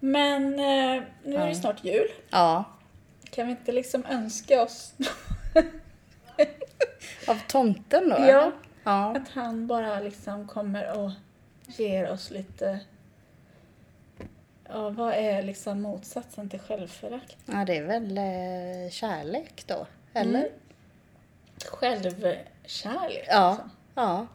Men 0.00 0.44
eh, 0.54 1.02
nu 1.24 1.36
är 1.36 1.46
det 1.48 1.54
snart 1.54 1.84
jul. 1.84 2.08
Ja. 2.30 2.64
Kan 3.30 3.46
vi 3.46 3.50
inte 3.52 3.72
liksom 3.72 4.04
önska 4.10 4.62
oss 4.62 4.92
Av 7.28 7.38
tomten 7.48 8.08
då? 8.08 8.16
Ja. 8.18 8.52
Ja. 8.84 9.16
att 9.16 9.28
han 9.28 9.66
bara 9.66 10.00
liksom 10.00 10.48
kommer 10.48 10.98
och 10.98 11.10
ger 11.66 12.10
oss 12.10 12.30
lite... 12.30 12.78
Ja, 14.68 14.90
vad 14.90 15.14
är 15.14 15.42
liksom 15.42 15.80
motsatsen 15.82 16.48
till 16.48 16.60
självförakt? 16.60 17.36
Ja, 17.46 17.64
det 17.64 17.76
är 17.76 17.82
väl 17.82 18.18
eh, 18.18 18.90
kärlek 18.90 19.64
då, 19.66 19.86
eller? 20.12 20.38
Mm. 20.38 20.52
Självkärlek. 21.64 22.46
Ja, 22.84 23.06
Liksom. 23.08 23.70
ja. 23.94 24.26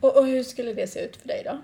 Och, 0.00 0.16
och 0.16 0.26
hur 0.26 0.42
skulle 0.42 0.72
det 0.72 0.86
se 0.86 1.00
ut 1.00 1.16
för 1.16 1.28
dig 1.28 1.42
då? 1.44 1.58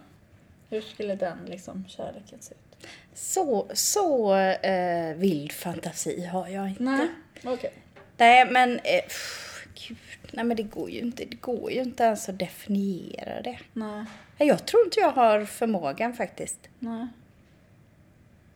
Hur 0.70 0.80
skulle 0.80 1.14
den 1.14 1.38
liksom 1.46 1.84
kärleken 1.88 2.38
se 2.40 2.54
ut? 2.54 2.86
Så, 3.14 3.66
så 3.74 4.34
eh, 4.36 5.14
vild 5.14 5.52
fantasi 5.52 6.24
har 6.24 6.48
jag 6.48 6.68
inte. 6.68 6.82
Nej, 6.82 7.08
okej. 7.44 7.72
Nej, 8.16 8.50
men 8.50 8.78
eh, 8.78 9.02
pff, 9.02 9.53
gud, 9.75 9.97
nej, 10.33 10.45
men 10.45 10.57
det 10.57 10.62
går 10.62 10.91
ju 10.91 10.99
inte. 11.01 11.25
Det 11.25 11.37
går 11.37 11.70
ju 11.72 11.83
inte 11.83 12.03
ens 12.05 12.29
att 12.29 12.39
definiera 12.39 13.43
det. 13.43 13.59
Nej, 13.72 14.05
Jag 14.39 14.66
tror 14.66 14.85
inte 14.85 15.01
jag 15.01 15.11
har 15.11 15.45
förmågan 15.45 16.14
faktiskt. 16.14 16.68
nej. 16.79 17.07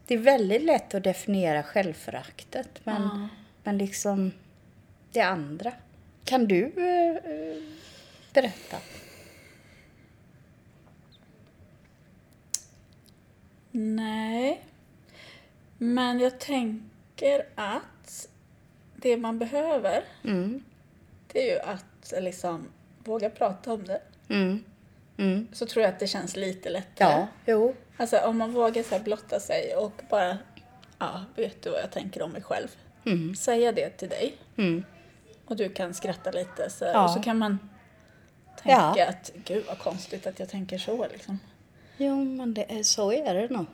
Det 0.07 0.15
är 0.15 0.19
väldigt 0.19 0.63
lätt 0.63 0.95
att 0.95 1.05
definiera 1.05 1.63
självföraktet, 1.63 2.69
men, 2.85 3.03
Ja. 3.03 3.29
men 3.65 3.79
liksom 3.79 4.33
det 5.13 5.21
andra. 5.21 5.73
Kan 6.25 6.45
du 6.47 6.65
eh, 6.77 7.33
eh, 7.33 7.63
berätta? 8.33 8.77
Nej. 13.71 14.65
Men 15.79 16.21
jag 16.21 16.41
tänker 16.41 17.47
att 17.55 18.29
det 18.97 19.17
man 19.17 19.39
behöver, 19.39 20.05
Mm, 20.25 20.65
det 21.33 21.51
är 21.51 21.55
ju 21.55 21.61
att 21.61 22.13
liksom 22.23 22.69
våga 23.05 23.31
prata 23.31 23.73
om 23.73 23.85
det. 23.85 24.01
mm, 24.29 24.65
mm. 25.17 25.49
Så 25.53 25.67
tror 25.67 25.83
jag 25.85 25.93
att 25.93 26.01
det 26.01 26.07
känns 26.07 26.37
lite 26.37 26.71
lättare. 26.71 27.11
Ja, 27.13 27.27
jo. 27.47 27.75
Alltså 27.97 28.19
om 28.19 28.39
man 28.39 28.53
vågar 28.53 28.83
så 28.83 28.99
blotta 28.99 29.41
sig 29.41 29.77
och 29.77 29.93
bara, 30.11 30.39
ja, 30.99 31.25
vet 31.37 31.63
du 31.63 31.71
vad 31.71 31.81
jag 31.81 31.91
tänker 31.93 32.23
om 32.23 32.31
mig 32.31 32.43
själv? 32.43 32.69
Mm, 33.07 33.35
Säga 33.35 33.73
det 33.73 33.91
till 33.91 34.09
dig. 34.09 34.35
mm. 34.57 34.85
Och 35.47 35.57
du 35.57 35.69
kan 35.69 35.95
skratta 35.95 36.31
lite 36.31 36.71
så, 36.71 36.85
Ja. 36.85 37.05
och 37.05 37.11
så 37.11 37.23
kan 37.23 37.39
man 37.39 37.59
tänka 38.63 38.95
Ja. 38.97 39.09
att 39.09 39.31
gud 39.45 39.65
vad 39.67 39.79
konstigt 39.79 40.27
att 40.27 40.39
jag 40.39 40.49
tänker 40.49 40.79
så 40.79 41.07
liksom. 41.13 41.39
Jo, 41.97 42.25
men 42.25 42.55
det 42.55 42.79
är, 42.79 42.83
så 42.83 43.13
är 43.13 43.35
det 43.35 43.49
nog. 43.51 43.67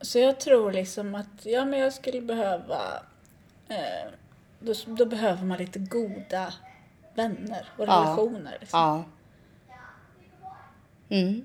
Så 0.00 0.18
jag 0.18 0.40
tror 0.40 0.72
liksom 0.72 1.14
att 1.14 1.26
ja, 1.46 1.64
men 1.64 1.78
jag 1.78 1.92
skulle 1.92 2.20
behöva... 2.20 3.02
Eh, 3.68 4.10
då, 4.60 4.74
då 4.86 5.04
behöver 5.06 5.44
man 5.44 5.58
lite 5.58 5.78
goda 5.78 6.54
vänner 7.16 7.68
och 7.76 7.84
Ja. 7.84 7.92
relationer. 7.92 8.56
Liksom. 8.60 8.80
Ja. 8.80 9.04
Mm. 11.08 11.44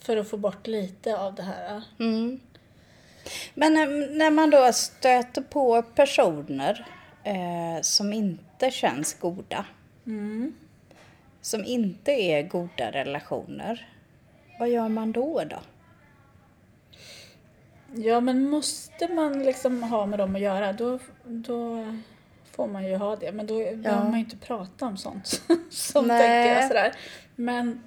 För 0.00 0.16
att 0.16 0.28
få 0.28 0.36
bort 0.36 0.66
lite 0.66 1.18
av 1.18 1.34
det 1.34 1.42
här. 1.42 1.82
Mm. 1.98 2.40
Men 3.54 3.74
när, 4.18 4.30
man 4.30 4.50
då 4.50 4.72
stöter 4.72 5.42
på 5.42 5.82
personer 5.82 6.86
eh, 7.24 7.82
som 7.82 8.12
inte 8.12 8.70
känns 8.70 9.14
goda, 9.14 9.64
som 11.40 11.64
inte 11.64 12.12
är 12.12 12.42
goda 12.42 12.90
relationer, 12.90 13.88
vad 14.58 14.68
gör 14.68 14.88
man 14.88 15.12
då 15.12 15.44
då? 15.44 15.58
Ja, 17.94 18.20
men 18.20 18.50
måste 18.50 19.08
man 19.08 19.42
liksom 19.42 19.82
ha 19.82 20.06
med 20.06 20.18
dem 20.18 20.34
att 20.34 20.40
göra, 20.40 20.72
då, 20.72 20.98
då 21.24 21.84
får 22.58 22.66
man 22.68 22.86
ju 22.86 22.96
ha 22.96 23.16
det. 23.16 23.32
Men 23.32 23.46
då 23.46 23.58
behöver 23.58 24.04
man 24.04 24.12
ju 24.12 24.18
inte 24.18 24.36
prata 24.36 24.86
om 24.86 24.96
sånt. 24.96 25.42
som 25.70 26.06
Nej. 26.06 26.20
tänker 26.20 26.60
jag 26.60 26.68
sådär. 26.68 26.92
Men 27.36 27.82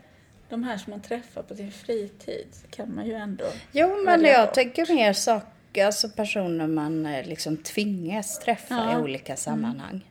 de 0.49 0.63
här 0.63 0.77
som 0.77 0.91
man 0.91 1.01
träffar 1.01 1.43
på 1.43 1.55
sin 1.55 1.71
fritid 1.71 2.47
kan 2.69 2.95
man 2.95 3.05
ju 3.05 3.13
ändå... 3.13 3.45
Jo, 3.71 4.03
men 4.05 4.21
jag 4.23 4.47
bort. 4.47 4.53
tänker 4.55 4.93
mer 4.95 5.13
saker, 5.13 5.85
alltså 5.85 6.09
personer 6.09 6.67
man 6.67 7.05
eh, 7.05 7.25
liksom 7.25 7.57
tvingas 7.57 8.39
träffa 8.39 8.75
Ja. 8.75 8.99
i 8.99 9.01
olika 9.03 9.35
sammanhang. 9.35 10.05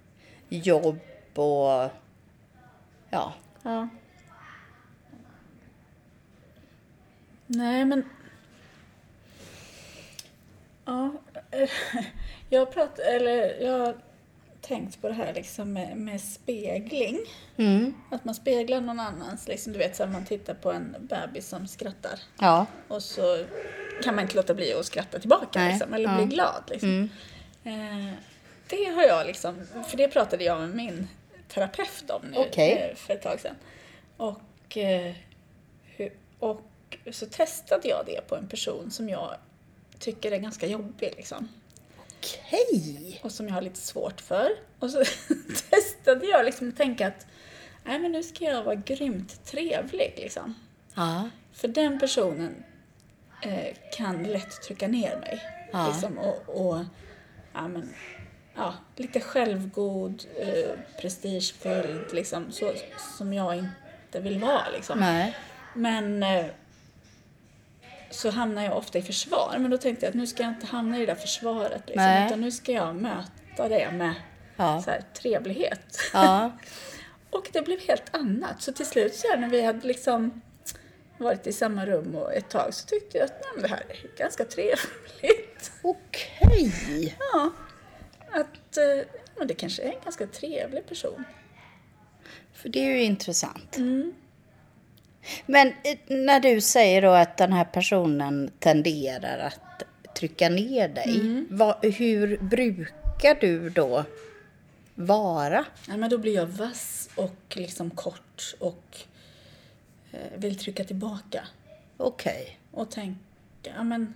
Jobb 0.48 0.98
och 1.34 1.90
ja. 3.10 3.32
Ja. 3.62 3.88
Nej, 7.46 7.84
men... 7.84 8.04
Ja, 10.84 11.12
jag 12.48 12.60
har 12.60 12.66
pratat, 12.66 12.98
eller 12.98 13.62
jag 13.62 13.94
tänkt 14.60 15.00
på 15.00 15.08
det 15.08 15.14
här 15.14 15.34
liksom 15.34 15.72
med, 15.72 15.96
med 15.96 16.20
spegling. 16.20 17.18
Mm. 17.56 17.94
Att 18.10 18.24
man 18.24 18.34
speglar 18.34 18.80
någon 18.80 19.00
annans, 19.00 19.48
liksom, 19.48 19.72
du 19.72 19.78
vet 19.78 19.96
så 19.96 20.04
här, 20.04 20.10
man 20.10 20.24
tittar 20.24 20.54
på 20.54 20.72
en 20.72 20.96
bebis 21.00 21.48
som 21.48 21.66
skrattar 21.66 22.20
Ja. 22.38 22.66
och 22.88 23.02
så 23.02 23.44
kan 24.02 24.14
man 24.14 24.22
inte 24.24 24.36
låta 24.36 24.54
bli 24.54 24.74
att 24.74 24.86
skratta 24.86 25.18
tillbaka 25.18 25.68
liksom, 25.68 25.94
eller 25.94 26.10
ja. 26.10 26.16
bli 26.16 26.34
glad. 26.34 26.62
Liksom. 26.70 27.08
Eh, 27.64 28.12
det 28.68 28.84
har 28.84 29.02
jag 29.02 29.26
liksom, 29.26 29.66
för 29.88 29.96
det 29.96 30.08
pratade 30.08 30.44
jag 30.44 30.60
med 30.60 30.74
min 30.74 31.08
terapeut 31.48 32.10
om 32.10 32.22
nu 32.30 32.38
Okej. 32.38 32.72
eh, 32.72 32.96
för 32.96 33.14
ett 33.14 33.22
tag 33.22 33.40
sedan. 33.40 33.56
Och, 34.16 34.76
eh, 34.76 35.14
och 36.38 36.60
så 37.10 37.26
testade 37.26 37.88
jag 37.88 38.06
det 38.06 38.28
på 38.28 38.36
en 38.36 38.48
person 38.48 38.90
som 38.90 39.08
jag 39.08 39.34
tycker 39.98 40.32
är 40.32 40.38
ganska 40.38 40.66
jobbig 40.66 41.12
liksom. 41.16 41.48
Okej. 42.20 43.20
Och 43.22 43.32
som 43.32 43.48
jag 43.48 43.54
har 43.54 43.62
lite 43.62 43.80
svårt 43.80 44.20
för. 44.20 44.50
Och 44.78 44.90
så 44.90 44.98
testade 45.70 46.26
jag 46.26 46.44
liksom 46.44 46.68
att 46.68 46.76
tänka 46.76 47.08
att 47.08 47.26
nej 47.84 47.98
men 47.98 48.12
nu 48.12 48.22
ska 48.22 48.44
jag 48.44 48.62
vara 48.62 48.74
grymt 48.74 49.44
trevlig 49.44 50.14
liksom. 50.16 50.54
Ja. 50.94 51.28
För 51.52 51.68
den 51.68 51.98
personen 52.00 52.64
eh, 53.42 53.76
kan 53.96 54.22
lätt 54.22 54.62
trycka 54.62 54.88
ner 54.88 55.16
mig. 55.16 55.42
Ja. 55.72 55.86
Liksom, 55.86 56.18
och, 56.18 56.48
och 56.48 56.84
ja, 57.52 57.68
men, 57.68 57.94
ja, 58.54 58.74
lite 58.96 59.20
självgod, 59.20 60.24
eh, 60.36 61.00
prestigefylld, 61.00 62.12
liksom, 62.12 62.52
så, 62.52 62.72
som 63.18 63.32
jag 63.32 63.56
inte 63.56 64.20
vill 64.20 64.38
vara. 64.38 64.70
Liksom. 64.72 64.98
Nej. 64.98 65.36
Men 65.74 66.22
eh, 66.22 66.46
så 68.10 68.30
hamnar 68.30 68.64
jag 68.64 68.76
ofta 68.76 68.98
i 68.98 69.02
försvar. 69.02 69.56
Men 69.58 69.70
då 69.70 69.78
tänkte 69.78 70.06
jag 70.06 70.10
att 70.10 70.16
nu 70.16 70.26
ska 70.26 70.42
jag 70.42 70.52
inte 70.52 70.66
hamna 70.66 70.96
i 70.96 71.00
det 71.00 71.06
där 71.06 71.14
försvaret. 71.14 71.82
Liksom, 71.86 72.04
Nej. 72.04 72.26
utan 72.26 72.40
nu 72.40 72.50
ska 72.50 72.72
jag 72.72 72.94
möta 72.96 73.68
det 73.68 73.90
med 73.92 74.14
Ja. 74.56 74.82
så 74.82 74.90
här, 74.90 75.04
trevlighet. 75.14 75.98
Ja. 76.12 76.52
Och 77.30 77.48
det 77.52 77.62
blev 77.62 77.80
helt 77.80 78.14
annat. 78.14 78.62
Så 78.62 78.72
till 78.72 78.86
slut 78.86 79.14
så 79.14 79.28
här, 79.28 79.36
när 79.36 79.48
vi 79.48 79.62
hade 79.62 79.86
liksom 79.88 80.40
varit 81.18 81.46
i 81.46 81.52
samma 81.52 81.86
rum 81.86 82.14
och 82.14 82.34
ett 82.34 82.48
tag 82.50 82.74
så 82.74 82.86
tyckte 82.86 83.18
jag 83.18 83.24
att 83.24 83.40
nej, 83.40 83.62
det 83.62 83.68
här 83.68 83.84
är 83.88 84.18
ganska 84.18 84.44
trevligt. 84.44 85.72
Okej. 85.82 87.16
Ja, 87.32 87.50
att 88.32 88.76
eh, 88.76 89.06
men 89.38 89.46
det 89.46 89.54
kanske 89.54 89.82
är 89.82 89.86
en 89.92 90.00
ganska 90.04 90.26
trevlig 90.26 90.86
person. 90.88 91.24
För 92.54 92.68
det 92.68 92.78
är 92.80 92.90
ju 92.90 93.02
intressant. 93.02 93.76
Mm. 93.76 94.14
Men 95.46 95.68
eh, 95.68 95.98
när 96.06 96.40
du 96.40 96.60
säger 96.60 97.02
då 97.02 97.10
att 97.10 97.36
den 97.36 97.52
här 97.52 97.64
personen 97.64 98.50
tenderar 98.58 99.38
att 99.38 99.82
trycka 100.14 100.48
ner 100.48 100.88
dig. 100.88 101.20
Mm. 101.20 101.46
Vad, 101.50 101.84
hur 101.84 102.38
brukar 102.38 103.40
du 103.40 103.70
då 103.70 104.04
vara? 104.94 105.64
Ja, 105.88 105.96
men 105.96 106.10
då 106.10 106.18
blir 106.18 106.34
jag 106.34 106.46
vass 106.46 107.10
och 107.14 107.56
liksom 107.56 107.90
kort 107.90 108.54
och 108.58 108.96
eh, 110.12 110.38
vill 110.38 110.58
trycka 110.58 110.84
tillbaka. 110.84 111.44
Okej. 111.96 112.58
Och 112.70 112.90
tänka, 112.90 113.20
ja 113.62 113.82
men, 113.82 114.14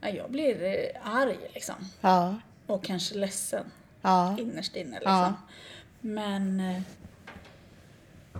ja, 0.00 0.08
jag 0.08 0.30
blir 0.30 0.64
eh, 0.64 1.16
arg 1.16 1.36
liksom. 1.54 1.74
Ja. 2.00 2.36
Och 2.66 2.84
kanske 2.84 3.14
ledsen. 3.14 3.64
Ja. 4.02 4.36
innerst 4.38 4.76
inne. 4.76 4.94
Liksom. 4.94 5.12
Ja. 5.12 5.34
Men 6.00 6.62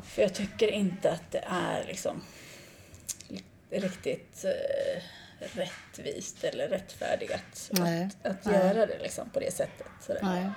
för 0.04 0.22
jag 0.22 0.34
tycker 0.34 0.68
inte 0.68 1.12
att 1.12 1.30
det 1.30 1.44
är 1.48 1.84
liksom 1.86 2.22
riktigt 3.70 4.44
eh, 4.44 5.02
rättvist 5.58 6.44
eller 6.44 6.68
rättfärdigat 6.68 7.70
Nej. 7.70 8.08
att, 8.22 8.26
att 8.30 8.44
Nej. 8.44 8.54
göra 8.54 8.86
det 8.86 8.98
liksom 9.02 9.30
på 9.30 9.40
det 9.40 9.52
sättet. 9.54 9.86
Sådär. 10.00 10.52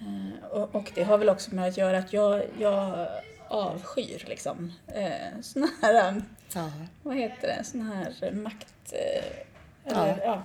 Eh, 0.00 0.44
och, 0.50 0.74
och 0.74 0.92
det 0.94 1.02
har 1.02 1.18
väl 1.18 1.28
också 1.28 1.54
med 1.54 1.68
att 1.68 1.76
göra 1.76 1.98
att 1.98 2.12
jag, 2.12 2.42
jag 2.58 3.08
avskyr 3.48 4.24
liksom 4.28 4.72
eh, 4.86 5.40
såna 5.42 5.68
här, 5.82 6.08
eh, 6.08 6.16
Ja. 6.54 6.70
vad 7.02 7.16
heter 7.16 7.48
det, 7.48 7.64
såna 7.64 7.84
här 7.84 8.30
makt... 8.32 8.92
Eh, 8.92 9.92
eller, 9.92 10.20
ja. 10.24 10.42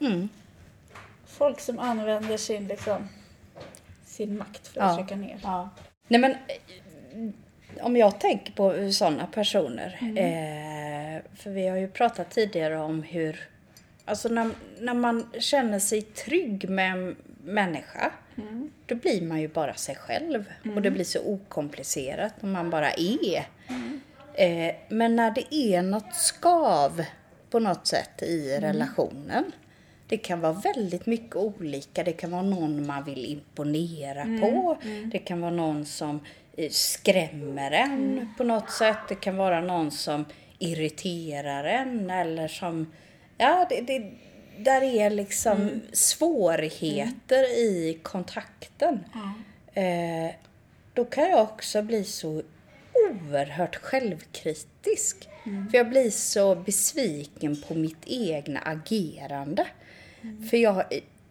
Mm. 0.00 0.28
Folk 1.26 1.60
som 1.60 1.78
använder 1.78 2.36
sin, 2.36 2.68
liksom, 2.68 3.08
sin 4.04 4.38
makt 4.38 4.68
för 4.68 4.80
att 4.80 4.90
Ja. 4.90 4.96
trycka 4.96 5.16
ner. 5.16 5.38
Nej 6.08 6.20
men 6.20 6.30
eh, 6.30 6.36
om 7.80 7.96
jag 7.96 8.20
tänker 8.20 8.52
på 8.52 8.92
sådana 8.92 9.26
personer. 9.26 9.98
Eh, 10.16 11.22
för 11.36 11.50
vi 11.50 11.68
har 11.68 11.76
ju 11.76 11.88
pratat 11.88 12.30
tidigare 12.30 12.78
om 12.78 13.02
hur, 13.02 13.48
alltså 14.04 14.28
när, 14.28 14.50
när 14.80 14.94
man 14.94 15.30
känner 15.38 15.78
sig 15.78 16.02
trygg 16.02 16.70
med 16.70 16.92
en 16.92 17.16
människa. 17.44 18.10
Då 18.86 18.94
blir 18.94 19.22
man 19.22 19.40
ju 19.40 19.48
bara 19.48 19.74
sig 19.74 19.94
själv. 19.96 20.44
Och 20.76 20.82
det 20.82 20.90
blir 20.90 21.04
så 21.04 21.20
okomplicerat 21.24 22.34
och 22.40 22.48
man 22.48 22.70
bara 22.70 22.90
är. 22.90 23.46
Eh, 24.34 24.74
men 24.88 25.16
när 25.16 25.30
det 25.30 25.54
är 25.54 25.82
något 25.82 26.14
skav 26.14 27.04
på 27.50 27.58
något 27.58 27.86
sätt 27.86 28.22
i 28.22 28.58
relationen. 28.60 29.52
Det 30.08 30.16
kan 30.16 30.40
vara 30.40 30.52
väldigt 30.52 31.06
mycket 31.06 31.36
olika. 31.36 32.04
Det 32.04 32.12
kan 32.12 32.30
vara 32.30 32.42
någon 32.42 32.86
man 32.86 33.04
vill 33.04 33.24
imponera 33.24 34.22
på. 34.40 34.78
Det 35.12 35.18
kan 35.18 35.40
vara 35.40 35.50
någon 35.50 35.86
som 35.86 36.20
eh, 36.56 36.70
skrämmer 36.70 37.70
en 37.70 38.28
på 38.36 38.44
något 38.44 38.70
sätt. 38.70 38.98
Det 39.08 39.14
kan 39.14 39.36
vara 39.36 39.60
någon 39.60 39.90
som 39.90 40.24
irriterar 40.58 41.64
en 41.64 42.10
eller 42.10 42.48
som... 42.48 42.92
Ja, 43.38 43.66
det, 43.68 43.80
det, 43.80 44.10
där 44.58 44.82
är 44.82 45.10
liksom 45.10 45.80
svårigheter 45.92 47.58
i 47.58 47.98
kontakten. 48.02 49.04
Eh, 49.74 50.34
då 50.94 51.04
kan 51.04 51.30
jag 51.30 51.42
också 51.42 51.82
bli 51.82 52.04
så 52.04 52.42
oerhört 52.92 53.76
självkritisk. 53.76 55.28
För 55.70 55.78
jag 55.78 55.88
blir 55.88 56.10
så 56.10 56.54
besviken 56.54 57.62
på 57.68 57.74
mitt 57.74 58.02
egna 58.06 58.60
agerande. 58.60 59.66
För 60.50 60.56
jag, 60.56 60.84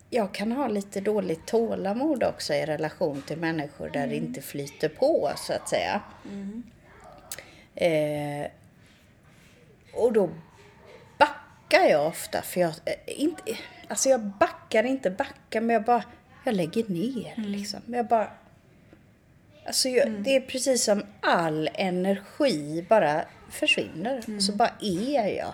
jag 0.09 0.33
kan 0.33 0.51
ha 0.51 0.67
lite 0.67 1.01
dåligt 1.01 1.45
tålamod 1.45 2.23
också 2.23 2.53
i 2.53 2.65
relation 2.65 3.21
till 3.21 3.37
människor 3.37 3.89
där 3.89 4.07
det 4.07 4.15
inte 4.15 4.41
flyter 4.41 4.89
på 4.89 5.31
så 5.37 5.53
att 5.53 5.69
säga. 5.69 6.01
Eh, 7.75 8.47
och 9.93 10.13
då 10.13 10.29
backar 11.17 11.85
jag 11.89 12.07
ofta 12.07 12.41
för 12.41 12.61
jag 12.61 12.69
eh, 12.85 12.93
inte, 13.05 13.41
alltså 13.87 14.09
jag 14.09 14.19
backar 14.21 14.83
inte 14.83 15.09
backar 15.09 15.61
men 15.61 15.73
jag 15.73 15.83
bara, 15.83 16.03
jag 16.43 16.55
lägger 16.55 16.83
ner 16.89 17.33
liksom. 17.37 17.79
Jag 17.85 18.05
bara, 18.07 18.31
alltså 19.65 19.89
jag, 19.89 20.11
det 20.11 20.35
är 20.35 20.41
precis 20.41 20.83
som 20.83 21.03
all 21.21 21.69
energi 21.73 22.85
bara 22.89 23.21
försvinner. 23.49 24.39
Så 24.39 24.51
bara 24.51 24.71
är 24.81 25.37
jag. 25.37 25.53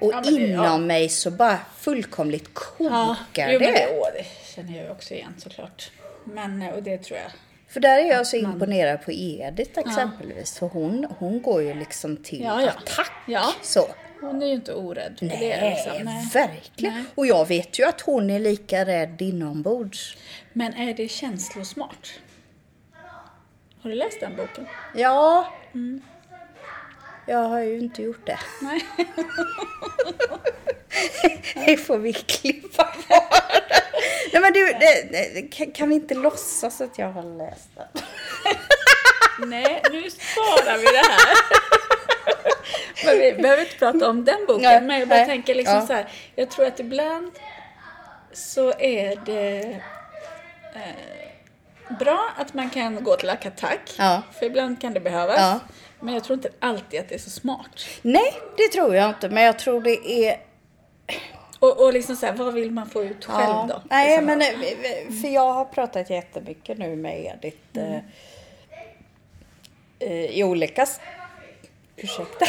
Och 0.00 0.12
Ja, 0.12 0.20
det- 0.20 0.30
inom 0.30 0.64
ja. 0.64 0.78
mig 0.78 1.08
så 1.08 1.30
bara 1.30 1.58
fullkomligt 1.78 2.54
kokar 2.54 3.50
jo, 3.52 3.58
men 3.60 3.72
det. 3.72 3.72
det, 3.72 3.88
åh, 4.00 4.08
det 4.14 4.26
känner 4.54 4.82
jag 4.82 4.90
också 4.92 5.14
igen 5.14 5.34
såklart. 5.38 5.90
Men, 6.24 6.62
eh, 6.62 6.74
och 6.74 6.82
det 6.82 6.98
tror 6.98 7.18
jag. 7.18 7.30
För 7.68 7.80
där 7.80 7.98
är 7.98 8.04
jag 8.08 8.26
så 8.26 8.36
imponerad 8.36 9.04
på 9.04 9.12
Edith 9.12 9.78
exempelvis. 9.78 10.58
För 10.58 10.66
hon, 10.68 11.06
hon 11.18 11.42
går 11.42 11.62
ju 11.62 11.74
liksom 11.74 12.16
till 12.16 12.40
Ja, 12.42 12.62
ja. 12.62 12.68
attack. 12.70 13.12
Ja. 13.26 13.52
Så. 13.62 13.88
hon 14.20 14.42
är 14.42 14.46
ju 14.46 14.52
inte 14.52 14.72
orädd 14.74 15.16
för 15.18 15.26
Nej, 15.26 15.38
det. 15.60 15.70
Liksom. 15.70 16.04
Nej. 16.04 16.26
verkligen. 16.34 16.94
Nej. 16.94 17.04
Och 17.14 17.26
jag 17.26 17.48
vet 17.48 17.78
ju 17.78 17.84
att 17.84 18.00
hon 18.00 18.30
är 18.30 18.38
lika 18.38 18.84
rädd 18.84 19.22
inombords. 19.22 20.16
Men 20.52 20.74
är 20.74 20.94
det 20.94 21.08
känslosmart? 21.08 22.10
Har 23.82 23.90
du 23.90 23.96
läst 23.96 24.20
den 24.20 24.36
boken? 24.36 24.66
Ja. 24.96 25.52
Jag 27.26 27.38
har 27.48 27.60
ju 27.60 27.78
inte 27.78 28.02
gjort 28.02 28.26
det. 28.26 28.38
Nej. 28.62 28.86
Det 31.66 31.76
får 31.76 31.98
vi 31.98 32.12
klippa 32.12 32.84
bort. 33.08 33.42
Nej 34.32 34.42
men 34.42 34.52
du, 34.52 34.66
det, 34.66 35.08
det, 35.34 35.42
kan- 35.42 35.70
kan 35.72 35.88
vi 35.88 35.94
inte 35.94 36.14
låtsas 36.14 36.80
att 36.80 36.98
jag 36.98 37.12
har 37.12 37.22
läst 37.38 37.68
den? 37.74 37.86
Nej, 39.50 39.82
nu 39.90 40.10
sparar 40.10 40.76
vi 40.78 40.84
det 40.84 41.08
här. 41.12 41.36
Men 43.04 43.18
vi 43.18 43.32
behöver 43.42 43.62
inte 43.62 43.76
prata 43.78 44.10
om 44.10 44.24
den 44.24 44.46
boken. 44.46 44.62
Nej, 44.62 44.80
men 44.80 44.98
jag 44.98 45.08
bara 45.08 45.18
nej, 45.18 45.26
tänker 45.26 45.54
liksom 45.54 45.74
ja. 45.76 45.86
så 45.86 45.92
här. 45.92 46.08
Jag 46.34 46.50
tror 46.50 46.66
att 46.66 46.80
ibland 46.80 47.32
så 48.32 48.72
är 48.78 49.16
det 49.26 49.58
eh, 50.74 51.94
bra 51.98 52.30
att 52.36 52.54
man 52.54 52.70
kan 52.70 53.04
gå 53.04 53.16
till 53.16 53.30
attack. 53.30 53.94
Ja. 53.98 54.22
För 54.38 54.46
ibland 54.46 54.80
kan 54.80 54.94
det 54.94 55.00
behövas. 55.00 55.38
Ja. 55.38 55.60
Men 56.00 56.14
jag 56.14 56.24
tror 56.24 56.34
inte 56.34 56.50
alltid 56.60 57.00
att 57.00 57.08
det 57.08 57.14
är 57.14 57.18
så 57.18 57.30
smart. 57.30 57.84
Nej, 58.02 58.32
det 58.56 58.68
tror 58.68 58.94
jag 58.94 59.08
inte. 59.10 59.28
Men 59.28 59.42
jag 59.42 59.58
tror 59.58 59.80
det 59.80 60.08
är... 60.28 60.40
Och, 61.58 61.84
och 61.84 61.92
liksom 61.92 62.16
så 62.16 62.26
här, 62.26 62.32
vad 62.32 62.54
vill 62.54 62.70
man 62.70 62.90
få 62.90 63.04
ut 63.04 63.24
själv 63.24 63.68
då? 63.68 63.82
Nej, 63.90 64.08
Liksom. 64.08 64.24
men 64.26 64.42
eh, 64.42 65.20
för 65.22 65.28
jag 65.28 65.52
har 65.52 65.64
pratat 65.64 66.10
jättemycket 66.10 66.78
nu 66.78 66.96
med 66.96 67.24
Edith 67.24 67.56
Mm. 67.78 67.92
eh, 67.92 68.00
eh, 69.98 70.24
i 70.38 70.44
olika 70.44 70.86
ursäkta, 71.96 72.46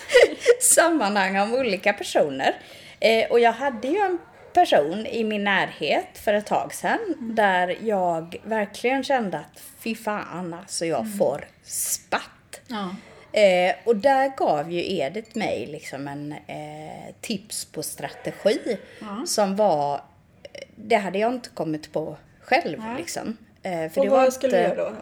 sammanhang 0.60 1.38
om 1.38 1.54
olika 1.54 1.92
personer. 1.92 2.56
Eh, 3.00 3.30
och 3.30 3.40
jag 3.40 3.52
hade 3.52 3.88
ju 3.88 3.98
en 3.98 4.18
person 4.52 5.06
i 5.06 5.24
min 5.24 5.44
närhet 5.44 6.18
för 6.24 6.34
ett 6.34 6.46
tag 6.46 6.74
sedan 6.74 6.98
Mm. 7.18 7.34
där 7.34 7.76
jag 7.82 8.36
verkligen 8.44 9.04
kände 9.04 9.38
att 9.38 9.62
fy 9.78 9.94
fan 9.94 10.54
alltså 10.54 10.86
jag 10.86 11.00
Mm. 11.00 11.18
får 11.18 11.44
spatt. 11.64 12.22
Ja. 12.72 12.94
Eh, 13.40 13.74
och 13.84 13.96
där 13.96 14.32
gav 14.36 14.72
ju 14.72 14.92
Edith 14.96 15.36
mig 15.38 15.66
liksom 15.66 16.08
en 16.08 16.32
eh, 16.32 17.14
tips 17.20 17.64
på 17.64 17.82
strategi 17.82 18.78
som 19.26 19.56
var, 19.56 20.00
det 20.76 20.96
hade 20.96 21.18
jag 21.18 21.32
inte 21.34 21.48
kommit 21.48 21.92
på 21.92 22.16
själv 22.40 22.78
Nej. 22.78 22.96
liksom. 22.98 23.36
Eh, 23.62 23.98
Och 23.98 24.06
vad 24.06 24.32
skulle 24.32 24.56
du 24.56 24.62
göra 24.62 24.74
då? 24.74 24.92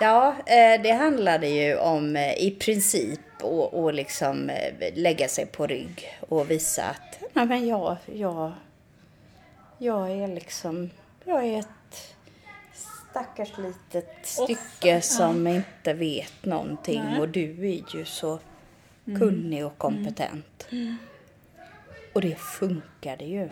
Ja, 0.00 0.34
eh, 0.46 0.82
det 0.82 0.92
handlade 0.92 1.48
ju 1.48 1.76
om 1.76 2.16
eh, 2.16 2.34
i 2.34 2.50
princip 2.60 3.20
att 3.42 3.72
och 3.72 3.94
liksom 3.94 4.50
eh, 4.50 4.94
lägga 4.94 5.28
sig 5.28 5.46
på 5.46 5.66
rygg 5.66 6.18
och 6.28 6.50
visa 6.50 6.84
att 6.84 7.22
nej, 7.32 7.46
men 7.46 7.66
jag, 7.66 7.96
jag, 8.14 8.52
jag 9.78 10.10
är 10.10 10.28
liksom, 10.28 10.90
jag 11.24 11.44
är 11.46 11.58
ett 11.58 11.68
stackars 13.12 13.52
litet 13.58 14.18
stycke 14.22 15.00
som 15.00 15.46
inte 15.46 15.92
vet 15.92 16.44
någonting 16.44 17.02
Nej. 17.04 17.20
och 17.20 17.28
du 17.28 17.68
är 17.68 17.96
ju 17.96 18.04
så 18.04 18.38
kunnig 19.18 19.66
och 19.66 19.78
kompetent. 19.78 20.66
Och 22.12 22.20
det 22.20 22.38
funkade 22.38 23.24
ju. 23.24 23.48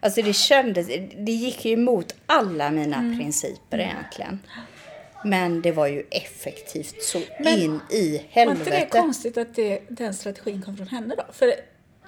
Alltså 0.00 0.22
det 0.22 0.32
kändes, 0.32 0.86
det 1.16 1.32
gick 1.32 1.64
ju 1.64 1.72
emot 1.72 2.14
alla 2.26 2.70
mina 2.70 3.16
principer 3.18 3.78
egentligen. 3.78 4.38
Men 5.24 5.62
det 5.62 5.72
var 5.72 5.86
ju 5.86 6.06
effektivt 6.10 7.02
så 7.02 7.20
Men 7.40 7.58
in 7.58 7.80
i 7.90 8.26
Var 8.34 8.42
inte 8.42 8.64
det 8.64 8.70
helvete. 8.70 8.98
konstigt 8.98 9.36
att 9.38 9.54
det, 9.54 9.82
den 9.88 10.14
strategin 10.14 10.62
kom 10.62 10.76
från 10.76 10.88
henne 10.88 11.14
då? 11.16 11.24
För 11.32 11.52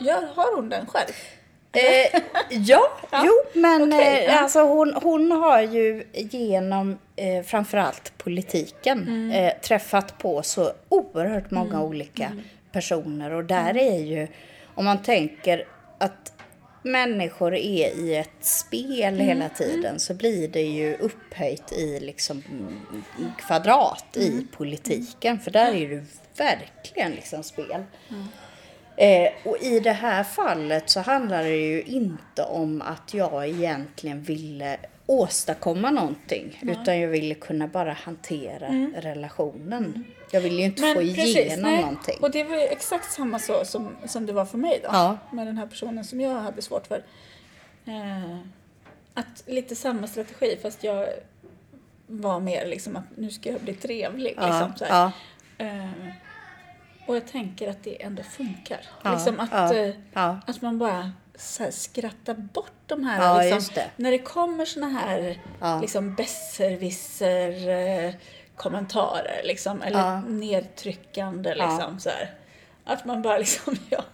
gör, 0.01 0.27
har 0.35 0.57
hon 0.57 0.69
den 0.69 0.87
själv? 0.87 1.13
Eh, 1.75 2.21
ja, 2.51 2.91
Ja, 3.11 3.23
jo, 3.27 3.61
men 3.61 3.93
okej, 3.93 4.19
eh, 4.19 4.25
ja. 4.25 4.39
alltså 4.41 4.61
hon, 4.63 4.95
hon 5.03 5.31
har 5.33 5.61
ju 5.61 6.05
genom 6.15 6.99
eh, 7.17 7.43
framförallt 7.45 8.13
politiken 8.19 8.99
Mm. 9.03 9.31
eh, 9.31 9.53
träffat 9.61 10.19
på 10.19 10.43
så 10.43 10.73
oerhört 10.89 11.51
många 11.51 11.83
olika 11.83 12.25
Mm. 12.27 12.41
personer 12.73 13.31
och 13.33 13.45
där 13.45 13.77
är 13.77 13.99
ju, 13.99 14.29
om 14.75 14.85
man 14.85 15.03
tänker 15.03 15.65
att 15.99 16.33
människor 16.83 17.55
är 17.55 17.89
i 17.99 18.17
ett 18.17 18.31
spel 18.45 19.15
Mm. 19.15 19.27
hela 19.27 19.49
tiden 19.49 20.01
så 20.01 20.15
blir 20.15 20.49
det 20.49 20.63
ju 20.63 20.95
upphöjt 20.97 21.73
i 21.73 22.01
liksom 22.01 22.43
mm, 22.51 23.03
kvadrat 23.39 24.17
Mm. 24.17 24.29
i 24.39 24.47
politiken 24.57 25.41
för 25.41 25.51
där 25.51 25.75
är 25.75 25.89
det 25.89 26.05
verkligen 26.37 27.13
liksom 27.13 27.43
spel. 27.43 27.85
Eh, 28.97 29.33
och 29.45 29.59
i 29.61 29.81
det 29.81 29.93
här 29.93 30.25
fallet 30.25 30.91
så 30.91 31.01
handlar 31.01 31.43
det 31.43 31.57
ju 31.57 31.83
inte 31.83 32.43
om 32.43 32.83
att 32.83 33.15
jag 33.15 33.49
egentligen 33.49 34.23
ville 34.23 34.77
åstadkomma 35.07 35.91
någonting. 35.91 36.59
Utan 36.63 37.01
jag 37.01 37.09
ville 37.09 37.35
kunna 37.35 37.69
bara 37.69 37.93
hantera 37.93 38.67
relationen. 38.97 40.05
Jag 40.31 40.41
ville 40.41 40.57
ju 40.57 40.65
inte 40.65 40.95
få 40.95 41.03
igenom 41.03 41.71
nej. 41.71 41.81
någonting. 41.81 42.19
Och 42.21 42.31
det 42.31 42.45
var 42.45 42.57
ju 42.57 42.63
exakt 42.63 43.13
samma 43.13 43.39
så 43.39 43.65
som, 43.65 43.97
som 44.07 44.27
det 44.27 44.33
var 44.33 44.45
för 44.45 44.59
mig 44.59 44.81
då. 44.83 44.89
Ja. 44.93 45.19
Med 45.33 45.47
den 45.47 45.59
här 45.59 45.67
personen 45.67 46.05
som 46.05 46.21
jag 46.21 46.35
hade 46.35 46.63
svårt 46.63 46.87
för. 46.87 47.03
Eh, 47.87 48.39
att 49.15 49.43
lite 49.47 49.77
samma 49.77 50.07
strategi 50.07 50.59
fast 50.63 50.85
jag 50.85 51.09
var 52.07 52.41
mer 52.41 52.67
liksom 52.67 52.97
att 52.97 53.17
nu 53.17 53.31
ska 53.31 53.51
jag 53.51 53.61
bli 53.61 53.75
trevlig. 53.75 54.35
Ja, 54.37 54.47
Liksom, 54.47 54.73
så 54.77 54.85
här. 54.85 55.11
ja. 55.59 55.65
Eh, 55.67 56.09
och 57.07 57.17
jag 57.17 57.27
tänker 57.29 57.71
att 57.71 57.85
det 57.85 58.03
ändå 58.03 58.23
funkar. 58.23 58.81
Ja, 59.03 59.13
liksom 59.13 59.41
att, 59.41 59.51
ja, 59.53 59.75
eh, 59.75 59.95
ja. 60.13 60.41
att 60.47 60.63
man 60.63 60.79
bara 60.79 61.13
skrattar 61.71 62.35
bort 62.35 62.73
de 62.87 63.05
här... 63.05 63.43
Liksom, 63.51 63.75
det. 63.75 63.91
När 63.97 64.11
det 64.11 64.19
kommer 64.19 64.65
såna 64.65 64.89
här 64.89 65.41
Ja. 65.61 65.81
liksom 65.81 66.15
besserwisser 66.15 67.69
eh, 67.69 68.15
kommentarer 68.57 69.41
liksom, 69.45 69.83
eller 69.83 70.21
nedtryckande 70.29 71.55
liksom 71.55 72.01
så 72.01 72.09
här. 72.09 72.31
Att 72.85 73.05
man 73.05 73.23
bara 73.23 73.39
liksom, 73.39 73.77
ja, 73.91 74.05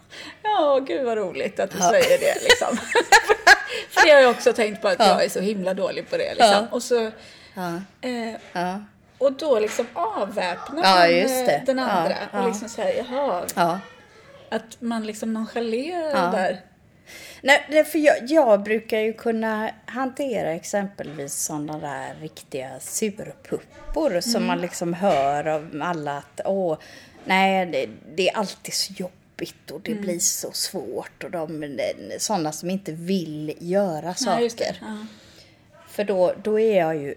ja 0.43 0.79
gud 0.87 1.05
vad 1.05 1.17
roligt 1.17 1.59
att 1.59 1.71
du 1.71 1.77
säger 1.77 2.19
det 2.19 2.41
liksom. 2.41 2.77
För 3.89 4.05
det 4.05 4.11
har 4.13 4.21
jag 4.21 4.31
också 4.31 4.53
tänkt 4.53 4.81
på 4.81 4.87
att 4.87 4.99
Ja. 4.99 5.07
jag 5.07 5.23
är 5.25 5.29
så 5.29 5.39
himla 5.39 5.73
dålig 5.73 6.09
på 6.09 6.17
det 6.17 6.33
liksom. 6.35 6.67
Och 6.71 6.83
så... 6.83 7.11
Eh, 8.01 8.75
och 9.21 9.33
då 9.33 9.59
liksom 9.59 9.87
avväpnar 9.93 10.83
Ja, 10.83 10.95
man 10.95 11.45
eh, 11.49 11.63
den 11.65 11.77
Ja, 11.77 11.83
andra. 11.89 12.15
ja. 12.33 12.41
Och 12.41 12.47
liksom 12.47 12.69
säger, 12.69 13.05
jaha, 13.09 13.43
ja. 13.55 13.79
att 14.49 14.81
man 14.81 15.05
liksom 15.05 15.33
nonchalerar 15.33 16.09
Ja. 16.09 16.31
det 16.31 16.37
där. 16.37 16.61
Nej, 17.41 17.83
för 17.83 17.99
jag, 17.99 18.15
jag 18.27 18.63
brukar 18.63 18.99
ju 18.99 19.13
kunna 19.13 19.71
hantera 19.85 20.51
exempelvis 20.53 21.35
sådana 21.35 21.77
där 21.79 22.15
riktiga 22.21 22.79
surpuppor 22.79 24.21
som 24.21 24.45
man 24.45 24.61
liksom 24.61 24.93
hör 24.93 25.47
av 25.47 25.81
alla 25.83 26.17
att 26.17 26.41
åh, 26.45 26.77
nej, 27.25 27.65
det, 27.65 27.89
det 28.15 28.29
är 28.29 28.37
alltid 28.37 28.73
så 28.73 28.93
jobbigt 28.93 29.71
och 29.71 29.81
det 29.81 29.93
blir 29.93 30.19
så 30.19 30.51
svårt 30.51 31.23
och 31.23 31.31
de 31.31 31.79
sådana 32.17 32.51
som 32.51 32.69
inte 32.69 32.91
vill 32.91 33.53
göra 33.59 34.13
saker. 34.13 34.41
Ja, 34.43 34.49
det. 34.57 34.75
Ja. 34.81 35.05
För 35.87 36.03
då, 36.03 36.33
då 36.43 36.59
är 36.59 36.79
jag 36.79 36.95
ju 36.95 37.15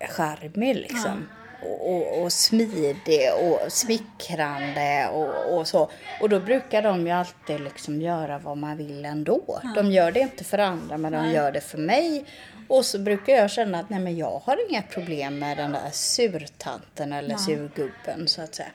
övercharmig 0.00 0.76
liksom. 0.76 1.28
Och, 1.62 1.94
och, 1.94 2.22
och 2.22 2.32
smidig 2.32 3.30
och 3.40 3.72
smickrande 3.72 5.08
och, 5.12 5.58
och 5.58 5.68
så. 5.68 5.90
Och 6.20 6.28
då 6.28 6.40
brukar 6.40 6.82
de 6.82 7.06
ju 7.06 7.12
alltid 7.12 7.60
liksom 7.60 8.02
göra 8.02 8.38
vad 8.38 8.56
man 8.56 8.76
vill 8.76 9.04
ändå. 9.04 9.60
De 9.74 9.92
gör 9.92 10.12
det 10.12 10.20
inte 10.20 10.44
för 10.44 10.58
andra 10.58 10.98
men 10.98 11.12
de 11.12 11.18
Nej. 11.22 11.34
gör 11.34 11.52
det 11.52 11.60
för 11.60 11.78
mig. 11.78 12.24
Och 12.68 12.84
så 12.84 12.98
brukar 12.98 13.32
jag 13.32 13.50
känna 13.50 13.80
att 13.80 13.90
nej 13.90 14.00
men 14.00 14.16
jag 14.16 14.42
har 14.44 14.70
inga 14.70 14.82
problem 14.82 15.38
med 15.38 15.56
den 15.56 15.72
där 15.72 15.90
surtanten 15.92 17.12
eller 17.12 17.36
surgubben 17.36 18.28
så 18.28 18.42
att 18.42 18.54
säga. 18.54 18.68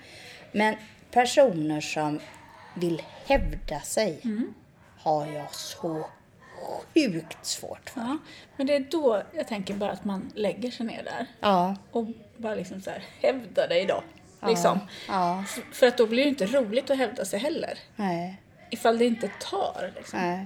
Men 0.52 0.76
personer 1.12 1.82
som 1.82 2.20
vill 2.76 3.02
hävda 3.26 3.80
sig 3.80 4.20
Mm. 4.24 4.54
har 4.98 5.26
jag 5.26 5.56
så 5.56 6.06
sjukt 6.62 7.46
svårt 7.46 7.90
för. 7.90 8.02
Ja, 8.02 8.18
men 8.58 8.68
det 8.68 8.76
är 8.76 8.80
då 8.80 9.24
jag 9.38 9.48
tänker 9.48 9.74
bara 9.74 9.92
att 9.92 10.06
man 10.06 10.32
lägger 10.36 10.72
sig 10.72 10.86
ner 10.86 11.04
där 11.04 11.26
Ja. 11.40 11.76
och 11.92 12.06
bara 12.38 12.56
liksom 12.56 12.82
så 12.82 12.90
här, 12.90 13.04
hävda 13.22 13.68
dig 13.68 13.86
då. 13.86 14.04
Liksom. 14.48 14.80
Ja. 15.08 15.44
För 15.74 15.88
att 15.88 15.98
då 15.98 16.08
blir 16.08 16.24
det 16.24 16.30
inte 16.30 16.46
roligt 16.46 16.90
att 16.90 16.98
hävda 16.98 17.26
sig 17.26 17.40
heller. 17.40 17.80
Nej. 17.96 18.42
Ifall 18.70 18.98
det 18.98 19.06
inte 19.06 19.30
tar 19.52 19.92
liksom. 19.96 20.20
Nej. 20.20 20.46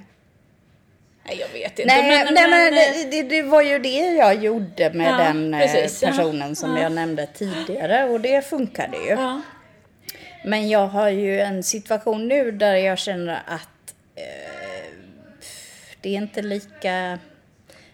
Nej, 1.28 1.38
jag 1.40 1.50
vet 1.60 1.80
inte. 1.80 1.96
Nej, 1.96 2.26
men, 2.26 2.34
nej, 2.34 2.50
men, 2.50 2.74
eh, 2.74 3.10
det, 3.12 3.24
det 3.24 3.42
var 3.42 3.62
ju 3.62 3.80
det 3.80 4.00
jag 4.16 4.44
gjorde 4.44 4.94
med 4.94 5.08
Ja, 5.08 5.18
den 5.18 5.54
eh, 5.54 5.60
precis, 5.60 6.02
ja. 6.02 6.08
personen 6.10 6.56
som 6.56 6.76
Ja. 6.76 6.82
jag 6.84 6.92
nämnde 6.92 7.28
tidigare 7.28 8.04
och 8.10 8.22
det 8.22 8.46
funkade 8.50 8.98
ju. 8.98 9.10
Ja, 9.12 9.42
Men 10.46 10.70
jag 10.70 10.88
har 10.88 11.10
ju 11.10 11.40
en 11.40 11.64
situation 11.64 12.28
nu 12.28 12.52
där 12.52 12.76
jag 12.76 12.98
känner 13.00 13.42
att 13.48 13.94
eh, 14.16 14.55
det 16.06 16.10
är 16.10 16.22
inte 16.22 16.42
lika, 16.42 17.20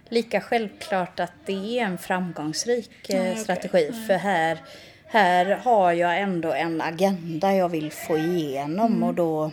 lika 0.09 0.41
självklart 0.41 1.19
att 1.19 1.31
det 1.45 1.79
är 1.79 1.85
en 1.85 1.97
framgångsrik 1.97 3.09
eh, 3.09 3.21
okej. 3.21 3.35
strategi. 3.37 3.91
För 4.07 4.13
här, 4.13 4.57
här 5.05 5.45
har 5.45 5.91
jag 5.91 6.19
ändå 6.19 6.53
en 6.53 6.81
agenda 6.81 7.55
jag 7.55 7.69
vill 7.69 7.91
få 7.91 8.17
igenom 8.17 8.85
Mm. 8.85 9.03
och 9.03 9.13
då... 9.13 9.51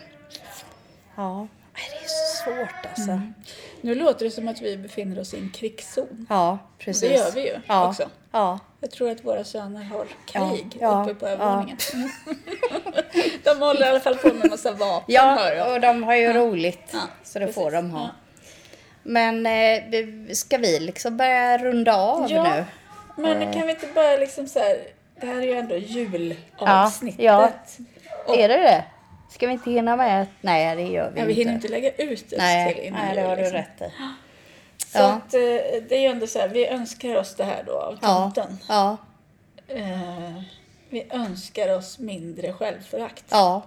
Ja, 1.16 1.48
det 1.74 2.04
är 2.04 2.09
så 2.09 2.44
svårt 2.44 2.86
alltså. 2.88 3.11
Mm. 3.11 3.34
Nu 3.80 3.94
låter 3.94 4.24
det 4.24 4.30
som 4.30 4.48
att 4.48 4.61
vi 4.61 4.76
befinner 4.76 5.20
oss 5.20 5.34
i 5.34 5.38
en 5.38 5.50
krigszon. 5.50 6.26
Ja, 6.28 6.59
precis. 6.78 7.11
Det 7.11 7.16
gör 7.16 7.32
vi 7.34 7.40
ju 7.40 7.56
ja. 7.66 7.88
också. 7.88 8.11
Ja, 8.32 8.59
Jag 8.80 8.90
tror 8.90 9.11
att 9.11 9.24
våra 9.24 9.44
söner 9.44 9.82
har 9.82 10.06
krig 10.26 10.78
Ja, 10.80 11.02
uppe 11.02 11.14
på 11.14 11.26
ja, 11.26 11.30
övervåningen. 11.30 11.76
de 13.44 13.59
håller 13.59 13.86
i 13.86 13.88
alla 13.88 14.00
fall 14.00 14.16
på 14.16 14.34
med 14.34 14.50
massa 14.50 14.72
vapen, 14.72 15.14
ja 15.14 15.74
och 15.74 15.80
de 15.80 16.02
har 16.04 16.14
ju 16.14 16.32
roligt. 16.32 16.90
Ja, 16.92 17.00
så 17.24 17.38
det 17.38 17.52
får 17.52 17.70
precis. 17.70 17.90
de 17.90 17.90
ha. 17.90 18.11
Ja. 19.09 19.12
Men 19.12 19.46
eh, 19.46 20.32
ska 20.34 20.59
vi 20.59 20.80
liksom 20.80 21.16
börja 21.16 21.59
runda 21.59 21.96
av 21.96 22.30
Ja, 22.30 22.42
nu? 22.42 22.64
men 23.22 23.52
kan 23.52 23.66
vi 23.66 23.72
inte 23.72 23.86
bara 23.94 24.16
liksom 24.16 24.46
så 24.48 24.59
här, 24.59 24.78
det 25.20 25.26
här 25.26 25.36
är 25.36 25.42
ju 25.42 25.52
ändå 25.59 25.76
julavsnittet. 25.76 27.20
Ja, 27.24 27.50
Och- 28.26 28.38
Är 28.38 28.48
det 28.48 28.56
det? 28.56 28.84
Ska 29.30 29.46
vi 29.46 29.52
inte 29.52 29.70
hinna 29.70 29.96
med? 29.96 30.26
Nej, 30.40 30.76
det 30.76 30.82
gör 30.82 30.88
vi 30.90 30.98
Ja, 31.00 31.06
inte. 31.09 31.24
vi 31.26 31.32
hinner 31.32 31.52
inte 31.52 31.68
lägga 31.68 31.90
ut 31.90 31.98
det 32.20 32.28
till 32.28 32.38
Nej, 32.38 32.80
innan 32.86 33.06
nej 33.06 33.14
det 33.16 33.20
har 33.22 33.36
du 33.36 33.42
liksom. 33.42 33.56
rätt 33.59 33.80
i. 33.80 33.92
Så 34.86 34.98
Ja. 34.98 35.04
att, 35.04 35.34
eh, 35.34 35.40
det 35.88 35.92
är 35.96 36.00
ju 36.00 36.06
ändå 36.06 36.26
så 36.26 36.38
här, 36.38 36.48
vi 36.48 36.66
önskar 36.66 37.16
oss 37.16 37.34
det 37.34 37.44
här 37.44 37.62
då 37.66 37.72
av 37.72 37.98
Ja, 38.02 38.32
tomten. 38.34 38.59
ja, 38.68 38.96
Eh, 39.68 40.42
vi 40.90 41.06
önskar 41.11 41.76
oss 41.76 41.98
mindre 41.98 42.52
självförakt. 42.52 43.24
ja. 43.30 43.62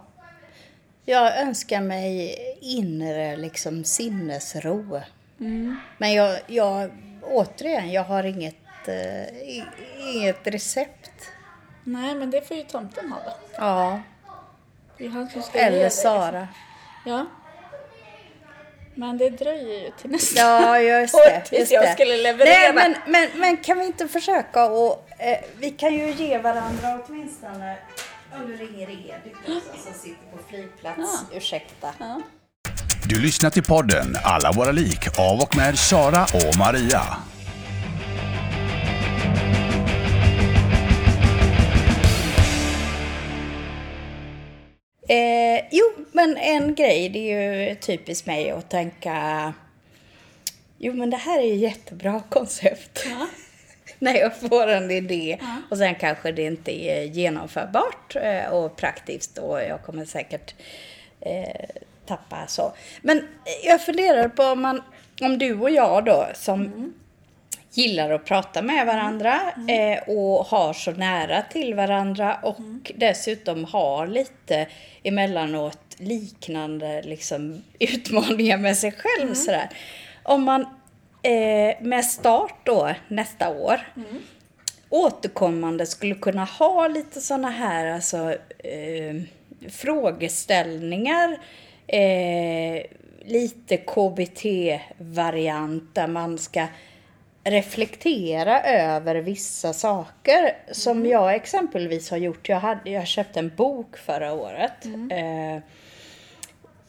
Jag 1.06 1.38
önskar 1.42 1.82
mig 1.82 2.36
inre 2.62 3.36
liksom 3.36 3.84
sinnesro. 3.84 5.02
Mm. 5.42 5.76
Men 5.98 6.14
jag, 6.14 6.40
jag, 6.48 6.92
återigen, 7.22 7.92
jag 7.92 8.04
har 8.04 8.24
inget, 8.24 8.88
eh, 8.88 9.52
inget 10.16 10.48
recept. 10.48 11.12
Nej, 11.84 12.16
men 12.16 12.32
det 12.32 12.48
får 12.48 12.58
ju 12.58 12.64
tomten 12.64 13.12
ha 13.12 13.18
då. 13.26 13.32
Ja, 13.58 14.02
Det 14.98 15.06
är 15.06 15.10
han 15.10 15.30
som 15.30 15.42
ska 15.42 15.58
ge 15.58 15.64
eller 15.64 15.84
det, 15.84 15.90
Sara. 15.90 16.48
Ja. 17.06 17.26
Men 18.96 19.18
det 19.18 19.30
dröjer 19.30 19.84
ju 19.84 19.92
till 19.92 20.10
nästa. 20.12 20.42
Ja, 20.42 20.80
just 20.80 21.14
det. 21.16 21.42
tills 21.46 21.72
jag 21.72 21.94
skulle 21.94 22.18
leverera. 22.18 22.50
Nej, 22.54 22.74
men, 22.74 22.96
men, 23.12 23.40
men 23.40 23.58
kan 23.58 23.80
vi 23.80 23.86
inte 23.86 24.08
försöka 24.08 24.66
och 24.66 25.10
eh, 25.18 25.40
vi 25.58 25.72
kan 25.72 25.94
ju 25.94 26.12
ge 26.12 26.38
varandra 26.38 27.00
åtminstone 27.08 27.78
om 28.34 28.48
du 28.48 28.56
ringer 28.56 28.90
Edith 28.90 29.38
som 29.84 29.94
sitter 29.94 30.32
på 30.32 30.44
flygplats. 30.50 31.24
Ursäkta. 31.34 31.94
Ja. 32.00 32.22
Du 33.10 33.22
lyssnar 33.22 33.50
till 33.50 33.64
podden 33.64 34.16
Alla 34.24 34.52
våra 34.52 34.72
lik 34.72 35.20
av 35.20 35.40
och 35.40 35.58
med 35.58 35.80
Sara 35.80 36.24
och 36.24 36.58
Maria. 36.58 37.02
Eh, 45.10 45.66
jo, 45.72 46.06
men 46.12 46.38
en 46.38 46.76
grej, 46.76 47.10
det 47.10 47.32
är 47.32 47.70
ju 47.70 47.76
typiskt 47.76 48.28
mig 48.28 48.52
att 48.52 48.70
tänka 48.70 49.54
Jo, 50.78 50.94
men 50.94 51.10
det 51.10 51.18
här 51.18 51.40
är 51.40 51.46
ju 51.46 51.56
jättebra 51.56 52.22
koncept. 52.30 53.06
Ja. 53.10 53.28
När 54.00 54.14
jag 54.16 54.38
får 54.38 54.68
en 54.68 54.92
idé 54.92 55.40
och 55.70 55.78
sen 55.78 55.96
kanske 55.96 56.32
det 56.32 56.44
inte 56.44 56.72
är 56.84 57.04
genomförbart 57.04 58.16
eh, 58.16 58.54
och 58.54 58.76
praktiskt 58.76 59.38
och 59.38 59.62
jag 59.62 59.84
kommer 59.84 60.06
säkert 60.06 60.56
eh, 61.22 61.82
tappa 62.12 62.48
så. 62.48 62.74
Men 63.02 63.28
jag 63.64 63.82
funderar 63.82 64.28
på 64.28 64.44
om, 64.44 64.62
man, 64.62 64.82
om 65.22 65.38
du 65.38 65.60
och 65.60 65.72
jag 65.72 66.06
då 66.06 66.28
som 66.34 66.94
gillar 67.74 68.10
att 68.12 68.26
prata 68.26 68.62
med 68.62 68.86
varandra 68.86 69.40
eh, 69.68 70.10
och 70.10 70.46
har 70.46 70.74
så 70.74 70.92
nära 70.92 71.42
till 71.42 71.74
varandra 71.74 72.40
och 72.44 72.92
dessutom 72.96 73.66
har 73.66 74.08
lite 74.08 74.68
emellanåt 75.04 75.80
liknande 75.98 77.02
liksom, 77.02 77.62
utmaningar 77.80 78.58
med 78.58 78.78
sig 78.78 78.92
själv. 78.92 79.34
Sådär. 79.34 79.70
Om 80.24 80.44
man 80.44 80.62
eh, 81.22 81.82
med 81.82 82.06
start 82.06 82.56
då 82.64 82.92
nästa 83.08 83.50
år 83.50 83.82
återkommande 84.90 85.86
skulle 85.86 86.16
kunna 86.16 86.44
ha 86.46 86.88
lite 86.88 87.22
sådana 87.22 87.50
här 87.50 87.86
alltså, 87.86 88.36
eh, 88.60 89.22
frågeställningar. 89.70 91.38
Eh, 91.92 92.84
lite 93.26 93.78
KBT-variant 93.78 94.76
där 95.96 96.08
man 96.08 96.38
ska 96.38 96.68
reflektera 97.44 98.62
över 98.62 99.16
vissa 99.16 99.74
saker. 99.74 100.58
Som 100.72 101.06
jag 101.06 101.36
exempelvis 101.36 102.12
har 102.12 102.18
gjort. 102.18 102.50
Jag, 102.50 102.60
hade, 102.60 102.90
jag 102.90 103.08
köpte 103.08 103.40
en 103.40 103.52
bok 103.56 103.98
förra 103.98 104.34
året. 104.34 104.86
Eh, 105.12 105.58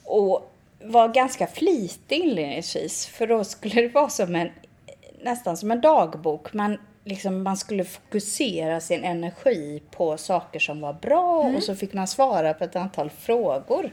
och 0.05 0.53
var 0.85 1.09
ganska 1.09 1.47
flitig 1.47 2.21
inledningsvis. 2.21 3.07
För 3.07 3.27
då 3.27 3.45
skulle 3.45 3.83
det 3.83 3.89
vara 3.89 4.09
som 4.09 4.37
en, 4.37 4.51
nästan 5.23 5.57
som 5.57 5.71
en 5.71 5.81
dagbok. 5.81 6.53
Man, 6.53 6.79
liksom, 7.05 7.43
man 7.43 7.57
skulle 7.57 7.85
fokusera 7.85 8.81
sin 8.81 9.05
energi 9.05 9.83
på 9.91 10.17
saker 10.17 10.61
som 10.61 10.81
var 10.81 10.93
bra 10.93 11.53
och 11.57 11.63
så 11.63 11.75
fick 11.75 11.93
man 11.93 12.07
svara 12.07 12.55
på 12.55 12.65
ett 12.65 12.77
antal 12.77 13.11
frågor. 13.11 13.93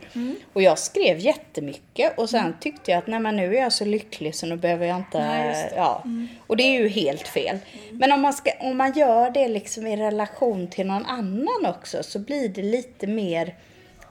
Och 0.54 0.62
jag 0.62 0.80
skrev 0.80 1.20
jättemycket 1.20 2.18
och 2.18 2.30
sen 2.30 2.56
tyckte 2.60 2.92
jag 2.92 2.98
att 2.98 3.08
nej 3.08 3.20
men 3.20 3.36
nu 3.36 3.56
är 3.56 3.62
jag 3.62 3.74
så 3.74 3.86
lycklig 3.86 4.36
så 4.36 4.46
nu 4.46 4.58
behöver 4.58 4.86
jag 4.86 4.98
inte... 4.98 5.20
Nej. 5.20 5.74
Ja. 5.76 6.04
Och 6.48 6.58
det 6.58 6.64
är 6.64 6.82
ju 6.82 6.88
helt 6.88 7.28
fel. 7.28 7.58
Men 7.92 8.12
om 8.12 8.22
man, 8.22 8.34
ska, 8.34 8.52
om 8.60 8.78
man 8.78 8.94
gör 8.94 9.30
det 9.30 9.48
liksom 9.48 9.88
i 9.88 9.98
relation 9.98 10.68
till 10.68 10.88
någon 10.88 11.06
annan 11.06 11.66
också 11.66 12.04
så 12.04 12.20
blir 12.20 12.50
det 12.50 12.62
lite 12.62 13.08
mer 13.08 13.56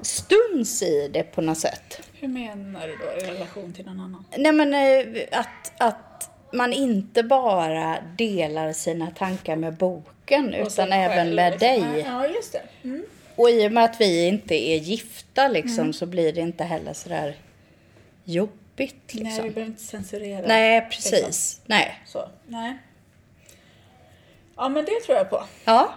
stuns 0.01 0.83
i 0.83 1.11
det 1.13 1.23
på 1.23 1.41
något 1.41 1.59
sätt. 1.59 2.01
Hur 2.13 2.29
menar 2.29 2.87
du 2.87 2.97
då 2.97 3.27
i 3.27 3.31
relation 3.31 3.73
till 3.73 3.87
någon 3.87 4.01
annan? 4.01 4.25
Nej 4.37 4.53
men 4.53 4.75
eh, 4.75 5.41
att, 5.41 5.73
att 5.79 6.08
man 6.53 6.73
inte 6.73 7.23
bara 7.23 7.99
delar 8.17 8.73
sina 8.73 9.11
tankar 9.11 9.57
med 9.57 9.75
boken 9.75 10.55
utan 10.55 10.93
även 10.93 11.35
med 11.35 11.53
liksom. 11.53 11.69
dig. 11.69 12.05
Ja, 12.07 12.27
just 12.27 12.53
det. 12.53 12.63
Mm. 12.85 13.05
Och 13.37 13.51
i 13.51 13.69
och 13.69 13.73
med 13.73 13.85
att 13.85 14.01
vi 14.01 14.27
inte 14.27 14.55
är 14.55 14.77
gifta 14.77 15.49
liksom 15.49 15.93
så 15.93 16.07
blir 16.07 16.33
det 16.33 16.41
inte 16.41 16.65
heller 16.65 16.93
sådär 16.93 17.37
jobbigt 18.25 18.57
Nej, 18.79 18.95
vi 19.13 19.25
liksom. 19.25 19.43
behöver 19.43 19.63
inte 19.63 19.83
censurera. 19.83 20.47
Nej, 20.47 20.81
liksom. 20.81 21.11
precis. 21.11 21.61
Nej. 21.67 22.03
Så, 22.07 22.29
nej. 22.47 22.79
Ja, 24.57 24.69
men 24.69 24.85
det 24.85 25.01
tror 25.07 25.19
jag 25.19 25.31
på. 25.31 25.45
Ja. 25.65 25.95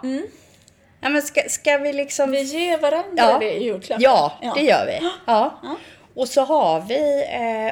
ja 1.02 1.10
men 1.10 1.22
ska, 1.22 1.42
ska 1.48 1.78
vi 1.78 1.94
liksom... 1.94 2.24
Mm. 2.30 2.32
Vi 2.32 2.42
ger 2.44 2.78
varandra 2.78 3.14
Ja. 3.16 3.40
det 3.40 3.54
i 3.54 3.64
julklapp. 3.64 4.02
Ja, 4.02 4.34
det 4.56 4.62
gör 4.62 4.86
vi. 4.86 5.00
Ja. 5.28 5.60
Ja. 5.64 5.76
Och 6.16 6.28
så 6.28 6.42
har 6.42 6.82
vi, 6.82 7.24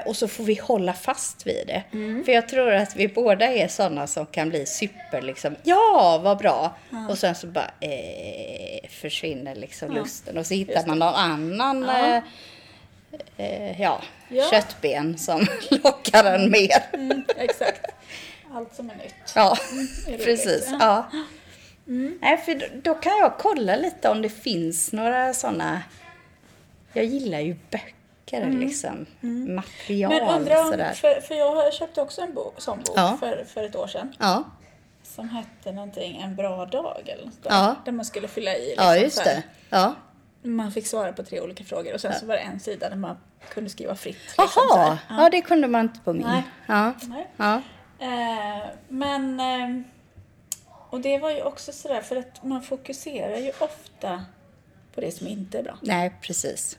eh, 0.01 0.07
och 0.07 0.15
så 0.15 0.27
får 0.27 0.43
vi 0.43 0.55
hålla 0.55 0.93
fast 0.93 1.47
vid 1.47 1.67
det. 1.67 1.83
Mm. 1.91 2.25
För 2.25 2.31
jag 2.31 2.49
tror 2.49 2.73
att 2.73 2.95
vi 2.95 3.07
båda 3.07 3.45
är 3.45 3.67
sådana 3.67 4.07
som 4.07 4.25
kan 4.25 4.49
bli 4.49 4.65
super 4.65 5.21
liksom, 5.21 5.55
ja 5.63 6.19
vad 6.23 6.37
bra. 6.37 6.75
Och 7.09 7.17
sen 7.17 7.35
så 7.35 7.47
bara 7.47 7.71
eh, 7.79 8.89
försvinner 8.89 9.55
liksom 9.55 9.91
lusten. 9.91 10.37
Och 10.37 10.45
så 10.45 10.53
hittar 10.53 10.87
man 10.87 10.99
någon 10.99 11.13
annan 11.15 11.83
Ja. 11.83 12.21
eh, 13.37 13.45
eh, 13.69 13.81
ja, 13.81 14.01
Ja. 14.29 14.49
köttben 14.51 15.17
som 15.17 15.39
lockar 15.83 16.23
en 16.23 16.51
mer. 16.51 16.83
Mm, 16.93 17.23
exakt. 17.37 17.85
Allt 18.53 18.75
som 18.75 18.89
är 18.89 18.95
nytt. 18.95 19.15
Ja, 19.35 19.57
är 20.07 20.11
roligt. 20.11 20.25
precis. 20.25 20.67
Ja. 20.79 21.09
Ja. 21.11 21.23
Nej, 22.21 22.37
för 22.37 22.55
då, 22.55 22.65
då 22.83 22.93
kan 22.93 23.17
jag 23.17 23.37
kolla 23.37 23.75
lite 23.75 24.09
om 24.09 24.21
det 24.21 24.29
finns 24.29 24.91
några 24.93 25.33
sådana. 25.33 25.81
Jag 26.93 27.05
gillar 27.05 27.39
ju 27.39 27.55
böcker, 27.71 27.93
liksom. 28.31 29.05
Material 29.55 30.11
Mm. 30.11 30.25
Men 30.27 30.35
undrar 30.41 30.61
om, 30.65 30.71
sådär. 30.71 30.93
för, 30.93 31.21
för 31.21 31.35
jag 31.35 31.73
köpte 31.73 32.01
också 32.01 32.21
en 32.21 32.33
bok, 32.33 32.53
sån 32.57 32.77
bok 32.77 32.93
Ja. 32.95 33.17
för, 33.19 33.43
för 33.47 33.63
ett 33.63 33.75
år 33.75 33.87
sedan. 33.87 34.13
Ja, 34.19 34.43
Som 35.03 35.29
hette 35.29 35.71
någonting 35.71 36.21
En 36.21 36.35
bra 36.35 36.65
dag 36.65 37.01
eller 37.09 37.25
något 37.25 37.43
där. 37.43 37.49
Ja. 37.51 37.75
Där 37.85 37.91
man 37.91 38.05
skulle 38.05 38.27
fylla 38.27 38.55
i. 38.55 38.65
Liksom, 38.69 38.85
ja 38.85 38.95
just 38.97 39.23
det. 39.23 39.43
Ja. 39.69 39.95
Man 40.43 40.71
fick 40.71 40.87
svara 40.87 41.13
på 41.13 41.23
tre 41.23 41.41
olika 41.41 41.63
frågor 41.63 41.93
och 41.93 42.01
sen 42.01 42.13
så 42.19 42.25
var 42.25 42.33
det 42.35 42.39
en 42.41 42.59
sida 42.59 42.89
där 42.89 42.95
man 42.95 43.17
kunde 43.53 43.69
skriva 43.69 43.95
fritt. 43.95 44.17
liksom, 44.37 44.63
Jaha, 44.69 44.97
här. 45.07 45.23
ja. 45.23 45.29
det 45.29 45.41
kunde 45.41 45.67
man 45.67 45.81
inte 45.81 45.99
på 45.99 46.13
min. 46.13 46.27
Nej. 46.27 46.43
Ja. 46.67 46.93
Nej. 47.01 47.27
Ja. 47.37 47.61
Eh, 47.99 48.65
men, 48.87 49.39
eh, 49.39 49.81
och 50.89 51.01
det 51.01 51.17
var 51.17 51.31
ju 51.31 51.41
också 51.43 51.71
sådär 51.71 52.01
för 52.01 52.15
att 52.15 52.43
man 52.43 52.61
fokuserar 52.61 53.37
ju 53.37 53.51
ofta 53.59 54.25
på 54.95 55.01
det 55.01 55.11
som 55.11 55.27
inte 55.27 55.59
är 55.59 55.63
bra. 55.63 55.77
Nej, 55.81 56.13
precis. 56.21 56.77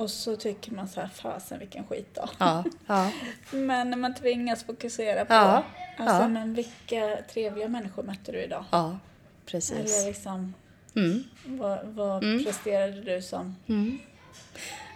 Och 0.00 0.10
så 0.10 0.36
tycker 0.36 0.72
man 0.72 0.88
så 0.88 1.00
här, 1.00 1.08
fasen 1.08 1.58
vilken 1.58 1.84
skit 1.86 2.08
då. 2.14 2.28
Ja, 2.38 2.64
ja. 2.86 3.10
Men 3.50 3.90
när 3.90 3.96
man 3.96 4.14
tvingas 4.14 4.64
fokusera 4.64 5.24
på, 5.24 5.34
Ja, 5.34 5.62
alltså 5.96 6.16
ja. 6.22 6.28
men 6.28 6.54
vilka 6.54 7.16
trevliga 7.32 7.68
människor 7.68 8.02
mötte 8.02 8.32
du 8.32 8.42
idag? 8.42 8.64
ja 8.70 8.86
Eller 8.88 8.98
precis. 9.46 10.06
liksom, 10.06 10.54
Mm. 10.96 11.24
vad, 11.44 11.78
vad 11.84 12.20
presterade 12.44 13.00
du 13.00 13.22
som? 13.22 13.56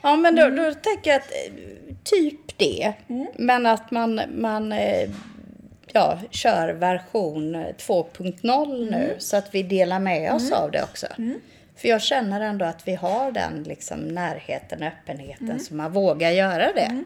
Ja, 0.02 0.16
men 0.16 0.36
då, 0.36 0.42
Mm. 0.42 0.57
då 0.64 0.74
tänker 0.74 1.11
jag 1.11 1.20
att 1.20 1.30
eh, 1.30 1.94
typ 2.05 2.59
det. 2.59 2.92
Men 3.36 3.66
att 3.66 3.90
man, 3.90 4.20
man 4.36 4.72
eh, 4.72 5.11
ja, 5.92 6.18
kör 6.30 6.72
version 6.72 7.57
2.0 7.57 8.90
nu 8.90 9.16
så 9.18 9.36
att 9.36 9.55
vi 9.55 9.62
delar 9.62 9.98
med 10.00 10.32
oss 10.32 10.52
av 10.52 10.70
det 10.70 10.82
också. 10.82 11.07
För 11.77 11.89
jag 11.89 12.03
känner 12.03 12.41
ändå 12.41 12.64
att 12.64 12.89
vi 12.89 12.95
har 12.95 13.33
den 13.33 13.62
liksom, 13.62 14.09
närheten 14.09 14.83
och 14.83 14.89
öppenheten 14.89 15.61
så 15.61 15.75
man 15.75 15.93
vågar 15.93 16.31
göra 16.31 16.72
det. 16.72 17.05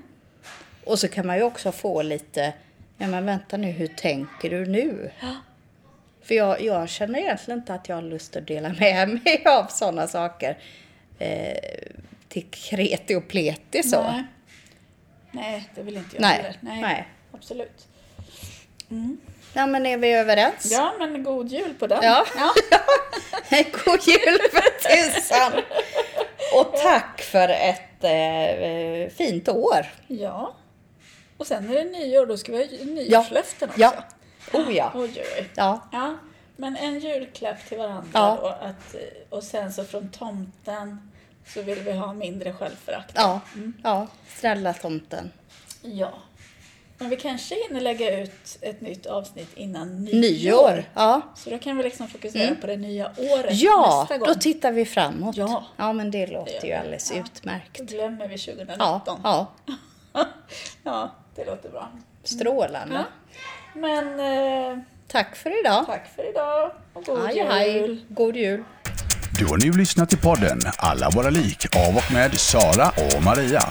Och 0.84 0.98
så 0.98 1.08
kan 1.08 1.26
man 1.26 1.36
ju 1.36 1.42
också 1.42 1.72
få 1.72 2.02
lite, 2.02 2.52
ja 2.98 3.06
men 3.06 3.26
vänta 3.26 3.56
nu, 3.56 3.70
hur 3.70 3.86
tänker 3.86 4.50
du 4.50 4.66
nu? 4.66 5.10
För 6.22 6.34
jag, 6.34 6.62
jag 6.62 6.88
känner 6.88 7.18
egentligen 7.18 7.60
inte 7.60 7.74
att 7.74 7.88
jag 7.88 7.96
har 7.96 8.02
lust 8.02 8.36
att 8.36 8.46
dela 8.46 8.68
med 8.68 9.08
mig 9.08 9.42
av 9.46 9.66
sådana 9.66 10.06
saker 10.06 10.58
eh, 11.18 11.56
till 12.28 12.46
kreti 12.50 13.14
och 13.14 13.28
pleti 13.28 13.82
så. 13.82 14.02
Nej. 14.02 14.24
Nej, 15.30 15.68
det 15.74 15.82
vill 15.82 15.96
inte 15.96 16.16
jag 16.16 16.20
Nej, 16.20 16.36
heller. 16.36 16.56
Nej, 16.60 16.80
nej. 16.80 17.08
absolut. 17.32 17.88
Ja 19.52 19.66
men 19.66 19.86
är 19.86 19.96
vi 19.98 20.12
överens? 20.12 20.68
Ja, 20.72 20.94
men 20.98 21.22
god 21.22 21.48
jul 21.48 21.74
på 21.74 21.86
den. 21.86 21.98
Ja. 22.02 22.26
God 23.84 24.00
jul 24.08 24.38
för 24.52 24.88
tusan! 24.88 25.62
Och 26.54 26.72
tack 26.82 27.20
för 27.20 27.48
ett 27.48 28.04
eh, 28.04 29.10
fint 29.16 29.48
år. 29.48 29.86
Ja. 30.06 30.54
Och 31.36 31.46
sen 31.46 31.70
är 31.70 31.74
det 31.74 31.84
nyår, 31.84 32.26
då 32.26 32.36
ska 32.36 32.52
vi 32.52 32.58
ha 32.58 32.64
Ja. 32.64 32.84
nyårslöften 32.84 33.68
också. 33.68 33.80
Ja. 33.80 33.92
Oh 34.52 34.72
ja. 34.76 34.92
Oj. 34.94 35.24
Ja. 35.54 35.88
Ja, 35.92 36.14
men 36.56 36.76
en 36.76 36.98
julklapp 36.98 37.68
till 37.68 37.78
varandra 37.78 38.08
Ja. 38.12 38.38
då. 38.42 38.48
Att, 38.48 38.94
eh, 38.94 39.00
och 39.30 39.42
sen 39.42 39.72
så 39.72 39.84
från 39.84 40.10
tomten 40.10 41.10
så 41.46 41.62
vill 41.62 41.78
vi 41.78 41.92
ha 41.92 42.12
mindre 42.12 42.52
självförakt. 42.52 43.12
Ja. 43.14 43.40
ja. 43.84 44.06
Snälla 44.36 44.72
tomten. 44.74 45.32
Ja. 45.82 46.12
Men 46.98 47.10
vi 47.10 47.16
kanske 47.16 47.54
hinner 47.68 47.80
lägga 47.80 48.20
ut 48.20 48.58
ett 48.60 48.80
nytt 48.80 49.06
avsnitt 49.06 49.48
innan 49.54 50.04
nyår. 50.04 50.20
Nyår. 50.20 50.84
Ja. 50.94 51.20
Så 51.36 51.50
då 51.50 51.58
kan 51.58 51.76
vi 51.76 51.82
liksom 51.82 52.08
fokusera 52.08 52.54
på 52.54 52.66
det 52.66 52.76
nya 52.76 53.06
året 53.16 53.46
Ja, 53.50 53.98
nästa 54.00 54.18
gång. 54.18 54.28
då 54.28 54.34
tittar 54.34 54.72
vi 54.72 54.84
framåt. 54.84 55.36
Ja. 55.36 55.64
ja 55.76 55.92
men 55.92 56.10
det 56.10 56.26
låter 56.26 56.52
ju 56.52 56.58
vi. 56.62 56.72
alldeles 56.72 57.12
Ja. 57.12 57.18
utmärkt. 57.20 57.78
Då 57.78 57.84
glömmer 57.84 58.28
vi 58.28 58.38
2019. 58.38 58.76
Ja, 58.78 59.00
ja. 59.24 59.46
ja, 60.84 61.10
det 61.34 61.44
låter 61.44 61.68
bra. 61.68 61.88
Strålande. 62.24 62.94
Ja. 62.94 63.04
Men 63.74 64.20
eh, 64.72 64.78
Tack 65.06 65.36
för 65.36 65.60
idag. 65.60 65.86
tack 65.86 66.06
för 66.16 66.30
idag 66.30 66.70
och 66.92 67.04
god 67.04 67.18
Hej, 67.18 67.72
jul. 67.72 68.04
God 68.08 68.36
jul. 68.36 68.64
Du 69.38 69.46
har 69.46 69.56
nu 69.56 69.72
lyssnat 69.72 70.08
till 70.08 70.18
podden 70.18 70.58
Alla 70.78 71.10
våra 71.10 71.30
lik 71.30 71.76
av 71.88 71.96
och 71.96 72.12
med 72.12 72.34
Sara 72.34 72.88
och 72.88 73.22
Maria. 73.22 73.62